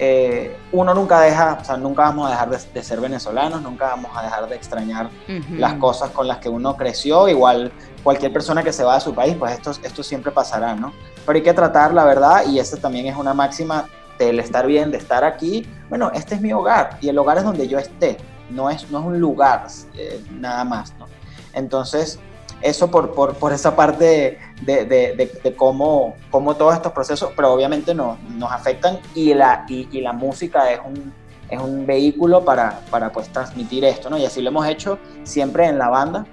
Eh, 0.00 0.56
uno 0.70 0.94
nunca 0.94 1.20
deja, 1.20 1.58
o 1.60 1.64
sea, 1.64 1.76
nunca 1.76 2.02
vamos 2.02 2.28
a 2.28 2.30
dejar 2.30 2.50
de, 2.50 2.58
de 2.72 2.82
ser 2.84 3.00
venezolanos, 3.00 3.60
nunca 3.62 3.86
vamos 3.88 4.12
a 4.16 4.22
dejar 4.22 4.48
de 4.48 4.54
extrañar 4.54 5.10
las 5.58 5.74
cosas 5.74 6.10
con 6.10 6.28
las 6.28 6.38
que 6.38 6.48
uno 6.48 6.76
creció, 6.76 7.28
igual 7.28 7.72
cualquier 8.04 8.32
persona 8.32 8.62
que 8.62 8.72
se 8.72 8.84
va 8.84 8.94
a 8.94 9.00
su 9.00 9.12
país, 9.12 9.34
pues 9.36 9.52
esto, 9.54 9.72
esto 9.82 10.02
siempre 10.04 10.30
pasará, 10.30 10.74
¿no? 10.76 10.92
Pero 11.26 11.36
hay 11.36 11.42
que 11.42 11.52
tratar 11.52 11.92
la 11.92 12.04
verdad 12.04 12.44
y 12.46 12.60
esa 12.60 12.76
también 12.76 13.06
es 13.06 13.16
una 13.16 13.34
máxima 13.34 13.86
del 14.20 14.38
estar 14.38 14.66
bien, 14.68 14.92
de 14.92 14.98
estar 14.98 15.24
aquí. 15.24 15.66
Bueno, 15.88 16.12
este 16.14 16.36
es 16.36 16.40
mi 16.40 16.52
hogar 16.52 16.98
y 17.00 17.08
el 17.08 17.18
hogar 17.18 17.38
es 17.38 17.44
donde 17.44 17.66
yo 17.66 17.78
esté, 17.78 18.18
no 18.50 18.70
es, 18.70 18.90
no 18.90 19.00
es 19.00 19.06
un 19.06 19.20
lugar 19.20 19.66
eh, 19.94 20.22
nada 20.30 20.64
más, 20.64 20.94
¿no? 20.98 21.06
Entonces, 21.52 22.18
eso 22.60 22.90
por, 22.90 23.14
por, 23.14 23.34
por 23.34 23.52
esa 23.52 23.76
parte 23.76 24.38
de, 24.62 24.84
de, 24.84 25.30
de, 25.42 25.56
cómo, 25.56 26.14
cómo 26.30 26.56
todos 26.56 26.74
estos 26.74 26.92
procesos, 26.92 27.30
pero 27.36 27.52
obviamente 27.52 27.94
no, 27.94 28.18
nos 28.36 28.50
afectan 28.50 28.98
y 29.14 29.32
la, 29.34 29.64
y, 29.68 30.00
la 30.00 30.12
música 30.12 30.70
es 30.70 30.80
un, 30.84 31.12
es 31.48 31.60
un 31.60 31.86
vehículo 31.86 32.44
para, 32.44 32.80
para 32.90 33.12
pues 33.12 33.28
transmitir 33.32 33.84
esto, 33.84 34.10
¿no? 34.10 34.18
Y 34.18 34.24
así 34.24 34.42
lo 34.42 34.50
hemos 34.50 34.66
hecho 34.66 34.98
siempre 35.22 35.66
en 35.66 35.78
la 35.78 35.88
banda 35.88 36.26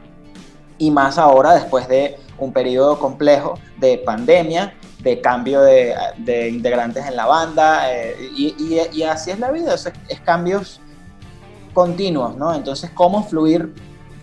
y 0.77 0.91
más 0.91 1.17
ahora 1.17 1.53
después 1.53 1.87
de 1.87 2.17
un 2.37 2.51
periodo 2.51 2.99
complejo 2.99 3.57
de 3.77 3.99
pandemia, 3.99 4.73
de 4.99 5.21
cambio 5.21 5.61
de, 5.61 5.95
de 6.17 6.49
integrantes 6.49 7.05
en 7.05 7.15
la 7.15 7.25
banda, 7.25 7.93
eh, 7.93 8.15
y, 8.35 9.03
así 9.03 9.31
es 9.31 9.39
la 9.39 9.51
vida, 9.51 9.75
es, 9.75 10.19
cambios 10.21 10.81
continuos, 11.75 12.35
¿no? 12.37 12.55
Entonces, 12.55 12.89
cómo 12.95 13.23
fluir 13.27 13.71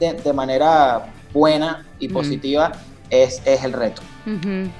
de, 0.00 0.14
de 0.14 0.32
manera 0.32 1.12
buena 1.32 1.86
y 2.00 2.08
positiva 2.08 2.70
mm. 2.70 2.72
es, 3.10 3.42
es, 3.44 3.62
el 3.62 3.72
reto. 3.72 4.02
Uh 4.26 4.30
-huh. 4.30 4.70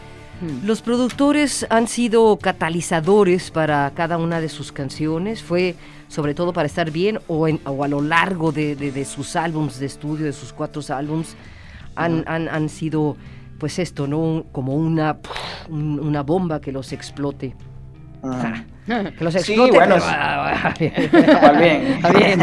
Los 0.65 0.83
productores 0.83 1.65
han 1.71 1.87
sido 1.87 2.37
catalizadores 2.37 3.53
para 3.53 3.93
cada 3.95 4.19
una 4.19 4.41
de 4.41 4.49
sus 4.49 4.73
canciones, 4.73 5.41
fue 5.41 5.77
sobre 6.09 6.35
todo 6.35 6.53
para 6.53 6.67
estar 6.67 6.91
bien 6.91 7.21
o, 7.29 7.47
en, 7.47 7.61
o 7.65 7.85
a 7.85 7.89
lo 7.89 8.01
largo 8.01 8.51
de, 8.51 8.75
de, 8.75 8.91
de, 8.91 9.05
sus 9.05 9.37
álbums 9.37 9.79
de 9.79 9.87
estudio, 9.87 10.27
de 10.27 10.33
sus 10.33 10.53
cuatro 10.53 10.83
álbums, 10.93 11.37
han, 11.95 12.15
uh 12.15 12.19
-huh. 12.19 12.25
han, 12.27 12.49
han, 12.49 12.69
sido 12.69 13.17
pues 13.61 13.79
esto, 13.79 14.09
¿no? 14.09 14.45
Como 14.51 14.75
una, 14.75 15.19
una 15.69 16.23
bomba 16.23 16.61
que 16.61 16.73
los 16.73 16.93
explote. 16.93 17.55
Uh 18.23 18.31
-huh. 18.31 18.65
Que 19.17 19.25
los 19.25 19.35
explote. 19.35 19.71
Sí, 19.71 19.77
bueno, 19.77 19.97
igual 19.97 21.57
bien. 21.59 22.43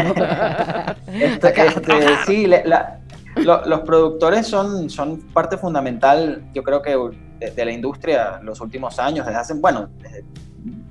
este, 1.12 1.66
este, 1.66 1.92
sí, 2.26 2.46
la, 2.46 2.98
lo, 3.36 3.66
los 3.66 3.80
productores 3.80 4.46
son, 4.46 4.88
son 4.88 5.20
parte 5.32 5.56
fundamental, 5.58 6.42
yo 6.54 6.62
creo 6.62 6.80
que 6.82 6.96
de, 7.38 7.50
de, 7.50 7.64
la 7.64 7.72
industria 7.72 8.40
los 8.42 8.60
últimos 8.60 8.98
años, 8.98 9.26
desde 9.26 9.38
hace, 9.38 9.54
bueno, 9.54 9.88
desde 10.00 10.24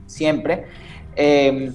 siempre. 0.06 0.68
Eh, 1.16 1.72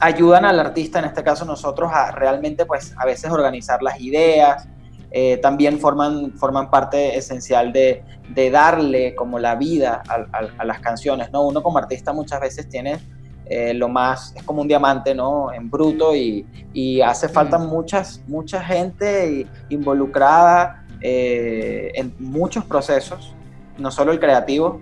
ayudan 0.00 0.44
al 0.44 0.60
artista, 0.60 0.98
en 1.00 1.06
este 1.06 1.22
caso 1.22 1.44
nosotros, 1.44 1.90
a 1.92 2.12
realmente, 2.12 2.66
pues, 2.66 2.94
a 2.96 3.04
veces 3.04 3.30
organizar 3.30 3.82
las 3.82 4.00
ideas, 4.00 4.68
eh, 5.10 5.38
también 5.38 5.78
forman, 5.78 6.32
forman 6.32 6.70
parte 6.70 7.16
esencial 7.16 7.72
de, 7.72 8.02
de 8.28 8.50
darle 8.50 9.14
como 9.14 9.38
la 9.38 9.54
vida 9.54 10.02
a, 10.06 10.14
a, 10.14 10.48
a, 10.58 10.64
las 10.64 10.80
canciones, 10.80 11.32
¿no? 11.32 11.46
Uno 11.46 11.62
como 11.62 11.78
artista 11.78 12.12
muchas 12.12 12.40
veces 12.40 12.68
tiene 12.68 12.98
eh, 13.46 13.72
lo 13.72 13.88
más, 13.88 14.34
es 14.36 14.42
como 14.42 14.60
un 14.60 14.68
diamante, 14.68 15.14
¿no? 15.14 15.50
En 15.50 15.70
bruto 15.70 16.14
y, 16.14 16.46
y 16.74 17.00
hace 17.00 17.28
falta 17.28 17.58
mm. 17.58 17.68
muchas, 17.68 18.22
mucha 18.26 18.62
gente 18.62 19.46
involucrada 19.70 20.84
eh, 21.00 21.90
en 21.94 22.14
muchos 22.18 22.66
procesos, 22.66 23.34
no 23.78 23.90
solo 23.90 24.12
el 24.12 24.20
creativo, 24.20 24.80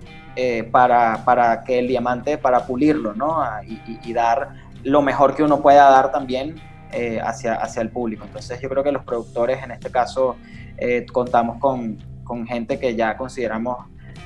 para, 0.71 1.25
para, 1.25 1.63
que 1.63 1.79
el 1.79 1.87
diamante, 1.87 2.37
para 2.37 2.67
pulirlo, 2.67 3.15
¿no? 3.15 3.43
Y, 3.65 3.73
y, 3.87 3.99
y 4.03 4.13
dar 4.13 4.49
lo 4.83 5.01
mejor 5.01 5.33
que 5.33 5.41
uno 5.41 5.63
pueda 5.63 5.89
dar 5.89 6.11
también 6.11 6.61
eh, 6.91 7.19
hacia, 7.21 7.55
hacia 7.55 7.81
el 7.81 7.89
público. 7.89 8.23
Entonces 8.25 8.59
yo 8.61 8.69
creo 8.69 8.83
que 8.83 8.91
los 8.91 9.03
productores 9.03 9.61
en 9.63 9.71
este 9.71 9.89
caso 9.91 10.37
eh, 10.77 11.05
contamos 11.11 11.57
con, 11.59 11.97
con, 12.23 12.47
gente 12.47 12.79
que 12.79 12.95
ya 12.95 13.17
consideramos 13.17 13.77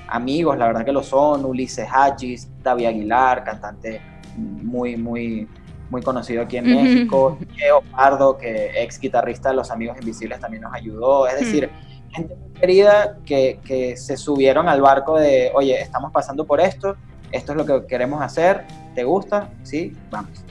amigos, 0.08 0.58
la 0.58 0.68
verdad 0.68 0.86
que 0.86 0.92
lo 0.92 1.02
son, 1.02 1.44
Ulises 1.46 1.88
Hachis, 1.92 2.50
David 2.62 2.86
Aguilar, 2.88 3.44
cantante 3.44 4.02
muy, 4.38 4.96
muy, 4.96 5.48
muy 5.90 6.02
conocido 6.02 6.44
aquí 6.44 6.58
en 6.58 6.66
uh 6.66 6.70
-huh. 6.70 6.84
México, 6.84 7.38
Geo 7.56 7.82
Pardo, 7.82 8.38
que 8.38 8.72
ex 8.84 9.00
guitarrista 9.00 9.50
de 9.50 9.56
Los 9.56 9.72
Amigos 9.72 9.98
Invisibles 10.00 10.40
también 10.40 10.64
nos 10.64 10.74
ayudó, 10.74 11.28
es 11.28 11.40
decir, 11.40 11.70
uh 11.72 12.12
-huh. 12.12 12.16
gente 12.16 12.36
muy 12.36 12.52
querida 12.60 13.18
que, 13.26 13.60
que 13.64 13.98
se 13.98 14.18
subieron 14.18 14.70
al 14.70 14.82
barco 14.82 15.18
de, 15.18 15.52
oye, 15.56 15.82
estamos 15.82 16.12
pasando 16.12 16.46
por 16.46 16.62
esto, 16.62 16.96
esto 17.32 17.54
es 17.54 17.58
lo 17.58 17.66
que 17.66 17.88
queremos 17.88 18.22
hacer, 18.22 18.66
¿te 18.94 19.04
gusta? 19.04 19.50
Sí, 19.64 19.96
vamos. 20.10 20.44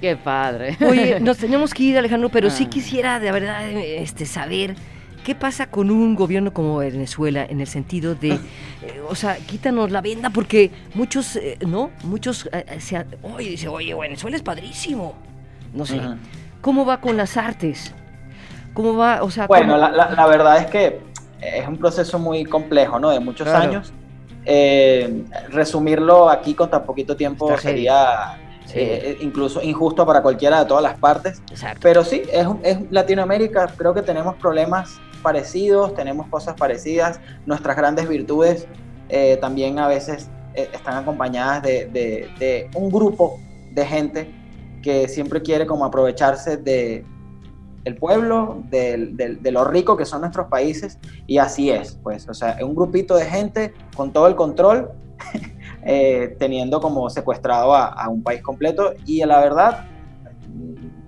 Qué 0.00 0.16
padre. 0.16 0.76
Oye, 0.86 1.20
nos 1.20 1.38
tenemos 1.38 1.72
que 1.72 1.82
ir, 1.84 1.98
Alejandro, 1.98 2.28
pero 2.28 2.48
ah. 2.48 2.50
sí 2.50 2.66
quisiera 2.66 3.18
de 3.18 3.32
verdad 3.32 3.68
este, 3.70 4.26
saber 4.26 4.74
qué 5.24 5.34
pasa 5.34 5.66
con 5.70 5.90
un 5.90 6.14
gobierno 6.14 6.52
como 6.52 6.76
Venezuela 6.76 7.44
en 7.48 7.60
el 7.60 7.66
sentido 7.66 8.14
de, 8.14 8.32
eh, 8.32 8.38
o 9.08 9.14
sea, 9.14 9.36
quítanos 9.36 9.90
la 9.90 10.00
venda 10.00 10.30
porque 10.30 10.70
muchos, 10.94 11.36
eh, 11.36 11.58
¿no? 11.66 11.90
Muchos 12.04 12.48
eh, 12.52 12.78
se, 12.78 13.04
oye, 13.22 13.50
dice, 13.50 13.68
oye, 13.68 13.94
Venezuela 13.94 14.36
es 14.36 14.42
padrísimo. 14.42 15.14
No 15.74 15.84
sé. 15.84 15.96
Uh 15.96 16.02
-huh. 16.02 16.16
¿Cómo 16.60 16.86
va 16.86 17.00
con 17.00 17.16
las 17.16 17.36
artes? 17.36 17.92
¿Cómo 18.72 18.96
va? 18.96 19.22
O 19.22 19.30
sea, 19.30 19.46
bueno, 19.46 19.76
la, 19.76 19.90
la, 19.90 20.10
la, 20.10 20.26
verdad 20.26 20.58
es 20.58 20.66
que 20.66 21.00
es 21.40 21.66
un 21.66 21.76
proceso 21.76 22.18
muy 22.18 22.44
complejo, 22.44 22.98
¿no? 22.98 23.10
De 23.10 23.20
muchos 23.20 23.48
claro. 23.48 23.70
años. 23.70 23.92
Eh, 24.44 25.24
resumirlo 25.48 26.30
aquí 26.30 26.54
con 26.54 26.70
tan 26.70 26.84
poquito 26.84 27.16
tiempo 27.16 27.50
Está 27.50 27.62
sería 27.62 28.38
sí. 28.66 28.74
eh, 28.78 29.18
incluso 29.20 29.62
injusto 29.62 30.04
para 30.06 30.22
cualquiera 30.22 30.60
de 30.60 30.66
todas 30.66 30.82
las 30.82 30.98
partes. 30.98 31.42
Exacto. 31.50 31.80
Pero 31.82 32.04
sí, 32.04 32.22
es, 32.30 32.46
es, 32.62 32.78
Latinoamérica, 32.90 33.72
creo 33.76 33.94
que 33.94 34.02
tenemos 34.02 34.36
problemas 34.36 35.00
parecidos, 35.22 35.94
tenemos 35.94 36.28
cosas 36.28 36.54
parecidas, 36.54 37.18
nuestras 37.46 37.76
grandes 37.76 38.08
virtudes 38.08 38.68
eh, 39.08 39.38
también 39.40 39.78
a 39.78 39.86
veces 39.86 40.28
eh, 40.54 40.68
están 40.72 40.96
acompañadas 40.96 41.62
de, 41.62 41.86
de, 41.86 42.28
de, 42.38 42.70
un 42.74 42.90
grupo 42.90 43.38
de 43.72 43.86
gente 43.86 44.30
que 44.82 45.08
siempre 45.08 45.42
quiere 45.42 45.66
como 45.66 45.84
aprovecharse 45.84 46.56
de 46.56 47.04
el 47.84 47.96
pueblo, 47.96 48.64
de, 48.68 49.10
de, 49.12 49.36
de, 49.36 49.52
lo 49.52 49.64
rico 49.64 49.96
que 49.96 50.04
son 50.04 50.22
nuestros 50.22 50.48
países, 50.48 50.98
y 51.28 51.38
así 51.38 51.70
es, 51.70 51.96
pues, 52.02 52.28
o 52.28 52.34
sea, 52.34 52.58
un 52.62 52.74
grupito 52.74 53.14
de 53.14 53.24
gente 53.26 53.74
con 53.94 54.12
todo 54.12 54.26
el 54.26 54.34
control, 54.34 54.90
eh, 55.88 56.34
teniendo 56.38 56.80
como 56.80 57.08
secuestrado 57.08 57.72
a, 57.72 57.86
a, 57.86 58.08
un 58.08 58.20
país 58.22 58.42
completo, 58.42 58.92
y 59.06 59.24
la 59.24 59.38
verdad, 59.38 59.84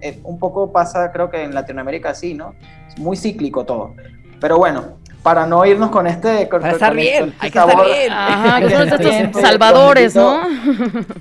eh, 0.01 0.21
un 0.23 0.38
poco 0.38 0.71
pasa, 0.71 1.11
creo 1.11 1.29
que 1.29 1.43
en 1.43 1.53
Latinoamérica 1.53 2.14
sí, 2.14 2.33
¿no? 2.33 2.55
Es 2.87 2.97
muy 2.97 3.17
cíclico 3.17 3.64
todo. 3.64 3.95
Pero 4.41 4.57
bueno, 4.57 4.99
para 5.21 5.47
no 5.47 5.67
irnos 5.67 5.91
con 5.91 6.07
este... 6.07 6.49
Con, 6.49 6.61
Para 6.61 6.75
con 6.75 6.77
estar 6.77 6.97
este- 6.97 7.11
bien, 7.11 7.25
este 7.31 7.37
hay 7.45 7.51
que 7.51 7.59
estar 7.59 7.85
bien. 7.85 8.12
Ajá, 8.12 8.61
que 8.69 8.71
son 8.71 8.88
estos 8.88 9.07
Siempre 9.14 9.43
salvadores, 9.43 10.14
¿no? 10.14 10.43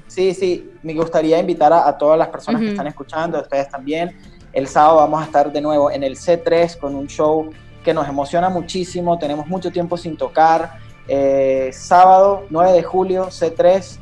Sí, 0.06 0.36
sí, 0.36 0.72
me 0.84 0.94
gustaría 0.94 1.40
invitar 1.40 1.74
a, 1.74 1.88
a 1.88 1.98
todas 1.98 2.18
las 2.20 2.28
personas 2.28 2.62
que 2.62 2.70
están 2.70 2.86
escuchando, 2.86 3.40
a 3.40 3.42
ustedes 3.42 3.70
también. 3.70 4.16
El 4.54 4.68
sábado 4.68 4.98
vamos 4.98 5.22
a 5.22 5.26
estar 5.26 5.52
de 5.52 5.62
nuevo 5.62 5.90
en 5.90 6.04
el 6.04 6.16
C3 6.16 6.78
con 6.78 6.94
un 6.94 7.08
show 7.08 7.50
que 7.84 7.94
nos 7.94 8.08
emociona 8.08 8.50
muchísimo, 8.50 9.18
tenemos 9.18 9.48
mucho 9.48 9.72
tiempo 9.72 9.98
sin 9.98 10.16
tocar. 10.16 10.78
Eh, 11.08 11.70
sábado 11.74 12.46
9 12.50 12.74
de 12.74 12.84
julio, 12.84 13.28
C3, 13.28 13.98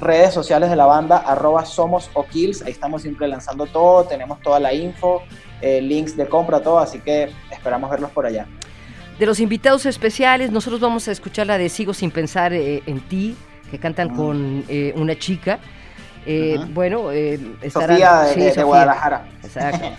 redes 0.00 0.32
sociales 0.32 0.70
de 0.70 0.76
la 0.76 0.86
banda, 0.86 1.18
arroba 1.18 1.64
somos 1.64 2.10
o 2.14 2.24
kills, 2.24 2.62
ahí 2.62 2.70
estamos 2.72 3.02
siempre 3.02 3.26
lanzando 3.28 3.66
todo, 3.66 4.04
tenemos 4.04 4.40
toda 4.40 4.60
la 4.60 4.72
info, 4.72 5.22
eh, 5.60 5.80
links 5.80 6.16
de 6.16 6.26
compra, 6.26 6.60
todo, 6.60 6.78
así 6.78 7.00
que 7.00 7.30
esperamos 7.50 7.90
verlos 7.90 8.10
por 8.12 8.24
allá. 8.24 8.46
De 9.18 9.26
los 9.26 9.40
invitados 9.40 9.84
especiales, 9.86 10.52
nosotros 10.52 10.80
vamos 10.80 11.08
a 11.08 11.12
escuchar 11.12 11.48
la 11.48 11.58
de 11.58 11.68
Sigo 11.68 11.92
sin 11.92 12.10
pensar 12.12 12.52
eh, 12.52 12.82
en 12.86 13.00
ti, 13.08 13.36
que 13.70 13.78
cantan 13.78 14.12
Mm. 14.12 14.16
con 14.16 14.64
eh, 14.68 14.92
una 14.96 15.18
chica. 15.18 15.58
Eh. 16.24 16.56
Bueno, 16.70 17.10
eh, 17.10 17.38
estarán- 17.62 17.90
Sofía 17.96 18.18
de, 18.22 18.34
sí, 18.34 18.38
de- 18.40 18.44
de 18.46 18.50
Sofía. 18.50 18.64
Guadalajara. 18.64 19.28
Exacto. 19.42 19.88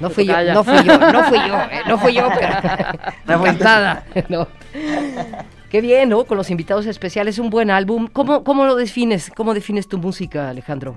No 0.00 0.10
fui 0.10 0.24
yo, 0.26 0.32
no 0.54 0.62
fui 0.62 0.76
yo, 0.84 0.96
no 0.96 1.24
fui 1.24 1.38
yo, 1.48 1.56
eh, 1.56 1.80
no 1.88 1.98
fui 1.98 2.14
yo, 2.14 2.28
pero 3.26 3.40
encantada. 3.40 4.04
No. 4.28 4.46
Qué 5.70 5.82
bien, 5.82 6.08
¿no? 6.08 6.24
Con 6.24 6.38
los 6.38 6.50
invitados 6.50 6.86
especiales, 6.86 7.38
un 7.38 7.50
buen 7.50 7.70
álbum. 7.70 8.08
¿Cómo, 8.10 8.42
cómo 8.42 8.64
lo 8.64 8.74
defines? 8.74 9.30
¿Cómo 9.36 9.52
defines 9.52 9.86
tu 9.86 9.98
música, 9.98 10.48
Alejandro? 10.48 10.96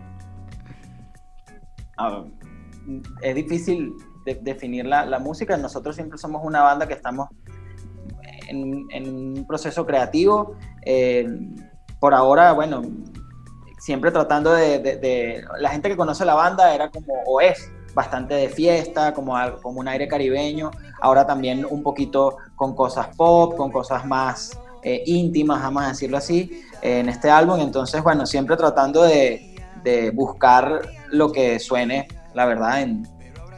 Ah, 1.98 2.24
es 3.22 3.36
difícil 3.36 3.94
de- 4.26 4.36
definir 4.36 4.86
la, 4.86 5.20
música. 5.20 5.58
Nosotros 5.58 5.96
siempre 5.96 6.18
somos 6.18 6.42
una 6.46 6.62
banda 6.62 6.88
que 6.88 6.94
estamos 6.94 7.28
en, 8.48 8.88
un 9.08 9.46
proceso 9.46 9.86
creativo. 9.86 10.56
Eh, 10.86 11.28
por 12.00 12.14
ahora, 12.14 12.54
bueno, 12.54 12.82
siempre 13.78 14.10
tratando 14.10 14.54
de- 14.54 15.44
La 15.60 15.70
gente 15.70 15.90
que 15.90 15.98
conoce 15.98 16.24
la 16.24 16.36
banda 16.36 16.74
era 16.74 16.90
como, 16.90 17.14
o 17.26 17.42
es, 17.42 17.70
bastante 17.94 18.34
de 18.36 18.50
fiesta, 18.50 19.14
como, 19.14 19.36
como 19.62 19.80
un 19.80 19.88
aire 19.88 20.08
caribeño. 20.08 20.72
Ahora 21.02 21.26
también 21.26 21.66
un 21.70 21.84
poquito 21.84 22.38
con 22.56 22.76
cosas 22.76 23.08
pop, 23.16 23.56
con 23.56 23.72
cosas 23.72 24.06
más 24.06 24.60
eh, 24.84 25.04
íntimas, 25.06 25.62
vamos 25.62 25.84
a 25.84 25.88
decirlo 25.90 26.18
así, 26.18 26.64
eh, 26.82 27.00
en 27.00 27.10
este 27.10 27.30
álbum. 27.30 27.60
Entonces, 27.60 28.02
bueno, 28.04 28.26
siempre 28.26 28.56
tratando 28.58 29.04
de, 29.04 29.56
de 29.84 30.12
buscar 30.12 30.82
lo 31.10 31.32
que 31.32 31.60
suene, 31.60 32.08
la 32.34 32.46
verdad, 32.46 32.82
en, 32.82 33.08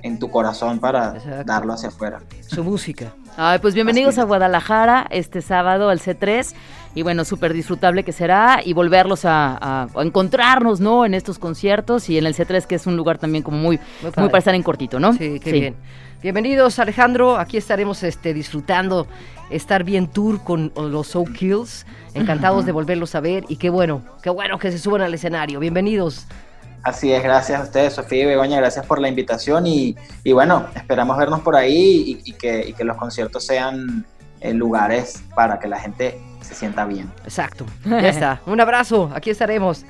en 0.04 0.20
tu 0.20 0.30
corazón 0.30 0.80
para 0.80 1.16
Exacto. 1.16 1.44
darlo 1.46 1.74
hacia 1.74 1.90
afuera. 1.90 2.22
Su 2.48 2.64
música. 2.64 3.14
Ay, 3.36 3.58
pues 3.60 3.74
bienvenidos 3.74 4.14
Así 4.14 4.22
a. 4.22 4.26
Guadalajara 4.26 5.08
este 5.10 5.42
sábado 5.42 5.90
al 5.90 6.00
C3 6.00 6.54
y 6.96 7.02
bueno, 7.02 7.26
súper 7.26 7.54
disfrutable 7.54 8.04
que 8.04 8.12
será 8.12 8.62
y 8.64 8.74
volverlos 8.74 9.26
a, 9.26 9.58
a- 9.60 9.88
a 9.96 10.02
encontrarnos, 10.04 10.80
¿no? 10.80 11.06
En 11.06 11.14
estos 11.14 11.40
conciertos 11.40 12.10
y 12.10 12.18
en 12.18 12.26
el 12.26 12.36
C3 12.36 12.66
que 12.66 12.76
es 12.76 12.86
un 12.88 12.96
lugar 12.96 13.18
también 13.18 13.44
como 13.44 13.58
muy, 13.58 13.80
Muy 14.02 14.28
para 14.30 14.38
estar 14.40 14.56
en 14.56 14.64
cortito, 14.64 15.00
¿no? 15.00 15.14
Sí, 15.14 15.40
qué 15.40 15.52
bien. 15.52 15.76
Bienvenidos, 16.22 16.80
Alejandro. 16.80 17.38
Aquí 17.38 17.58
estaremos 17.58 18.02
este, 18.04 18.34
disfrutando 18.34 19.08
estar 19.50 19.84
bien 19.84 20.08
tour 20.08 20.42
con 20.44 20.72
los 20.76 21.08
So 21.08 21.26
Kills. 21.26 21.86
Encantados 22.14 22.66
de 22.66 22.72
volverlos 22.80 23.14
a 23.16 23.20
ver 23.20 23.44
y 23.50 23.58
qué 23.58 23.70
bueno, 23.70 24.02
qué 24.22 24.30
bueno 24.30 24.58
que 24.60 24.72
se 24.72 24.80
suban 24.80 25.02
al 25.02 25.14
escenario. 25.14 25.60
Bienvenidos. 25.60 26.28
Así 26.84 27.12
es, 27.14 27.24
gracias 27.24 27.60
a 27.62 27.64
ustedes, 27.64 27.94
Sofía 27.94 28.24
y 28.24 28.26
Begoña, 28.26 28.58
gracias 28.58 28.86
por 28.86 29.00
la 29.00 29.08
invitación 29.08 29.66
y, 29.66 29.96
y 30.24 30.32
bueno, 30.34 30.66
esperamos 30.76 31.18
vernos 31.18 31.40
por 31.40 31.56
ahí 31.56 32.20
y, 32.26 32.30
y 32.30 32.34
que, 32.34 32.68
y 32.70 32.74
que 32.74 32.84
los 32.84 32.98
conciertos 32.98 33.46
sean 33.46 34.06
eh, 34.42 34.54
lugares 34.54 35.24
para 35.34 35.60
que 35.60 35.70
la 35.70 35.80
gente 35.80 36.20
se 36.44 36.56
sienta 36.56 36.86
bien. 36.86 37.12
Exacto. 37.24 37.66
Ya 37.86 38.10
está. 38.10 38.42
Un 38.46 38.60
abrazo. 38.60 39.12
Aquí 39.14 39.30
estaremos. 39.30 39.86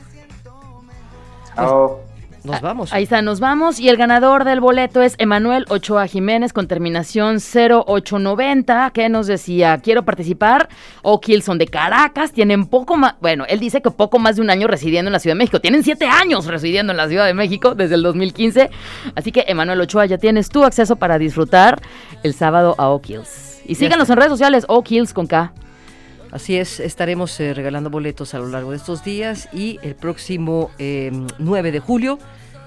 Chao. 1.55 2.13
Nos 2.43 2.59
vamos. 2.59 2.91
Ahí 2.91 3.03
está, 3.03 3.21
nos 3.21 3.39
vamos. 3.39 3.79
Y 3.79 3.87
el 3.87 3.95
ganador 3.95 4.43
del 4.43 4.59
boleto 4.59 5.01
es 5.01 5.15
Emanuel 5.17 5.65
Ochoa 5.69 6.07
Jiménez 6.07 6.51
con 6.51 6.67
terminación 6.67 7.37
0890, 7.37 8.91
que 8.93 9.07
nos 9.07 9.27
decía, 9.27 9.77
quiero 9.81 10.03
participar. 10.03 10.67
O 11.03 11.21
Kilson 11.21 11.57
de 11.57 11.67
Caracas, 11.67 12.33
tienen 12.33 12.65
poco 12.65 12.97
más, 12.97 13.15
bueno, 13.21 13.45
él 13.47 13.59
dice 13.59 13.81
que 13.81 13.91
poco 13.91 14.19
más 14.19 14.35
de 14.35 14.41
un 14.41 14.49
año 14.49 14.67
residiendo 14.67 15.07
en 15.07 15.13
la 15.13 15.19
Ciudad 15.19 15.35
de 15.35 15.39
México. 15.39 15.61
Tienen 15.61 15.83
siete 15.83 16.05
años 16.05 16.45
residiendo 16.45 16.91
en 16.91 16.97
la 16.97 17.07
Ciudad 17.07 17.25
de 17.25 17.33
México 17.33 17.75
desde 17.75 17.95
el 17.95 18.03
2015. 18.03 18.69
Así 19.15 19.31
que, 19.31 19.45
Emanuel 19.47 19.79
Ochoa, 19.79 20.05
ya 20.05 20.17
tienes 20.17 20.49
tu 20.49 20.65
acceso 20.65 20.97
para 20.97 21.17
disfrutar 21.17 21.81
el 22.23 22.33
sábado 22.33 22.75
a 22.77 22.89
O'Kills. 22.89 23.61
Y 23.65 23.75
síganos 23.75 24.09
en 24.09 24.17
redes 24.17 24.31
sociales, 24.31 24.65
O'Kills 24.67 25.13
con 25.13 25.27
K. 25.27 25.53
Así 26.33 26.57
es, 26.57 26.79
estaremos 26.79 27.39
eh, 27.39 27.53
regalando 27.53 27.91
boletos 27.91 28.33
a 28.33 28.39
lo 28.39 28.47
largo 28.47 28.71
de 28.71 28.77
estos 28.77 29.03
días 29.03 29.47
y 29.53 29.79
el 29.83 29.93
próximo 29.93 30.71
eh, 30.79 31.11
9 31.37 31.71
de 31.71 31.79
julio, 31.79 32.17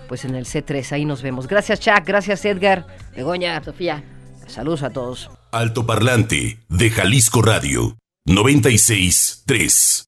pues 0.06 0.24
en 0.24 0.36
el 0.36 0.44
C3, 0.44 0.92
ahí 0.92 1.04
nos 1.04 1.20
vemos. 1.20 1.48
Gracias 1.48 1.80
Chuck, 1.80 2.04
gracias 2.06 2.44
Edgar, 2.44 2.86
Begoña, 3.16 3.60
Sofía. 3.64 4.04
saludos 4.46 4.84
a 4.84 4.90
todos. 4.90 5.30
Alto 5.50 5.84
Parlante 5.84 6.60
de 6.68 6.90
Jalisco 6.90 7.42
Radio 7.42 7.98
96 8.26 9.42
3. 9.46 10.05